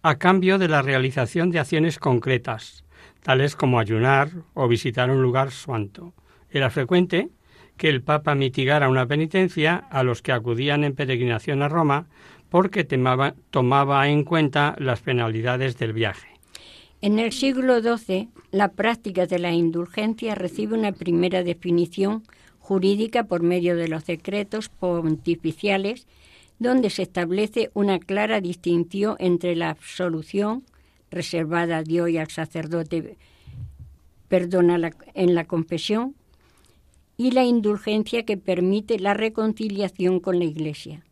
a 0.00 0.14
cambio 0.14 0.56
de 0.56 0.68
la 0.68 0.80
realización 0.80 1.50
de 1.50 1.58
acciones 1.58 1.98
concretas, 1.98 2.84
tales 3.22 3.56
como 3.56 3.78
ayunar 3.78 4.30
o 4.54 4.68
visitar 4.68 5.10
un 5.10 5.22
lugar 5.22 5.50
santo. 5.50 6.12
Era 6.50 6.70
frecuente 6.70 7.28
que 7.76 7.88
el 7.88 8.02
Papa 8.02 8.34
mitigara 8.34 8.88
una 8.88 9.06
penitencia 9.06 9.76
a 9.76 10.02
los 10.02 10.22
que 10.22 10.32
acudían 10.32 10.84
en 10.84 10.94
peregrinación 10.94 11.62
a 11.62 11.68
Roma 11.68 12.06
porque 12.50 12.84
temaba, 12.84 13.34
tomaba 13.50 14.08
en 14.08 14.24
cuenta 14.24 14.74
las 14.78 15.00
penalidades 15.00 15.78
del 15.78 15.92
viaje. 15.92 16.28
En 17.00 17.18
el 17.18 17.32
siglo 17.32 17.80
XII, 17.80 18.28
la 18.50 18.72
práctica 18.72 19.26
de 19.26 19.38
la 19.38 19.52
indulgencia 19.52 20.34
recibe 20.34 20.76
una 20.76 20.92
primera 20.92 21.42
definición 21.42 22.22
jurídica 22.58 23.24
por 23.24 23.42
medio 23.42 23.74
de 23.76 23.88
los 23.88 24.04
decretos 24.04 24.68
pontificiales, 24.68 26.06
donde 26.58 26.90
se 26.90 27.02
establece 27.02 27.70
una 27.72 27.98
clara 27.98 28.42
distinción 28.42 29.16
entre 29.18 29.56
la 29.56 29.70
absolución 29.70 30.64
reservada 31.10 31.78
a 31.78 31.82
Dios 31.82 32.10
y 32.10 32.18
al 32.18 32.28
sacerdote 32.28 33.16
perdona 34.28 34.92
en 35.14 35.34
la 35.34 35.44
confesión 35.44 36.14
y 37.16 37.32
la 37.32 37.44
indulgencia 37.44 38.24
que 38.24 38.36
permite 38.36 38.98
la 38.98 39.12
reconciliación 39.12 40.20
con 40.20 40.38
la 40.38 40.44
Iglesia. 40.44 41.04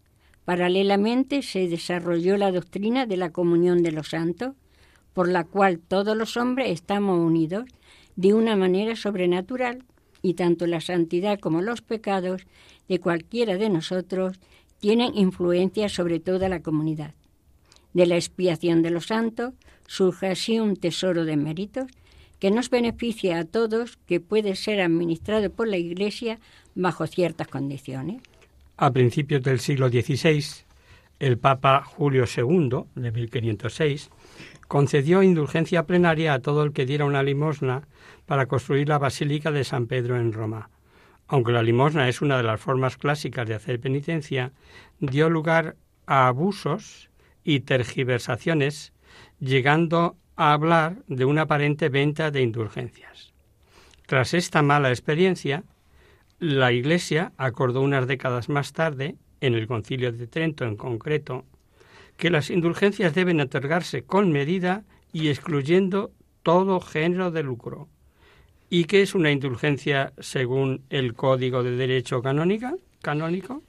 Paralelamente 0.45 1.43
se 1.43 1.69
desarrolló 1.69 2.39
la 2.39 2.53
doctrina 2.53 3.05
de 3.05 3.19
la 3.19 3.31
comunión 3.31 3.83
de 3.83 3.93
los 3.93 4.09
santos, 4.09 4.55
por 5.13 5.29
la 5.29 5.45
cual 5.45 5.81
todos 5.81 6.17
los 6.17 6.37
hombres 6.37 6.71
estamos 6.71 7.19
unidos 7.19 7.65
de 8.17 8.33
una 8.33 8.57
manera 8.57 8.97
sobrenatural 8.97 9.85
y 10.23 10.35
tanto 10.35 10.67
la 10.67 10.81
santidad 10.81 11.39
como 11.39 11.61
los 11.61 11.83
pecados 11.83 12.47
de 12.89 13.01
cualquiera 13.01 13.59
de 13.59 13.69
nosotros 13.69 14.39
tienen 14.79 15.17
influencia 15.17 15.89
sobre 15.89 16.21
toda 16.21 16.49
la 16.49 16.63
comunidad. 16.63 17.15
De 17.93 18.07
la 18.07 18.17
expiación 18.17 18.83
de 18.83 18.91
los 18.91 19.07
santos 19.07 19.55
surge 19.89 20.29
así 20.29 20.61
un 20.61 20.77
tesoro 20.77 21.25
de 21.25 21.37
méritos 21.37 21.87
que 22.39 22.53
nos 22.53 22.71
beneficia 22.71 23.41
a 23.41 23.45
todos, 23.45 23.99
que 24.07 24.21
puede 24.21 24.55
ser 24.55 24.81
administrado 24.81 25.51
por 25.51 25.67
la 25.67 25.77
Iglesia 25.77 26.39
bajo 26.77 27.09
ciertas 27.09 27.49
condiciones. 27.49 28.23
A 28.77 28.93
principios 28.93 29.43
del 29.43 29.59
siglo 29.59 29.89
XVI, 29.89 30.45
el 31.19 31.37
Papa 31.37 31.83
Julio 31.85 32.25
II, 32.25 32.85
de 32.95 33.11
1506, 33.11 34.11
concedió 34.69 35.23
indulgencia 35.25 35.85
plenaria 35.85 36.35
a 36.35 36.39
todo 36.39 36.63
el 36.63 36.73
que 36.73 36.87
diera 36.87 37.07
una 37.07 37.25
limosna 37.25 37.89
para 38.27 38.47
construir 38.47 38.89
la 38.89 38.99
Basílica 38.99 39.51
de 39.51 39.65
San 39.65 39.87
Pedro 39.87 40.17
en 40.17 40.33
Roma. 40.33 40.71
Aunque 41.27 41.53
la 41.53 41.63
limosna 41.63 42.09
es 42.09 42.23
una 42.23 42.37
de 42.37 42.45
las 42.45 42.61
formas 42.61 42.97
clásicas 42.97 43.49
de 43.49 43.55
hacer 43.55 43.81
penitencia, 43.81 44.53
dio 45.01 45.29
lugar 45.29 45.77
a 46.07 46.29
abusos 46.29 47.11
y 47.43 47.61
tergiversaciones, 47.61 48.93
llegando 49.41 50.17
a 50.37 50.53
hablar 50.53 51.03
de 51.07 51.25
una 51.25 51.43
aparente 51.43 51.89
venta 51.89 52.31
de 52.31 52.43
indulgencias. 52.43 53.33
Tras 54.07 54.35
esta 54.35 54.63
mala 54.63 54.91
experiencia, 54.91 55.65
la 56.39 56.73
Iglesia 56.73 57.33
acordó 57.37 57.83
unas 57.83 58.07
décadas 58.07 58.49
más 58.49 58.73
tarde, 58.73 59.17
en 59.41 59.55
el 59.55 59.67
Concilio 59.67 60.13
de 60.13 60.27
Trento 60.27 60.65
en 60.65 60.77
concreto, 60.77 61.45
que 62.17 62.31
las 62.31 62.51
indulgencias 62.51 63.15
deben 63.15 63.41
otorgarse 63.41 64.03
con 64.03 64.33
medida 64.33 64.85
y 65.13 65.29
excluyendo 65.29 66.13
todo 66.43 66.81
género 66.81 67.31
de 67.31 67.43
lucro. 67.43 67.89
¿Y 68.71 68.85
qué 68.85 69.03
es 69.03 69.15
una 69.15 69.31
indulgencia 69.31 70.13
según 70.19 70.85
el 70.91 71.15
Código 71.15 71.63
de 71.63 71.77
Derecho 71.77 72.21
canónico? 72.23 73.63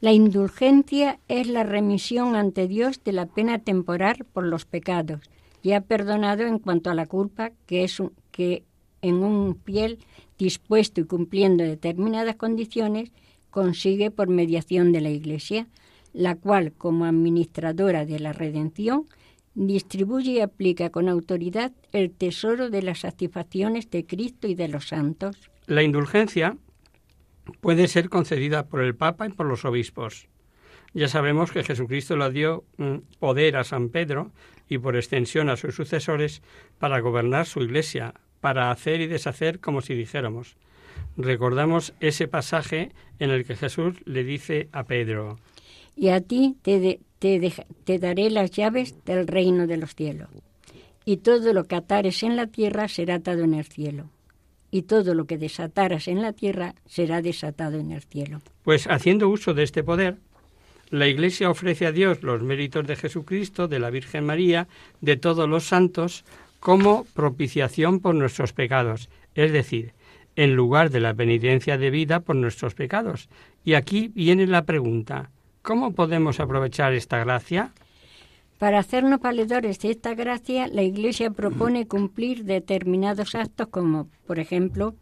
La 0.00 0.12
indulgencia 0.12 1.20
es 1.28 1.46
la 1.46 1.62
remisión 1.62 2.36
ante 2.36 2.68
Dios 2.68 3.02
de 3.02 3.12
la 3.12 3.26
pena 3.26 3.58
temporal 3.58 4.26
por 4.32 4.44
los 4.44 4.66
pecados, 4.66 5.20
ya 5.62 5.80
perdonado 5.80 6.42
en 6.42 6.58
cuanto 6.58 6.90
a 6.90 6.94
la 6.94 7.06
culpa 7.06 7.52
que 7.66 7.82
es 7.82 7.98
un, 7.98 8.12
que 8.30 8.64
en 9.00 9.16
un 9.16 9.56
fiel 9.64 9.98
dispuesto 10.38 11.00
y 11.00 11.04
cumpliendo 11.04 11.64
determinadas 11.64 12.36
condiciones 12.36 13.10
consigue 13.50 14.10
por 14.10 14.28
mediación 14.28 14.92
de 14.92 15.00
la 15.00 15.08
Iglesia, 15.08 15.66
la 16.12 16.34
cual, 16.34 16.72
como 16.72 17.06
administradora 17.06 18.04
de 18.04 18.20
la 18.20 18.34
redención, 18.34 19.06
distribuye 19.54 20.32
y 20.32 20.40
aplica 20.40 20.90
con 20.90 21.08
autoridad 21.08 21.72
el 21.92 22.10
tesoro 22.10 22.68
de 22.68 22.82
las 22.82 23.00
satisfacciones 23.00 23.90
de 23.90 24.04
Cristo 24.04 24.46
y 24.46 24.54
de 24.54 24.68
los 24.68 24.88
santos. 24.88 25.50
La 25.66 25.82
indulgencia 25.82 26.58
puede 27.60 27.88
ser 27.88 28.08
concedida 28.08 28.66
por 28.66 28.80
el 28.82 28.94
Papa 28.94 29.26
y 29.26 29.30
por 29.30 29.46
los 29.46 29.64
obispos. 29.64 30.28
Ya 30.94 31.08
sabemos 31.08 31.52
que 31.52 31.62
Jesucristo 31.62 32.16
le 32.16 32.30
dio 32.30 32.64
mm, 32.78 32.96
poder 33.18 33.56
a 33.56 33.64
San 33.64 33.90
Pedro 33.90 34.32
y 34.68 34.78
por 34.78 34.96
extensión 34.96 35.48
a 35.50 35.56
sus 35.56 35.74
sucesores 35.74 36.42
para 36.78 37.00
gobernar 37.00 37.46
su 37.46 37.60
iglesia, 37.60 38.14
para 38.40 38.70
hacer 38.70 39.00
y 39.00 39.06
deshacer 39.06 39.60
como 39.60 39.80
si 39.80 39.94
dijéramos. 39.94 40.56
Recordamos 41.16 41.94
ese 42.00 42.28
pasaje 42.28 42.92
en 43.18 43.30
el 43.30 43.44
que 43.44 43.56
Jesús 43.56 43.96
le 44.04 44.24
dice 44.24 44.68
a 44.72 44.84
Pedro, 44.84 45.38
Y 45.94 46.08
a 46.08 46.20
ti 46.20 46.56
te, 46.62 47.00
te 47.18 47.98
daré 47.98 48.30
las 48.30 48.50
llaves 48.50 48.94
del 49.04 49.26
reino 49.26 49.66
de 49.66 49.76
los 49.76 49.94
cielos. 49.94 50.28
Y 51.04 51.18
todo 51.18 51.52
lo 51.52 51.64
que 51.64 51.76
atares 51.76 52.22
en 52.22 52.36
la 52.36 52.46
tierra 52.48 52.88
será 52.88 53.16
atado 53.16 53.44
en 53.44 53.54
el 53.54 53.64
cielo. 53.64 54.10
Y 54.70 54.82
todo 54.82 55.14
lo 55.14 55.26
que 55.26 55.38
desataras 55.38 56.08
en 56.08 56.22
la 56.22 56.32
tierra 56.32 56.74
será 56.86 57.22
desatado 57.22 57.78
en 57.78 57.92
el 57.92 58.02
cielo. 58.02 58.40
Pues 58.64 58.86
haciendo 58.88 59.28
uso 59.28 59.54
de 59.54 59.62
este 59.62 59.84
poder, 59.84 60.16
la 60.90 61.08
Iglesia 61.08 61.50
ofrece 61.50 61.86
a 61.86 61.92
Dios 61.92 62.22
los 62.22 62.42
méritos 62.42 62.86
de 62.86 62.96
Jesucristo, 62.96 63.68
de 63.68 63.78
la 63.78 63.90
Virgen 63.90 64.24
María, 64.24 64.68
de 65.00 65.16
todos 65.16 65.48
los 65.48 65.64
santos, 65.64 66.24
como 66.60 67.04
propiciación 67.14 68.00
por 68.00 68.14
nuestros 68.14 68.52
pecados, 68.52 69.08
es 69.34 69.52
decir, 69.52 69.92
en 70.36 70.54
lugar 70.54 70.90
de 70.90 71.00
la 71.00 71.14
penitencia 71.14 71.78
debida 71.78 72.20
por 72.20 72.36
nuestros 72.36 72.74
pecados. 72.74 73.28
Y 73.64 73.74
aquí 73.74 74.12
viene 74.14 74.46
la 74.46 74.64
pregunta, 74.64 75.30
¿cómo 75.62 75.94
podemos 75.94 76.38
aprovechar 76.40 76.92
esta 76.92 77.18
gracia? 77.18 77.72
Para 78.58 78.78
hacernos 78.78 79.20
valedores 79.20 79.78
de 79.80 79.90
esta 79.90 80.14
gracia, 80.14 80.66
la 80.68 80.82
Iglesia 80.82 81.30
propone 81.30 81.86
cumplir 81.86 82.44
determinados 82.44 83.34
actos 83.34 83.68
como, 83.68 84.08
por 84.26 84.38
ejemplo, 84.38 84.94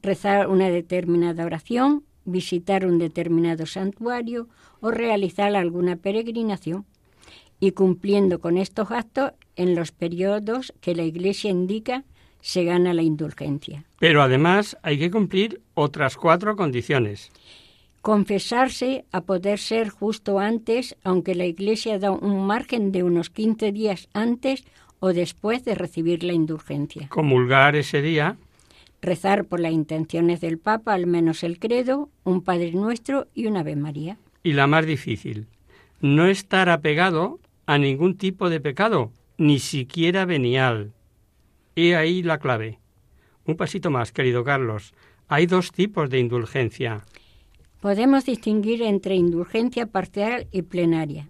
rezar 0.00 0.48
una 0.48 0.70
determinada 0.70 1.44
oración, 1.44 2.04
visitar 2.24 2.86
un 2.86 2.98
determinado 2.98 3.66
santuario 3.66 4.48
o 4.80 4.92
realizar 4.92 5.56
alguna 5.56 5.96
peregrinación. 5.96 6.84
Y 7.58 7.72
cumpliendo 7.72 8.40
con 8.40 8.58
estos 8.58 8.90
actos, 8.90 9.32
en 9.56 9.74
los 9.74 9.90
periodos 9.90 10.72
que 10.80 10.94
la 10.94 11.02
Iglesia 11.02 11.50
indica, 11.50 12.04
se 12.40 12.64
gana 12.64 12.92
la 12.94 13.02
indulgencia. 13.02 13.84
Pero 13.98 14.22
además 14.22 14.76
hay 14.82 14.98
que 14.98 15.10
cumplir 15.10 15.62
otras 15.74 16.16
cuatro 16.16 16.56
condiciones. 16.56 17.30
Confesarse 18.04 19.06
a 19.12 19.22
poder 19.22 19.58
ser 19.58 19.88
justo 19.88 20.38
antes, 20.38 20.94
aunque 21.04 21.34
la 21.34 21.46
Iglesia 21.46 21.98
da 21.98 22.10
un 22.10 22.46
margen 22.46 22.92
de 22.92 23.02
unos 23.02 23.30
15 23.30 23.72
días 23.72 24.10
antes 24.12 24.62
o 25.00 25.14
después 25.14 25.64
de 25.64 25.74
recibir 25.74 26.22
la 26.22 26.34
indulgencia. 26.34 27.08
Comulgar 27.08 27.76
ese 27.76 28.02
día, 28.02 28.36
Rezar 29.00 29.46
por 29.46 29.58
las 29.58 29.72
intenciones 29.72 30.42
del 30.42 30.58
Papa, 30.58 30.92
al 30.92 31.06
menos 31.06 31.42
el 31.44 31.58
credo, 31.58 32.10
un 32.24 32.42
Padre 32.42 32.72
Nuestro 32.72 33.26
y 33.34 33.46
una 33.46 33.60
Ave 33.60 33.74
María. 33.74 34.18
y 34.42 34.52
la 34.52 34.66
más 34.66 34.84
difícil, 34.84 35.46
no 36.02 36.26
estar 36.26 36.68
apegado 36.68 37.40
a 37.64 37.78
ningún 37.78 38.18
tipo 38.18 38.50
de 38.50 38.60
pecado, 38.60 39.12
ni 39.38 39.60
siquiera 39.60 40.26
venial. 40.26 40.92
He 41.74 41.96
ahí 41.96 42.22
la 42.22 42.36
clave. 42.36 42.80
Un 43.46 43.56
pasito 43.56 43.90
más, 43.90 44.12
querido 44.12 44.44
Carlos. 44.44 44.92
Hay 45.26 45.46
dos 45.46 45.72
tipos 45.72 46.10
de 46.10 46.18
indulgencia. 46.18 47.02
Podemos 47.84 48.24
distinguir 48.24 48.80
entre 48.80 49.14
indulgencia 49.14 49.84
parcial 49.84 50.46
y 50.50 50.62
plenaria. 50.62 51.28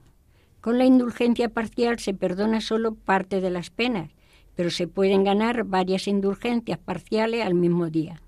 Con 0.60 0.78
la 0.78 0.84
indulgencia 0.84 1.48
parcial 1.48 1.98
se 1.98 2.14
perdona 2.14 2.60
solo 2.60 2.94
parte 2.94 3.40
de 3.40 3.50
las 3.50 3.70
penas, 3.70 4.12
pero 4.54 4.70
se 4.70 4.86
pueden 4.86 5.24
ganar 5.24 5.64
varias 5.64 6.06
indulgencias 6.06 6.78
parciales 6.78 7.44
al 7.44 7.54
mismo 7.54 7.90
día. 7.90 8.22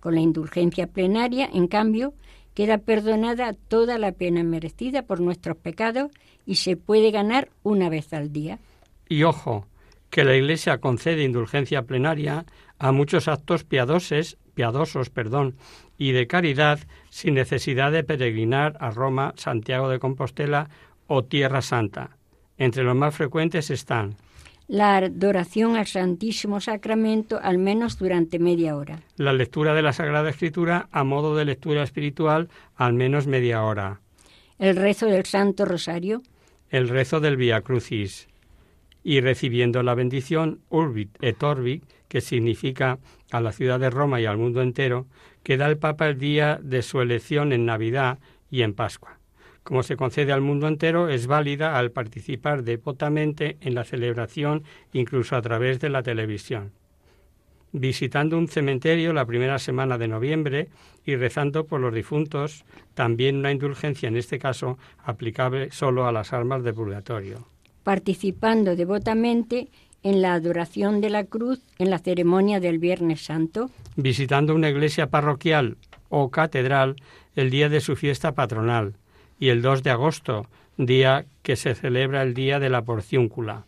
Con 0.00 0.16
la 0.16 0.20
indulgencia 0.20 0.88
plenaria, 0.88 1.48
en 1.52 1.68
cambio, 1.68 2.14
queda 2.52 2.78
perdonada 2.78 3.52
toda 3.52 3.96
la 3.96 4.10
pena 4.10 4.42
merecida 4.42 5.02
por 5.02 5.20
nuestros 5.20 5.56
pecados 5.56 6.10
y 6.44 6.56
se 6.56 6.76
puede 6.76 7.12
ganar 7.12 7.48
una 7.62 7.88
vez 7.88 8.12
al 8.12 8.32
día. 8.32 8.58
Y 9.08 9.22
ojo, 9.22 9.66
que 10.10 10.24
la 10.24 10.34
Iglesia 10.34 10.78
concede 10.78 11.22
indulgencia 11.22 11.82
plenaria 11.82 12.44
a 12.80 12.90
muchos 12.90 13.28
actos 13.28 13.62
piadosos, 13.62 14.36
piadosos, 14.54 15.10
perdón, 15.10 15.54
y 15.96 16.10
de 16.10 16.26
caridad 16.26 16.80
sin 17.10 17.34
necesidad 17.34 17.92
de 17.92 18.04
peregrinar 18.04 18.76
a 18.80 18.90
Roma, 18.90 19.34
Santiago 19.36 19.88
de 19.88 19.98
Compostela 19.98 20.68
o 21.06 21.24
Tierra 21.24 21.62
Santa. 21.62 22.16
Entre 22.58 22.82
los 22.82 22.96
más 22.96 23.14
frecuentes 23.14 23.70
están 23.70 24.16
La 24.66 24.96
adoración 24.96 25.76
al 25.76 25.86
Santísimo 25.86 26.60
Sacramento 26.60 27.38
al 27.42 27.58
menos 27.58 27.98
durante 27.98 28.38
media 28.38 28.76
hora. 28.76 29.00
la 29.16 29.32
lectura 29.32 29.74
de 29.74 29.82
la 29.82 29.92
Sagrada 29.92 30.28
Escritura 30.28 30.88
a 30.92 31.04
modo 31.04 31.34
de 31.36 31.44
lectura 31.44 31.82
espiritual 31.82 32.48
al 32.76 32.92
menos 32.92 33.26
media 33.26 33.62
hora, 33.62 34.00
El 34.58 34.76
rezo 34.76 35.06
del 35.06 35.24
Santo 35.24 35.64
Rosario, 35.64 36.20
el 36.70 36.88
rezo 36.88 37.20
del 37.20 37.36
Via 37.36 37.62
Crucis 37.62 38.28
y 39.04 39.20
recibiendo 39.20 39.82
la 39.82 39.94
bendición 39.94 40.60
Urbit 40.68 41.16
et 41.22 41.42
Orbit, 41.42 41.82
que 42.08 42.20
significa 42.20 42.98
a 43.30 43.40
la 43.40 43.52
ciudad 43.52 43.80
de 43.80 43.88
Roma 43.88 44.20
y 44.20 44.26
al 44.26 44.36
mundo 44.36 44.60
entero, 44.60 45.06
que 45.48 45.56
da 45.56 45.66
el 45.66 45.78
Papa 45.78 46.06
el 46.08 46.18
día 46.18 46.60
de 46.62 46.82
su 46.82 47.00
elección 47.00 47.54
en 47.54 47.64
Navidad 47.64 48.18
y 48.50 48.60
en 48.60 48.74
Pascua. 48.74 49.18
Como 49.62 49.82
se 49.82 49.96
concede 49.96 50.30
al 50.30 50.42
mundo 50.42 50.68
entero, 50.68 51.08
es 51.08 51.26
válida 51.26 51.78
al 51.78 51.90
participar 51.90 52.64
devotamente 52.64 53.56
en 53.62 53.74
la 53.74 53.84
celebración, 53.84 54.64
incluso 54.92 55.36
a 55.36 55.40
través 55.40 55.80
de 55.80 55.88
la 55.88 56.02
televisión. 56.02 56.72
Visitando 57.72 58.36
un 58.36 58.48
cementerio 58.48 59.14
la 59.14 59.24
primera 59.24 59.58
semana 59.58 59.96
de 59.96 60.08
noviembre 60.08 60.68
y 61.06 61.16
rezando 61.16 61.64
por 61.64 61.80
los 61.80 61.94
difuntos, 61.94 62.66
también 62.92 63.36
una 63.36 63.50
indulgencia, 63.50 64.10
en 64.10 64.18
este 64.18 64.38
caso, 64.38 64.76
aplicable 65.02 65.70
solo 65.70 66.06
a 66.06 66.12
las 66.12 66.34
almas 66.34 66.62
de 66.62 66.74
purgatorio. 66.74 67.48
participando 67.84 68.76
devotamente 68.76 69.70
en 70.02 70.22
la 70.22 70.34
adoración 70.34 71.00
de 71.00 71.10
la 71.10 71.24
cruz 71.24 71.60
en 71.78 71.90
la 71.90 71.98
ceremonia 71.98 72.60
del 72.60 72.78
Viernes 72.78 73.22
Santo, 73.24 73.70
visitando 73.96 74.54
una 74.54 74.68
iglesia 74.68 75.08
parroquial 75.08 75.76
o 76.08 76.30
catedral 76.30 76.96
el 77.36 77.50
día 77.50 77.68
de 77.68 77.80
su 77.80 77.96
fiesta 77.96 78.32
patronal 78.32 78.94
y 79.38 79.48
el 79.48 79.62
2 79.62 79.82
de 79.82 79.90
agosto, 79.90 80.46
día 80.76 81.26
que 81.42 81.56
se 81.56 81.74
celebra 81.74 82.22
el 82.22 82.34
día 82.34 82.58
de 82.58 82.70
la 82.70 82.82
porciúncula, 82.82 83.66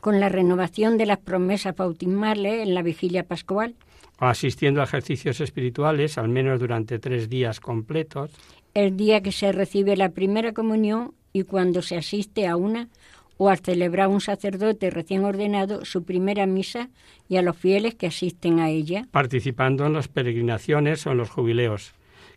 con 0.00 0.20
la 0.20 0.28
renovación 0.28 0.98
de 0.98 1.06
las 1.06 1.18
promesas 1.18 1.76
bautismales 1.76 2.62
en 2.62 2.74
la 2.74 2.82
vigilia 2.82 3.24
pascual, 3.24 3.74
asistiendo 4.18 4.80
a 4.80 4.84
ejercicios 4.84 5.40
espirituales 5.40 6.18
al 6.18 6.28
menos 6.28 6.60
durante 6.60 6.98
tres 6.98 7.28
días 7.28 7.60
completos, 7.60 8.30
el 8.74 8.96
día 8.96 9.20
que 9.20 9.32
se 9.32 9.52
recibe 9.52 9.96
la 9.96 10.10
primera 10.10 10.52
comunión 10.52 11.14
y 11.32 11.42
cuando 11.44 11.82
se 11.82 11.96
asiste 11.96 12.46
a 12.46 12.56
una 12.56 12.88
o 13.42 13.48
al 13.48 13.58
celebrar 13.58 14.06
un 14.06 14.20
sacerdote 14.20 14.88
recién 14.90 15.24
ordenado 15.24 15.84
su 15.84 16.04
primera 16.04 16.46
misa 16.46 16.90
y 17.28 17.38
a 17.38 17.42
los 17.42 17.56
fieles 17.56 17.96
que 17.96 18.06
asisten 18.06 18.60
a 18.60 18.70
ella. 18.70 19.08
participando 19.10 19.84
en 19.84 19.94
las 19.94 20.06
peregrinaciones 20.06 21.04
o 21.08 21.10
en 21.10 21.16
los 21.16 21.30
jubileos, 21.30 21.92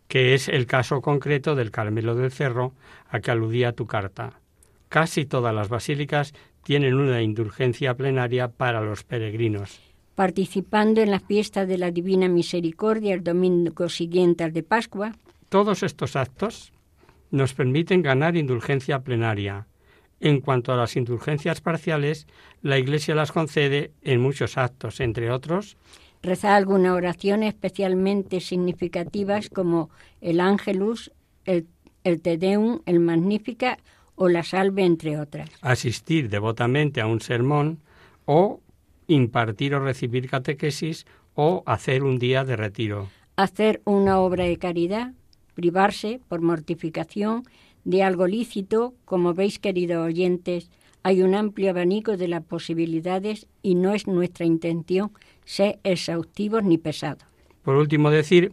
que 0.08 0.34
es 0.34 0.48
el 0.48 0.66
caso 0.66 1.00
concreto 1.02 1.54
del 1.54 1.70
Carmelo 1.70 2.16
del 2.16 2.32
Cerro 2.32 2.72
a 3.08 3.20
que 3.20 3.30
aludía 3.30 3.70
tu 3.70 3.86
carta. 3.86 4.40
Casi 4.88 5.26
todas 5.26 5.54
las 5.54 5.68
basílicas 5.68 6.34
tienen 6.64 6.94
una 6.94 7.22
indulgencia 7.22 7.94
plenaria 7.94 8.48
para 8.48 8.80
los 8.80 9.04
peregrinos. 9.04 9.78
participando 10.16 11.02
en 11.02 11.10
la 11.12 11.20
fiesta 11.20 11.66
de 11.66 11.78
la 11.78 11.92
Divina 11.92 12.26
Misericordia 12.26 13.14
el 13.14 13.22
domingo 13.22 13.88
siguiente 13.88 14.42
al 14.42 14.52
de 14.52 14.64
Pascua, 14.64 15.12
Todos 15.50 15.84
estos 15.84 16.16
actos 16.16 16.72
nos 17.30 17.54
permiten 17.54 18.02
ganar 18.02 18.34
indulgencia 18.36 18.98
plenaria, 19.00 19.66
En 20.20 20.40
cuanto 20.40 20.72
a 20.72 20.76
las 20.76 20.96
indulgencias 20.96 21.60
parciales, 21.60 22.26
la 22.62 22.78
Iglesia 22.78 23.14
las 23.14 23.32
concede 23.32 23.92
en 24.02 24.20
muchos 24.20 24.56
actos, 24.56 25.00
entre 25.00 25.30
otros 25.30 25.76
rezar 26.26 26.52
algunas 26.52 26.92
oraciones 26.92 27.54
especialmente 27.54 28.40
significativas 28.40 29.48
como 29.48 29.90
el 30.20 30.40
Ángelus, 30.40 31.12
el, 31.44 31.66
el 32.04 32.20
Te 32.20 32.36
Deum, 32.36 32.80
el 32.84 33.00
Magnífica 33.00 33.78
o 34.16 34.28
la 34.28 34.42
Salve, 34.42 34.84
entre 34.84 35.18
otras. 35.18 35.48
asistir 35.60 36.28
devotamente 36.28 37.00
a 37.00 37.06
un 37.06 37.20
sermón 37.20 37.80
o 38.24 38.60
impartir 39.06 39.74
o 39.74 39.80
recibir 39.80 40.28
catequesis 40.28 41.06
o 41.34 41.62
hacer 41.66 42.02
un 42.02 42.18
día 42.18 42.44
de 42.44 42.56
retiro. 42.56 43.08
Hacer 43.36 43.82
una 43.84 44.18
obra 44.18 44.44
de 44.44 44.56
caridad, 44.56 45.12
privarse 45.54 46.20
por 46.28 46.40
mortificación 46.40 47.44
de 47.86 48.02
algo 48.02 48.26
lícito, 48.26 48.94
como 49.04 49.32
veis, 49.32 49.60
queridos 49.60 50.04
oyentes, 50.04 50.70
hay 51.04 51.22
un 51.22 51.36
amplio 51.36 51.70
abanico 51.70 52.16
de 52.16 52.26
las 52.26 52.42
posibilidades 52.42 53.46
y 53.62 53.76
no 53.76 53.94
es 53.94 54.08
nuestra 54.08 54.44
intención 54.44 55.12
ser 55.44 55.78
exhaustivos 55.84 56.64
ni 56.64 56.78
pesados. 56.78 57.24
Por 57.62 57.76
último, 57.76 58.10
decir 58.10 58.52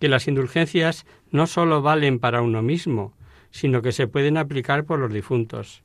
que 0.00 0.08
las 0.08 0.28
indulgencias 0.28 1.06
no 1.30 1.46
solo 1.46 1.80
valen 1.80 2.18
para 2.18 2.42
uno 2.42 2.60
mismo, 2.60 3.14
sino 3.50 3.80
que 3.80 3.92
se 3.92 4.06
pueden 4.06 4.36
aplicar 4.36 4.84
por 4.84 4.98
los 4.98 5.12
difuntos. 5.12 5.82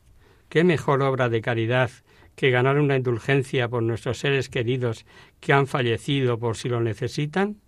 ¿Qué 0.49 0.65
mejor 0.65 1.01
obra 1.01 1.29
de 1.29 1.39
caridad 1.39 1.91
que 2.35 2.51
ganar 2.51 2.79
una 2.79 2.97
indulgencia 2.97 3.69
por 3.69 3.81
nuestros 3.81 4.17
seres 4.17 4.49
queridos 4.49 5.05
que 5.39 5.53
han 5.53 5.67
fallecido 5.67 6.37
por 6.37 6.57
si 6.57 6.67
lo 6.67 6.81
necesitan? 6.81 7.61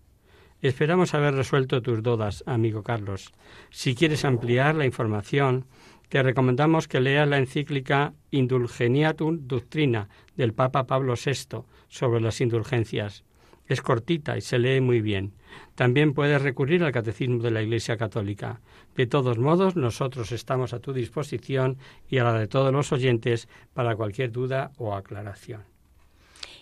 Esperamos 0.62 1.16
haber 1.16 1.34
resuelto 1.34 1.82
tus 1.82 2.04
dudas, 2.04 2.44
amigo 2.46 2.84
Carlos. 2.84 3.32
Si 3.72 3.96
quieres 3.96 4.26
ampliar 4.26 4.76
la 4.76 4.86
información, 4.86 5.66
te 6.08 6.22
recomendamos 6.22 6.88
que 6.88 7.02
leas 7.02 7.28
la 7.28 7.40
encíclica 7.40 8.14
Indulgeniatum 8.30 9.48
Doctrina 9.48 10.08
del 10.36 10.54
Papa 10.54 10.86
Pablo 10.86 11.16
VI 11.16 11.64
sobre 11.88 12.22
las 12.22 12.42
indulgencias. 12.42 13.24
Es 13.66 13.82
cortita 13.82 14.38
y 14.38 14.42
se 14.42 14.60
lee 14.60 14.82
muy 14.82 15.02
bien. 15.02 15.34
También 15.74 16.14
puedes 16.14 16.42
recurrir 16.42 16.84
al 16.84 16.92
Catecismo 16.92 17.42
de 17.42 17.50
la 17.50 17.64
Iglesia 17.64 17.98
Católica. 17.98 18.62
De 18.96 19.08
todos 19.08 19.40
modos, 19.40 19.76
nosotros 19.76 20.32
estamos 20.32 20.74
a 20.74 20.80
tu 20.80 20.94
disposición 20.94 21.78
y 22.08 22.20
a 22.20 22.24
la 22.24 22.34
de 22.34 22.48
todos 22.48 22.72
los 22.72 22.92
oyentes 22.92 23.48
para 23.74 23.96
cualquier 23.96 24.32
duda 24.32 24.74
o 24.78 24.94
aclaración. 24.94 25.71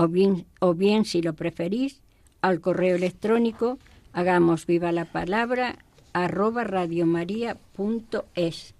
O 0.00 0.06
bien, 0.06 0.46
o 0.60 0.74
bien, 0.74 1.04
si 1.04 1.22
lo 1.22 1.32
preferís, 1.32 2.02
al 2.40 2.60
correo 2.60 2.94
electrónico 2.94 3.80
hagamos 4.12 4.64
viva 4.64 4.92
la 4.92 5.06
palabra 5.06 5.74
arroba 6.12 6.62
radiomaria.es. 6.62 8.74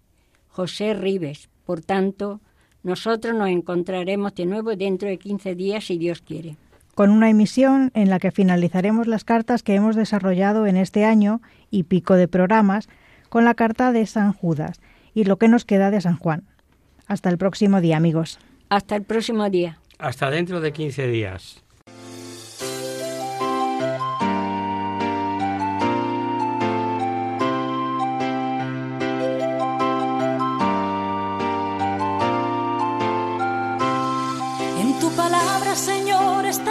José 0.49 0.95
Ribes. 0.95 1.49
Por 1.64 1.81
tanto, 1.81 2.41
nosotros 2.83 3.35
nos 3.35 3.49
encontraremos 3.49 4.35
de 4.35 4.47
nuevo 4.47 4.75
dentro 4.77 5.09
de 5.09 5.18
15 5.18 5.55
días, 5.55 5.85
si 5.85 5.99
Dios 5.99 6.23
quiere. 6.23 6.57
con 6.95 7.11
una 7.11 7.31
emisión 7.31 7.91
en 7.95 8.11
la 8.11 8.18
que 8.18 8.31
finalizaremos 8.31 9.07
las 9.07 9.25
cartas 9.25 9.62
que 9.62 9.75
hemos 9.75 9.97
desarrollado 9.97 10.66
en 10.66 10.77
este 10.77 11.05
año 11.05 11.41
y 11.71 11.85
pico 11.85 12.14
de 12.14 12.29
programas 12.29 12.89
con 13.31 13.45
la 13.45 13.55
carta 13.55 13.93
de 13.93 14.05
San 14.07 14.33
Judas 14.35 14.81
y 15.14 15.25
lo 15.25 15.39
que 15.39 15.49
nos 15.49 15.64
queda 15.64 15.91
de 15.91 16.01
San 16.01 16.16
Juan. 16.18 16.43
Hasta 17.07 17.31
el 17.31 17.39
próximo 17.39 17.81
día, 17.81 17.97
amigos. 17.97 18.39
Hasta 18.68 18.97
el 18.97 19.03
próximo 19.05 19.49
día. 19.49 19.79
Hasta 19.99 20.31
dentro 20.31 20.61
de 20.61 20.73
15 20.73 21.07
días. 21.07 21.62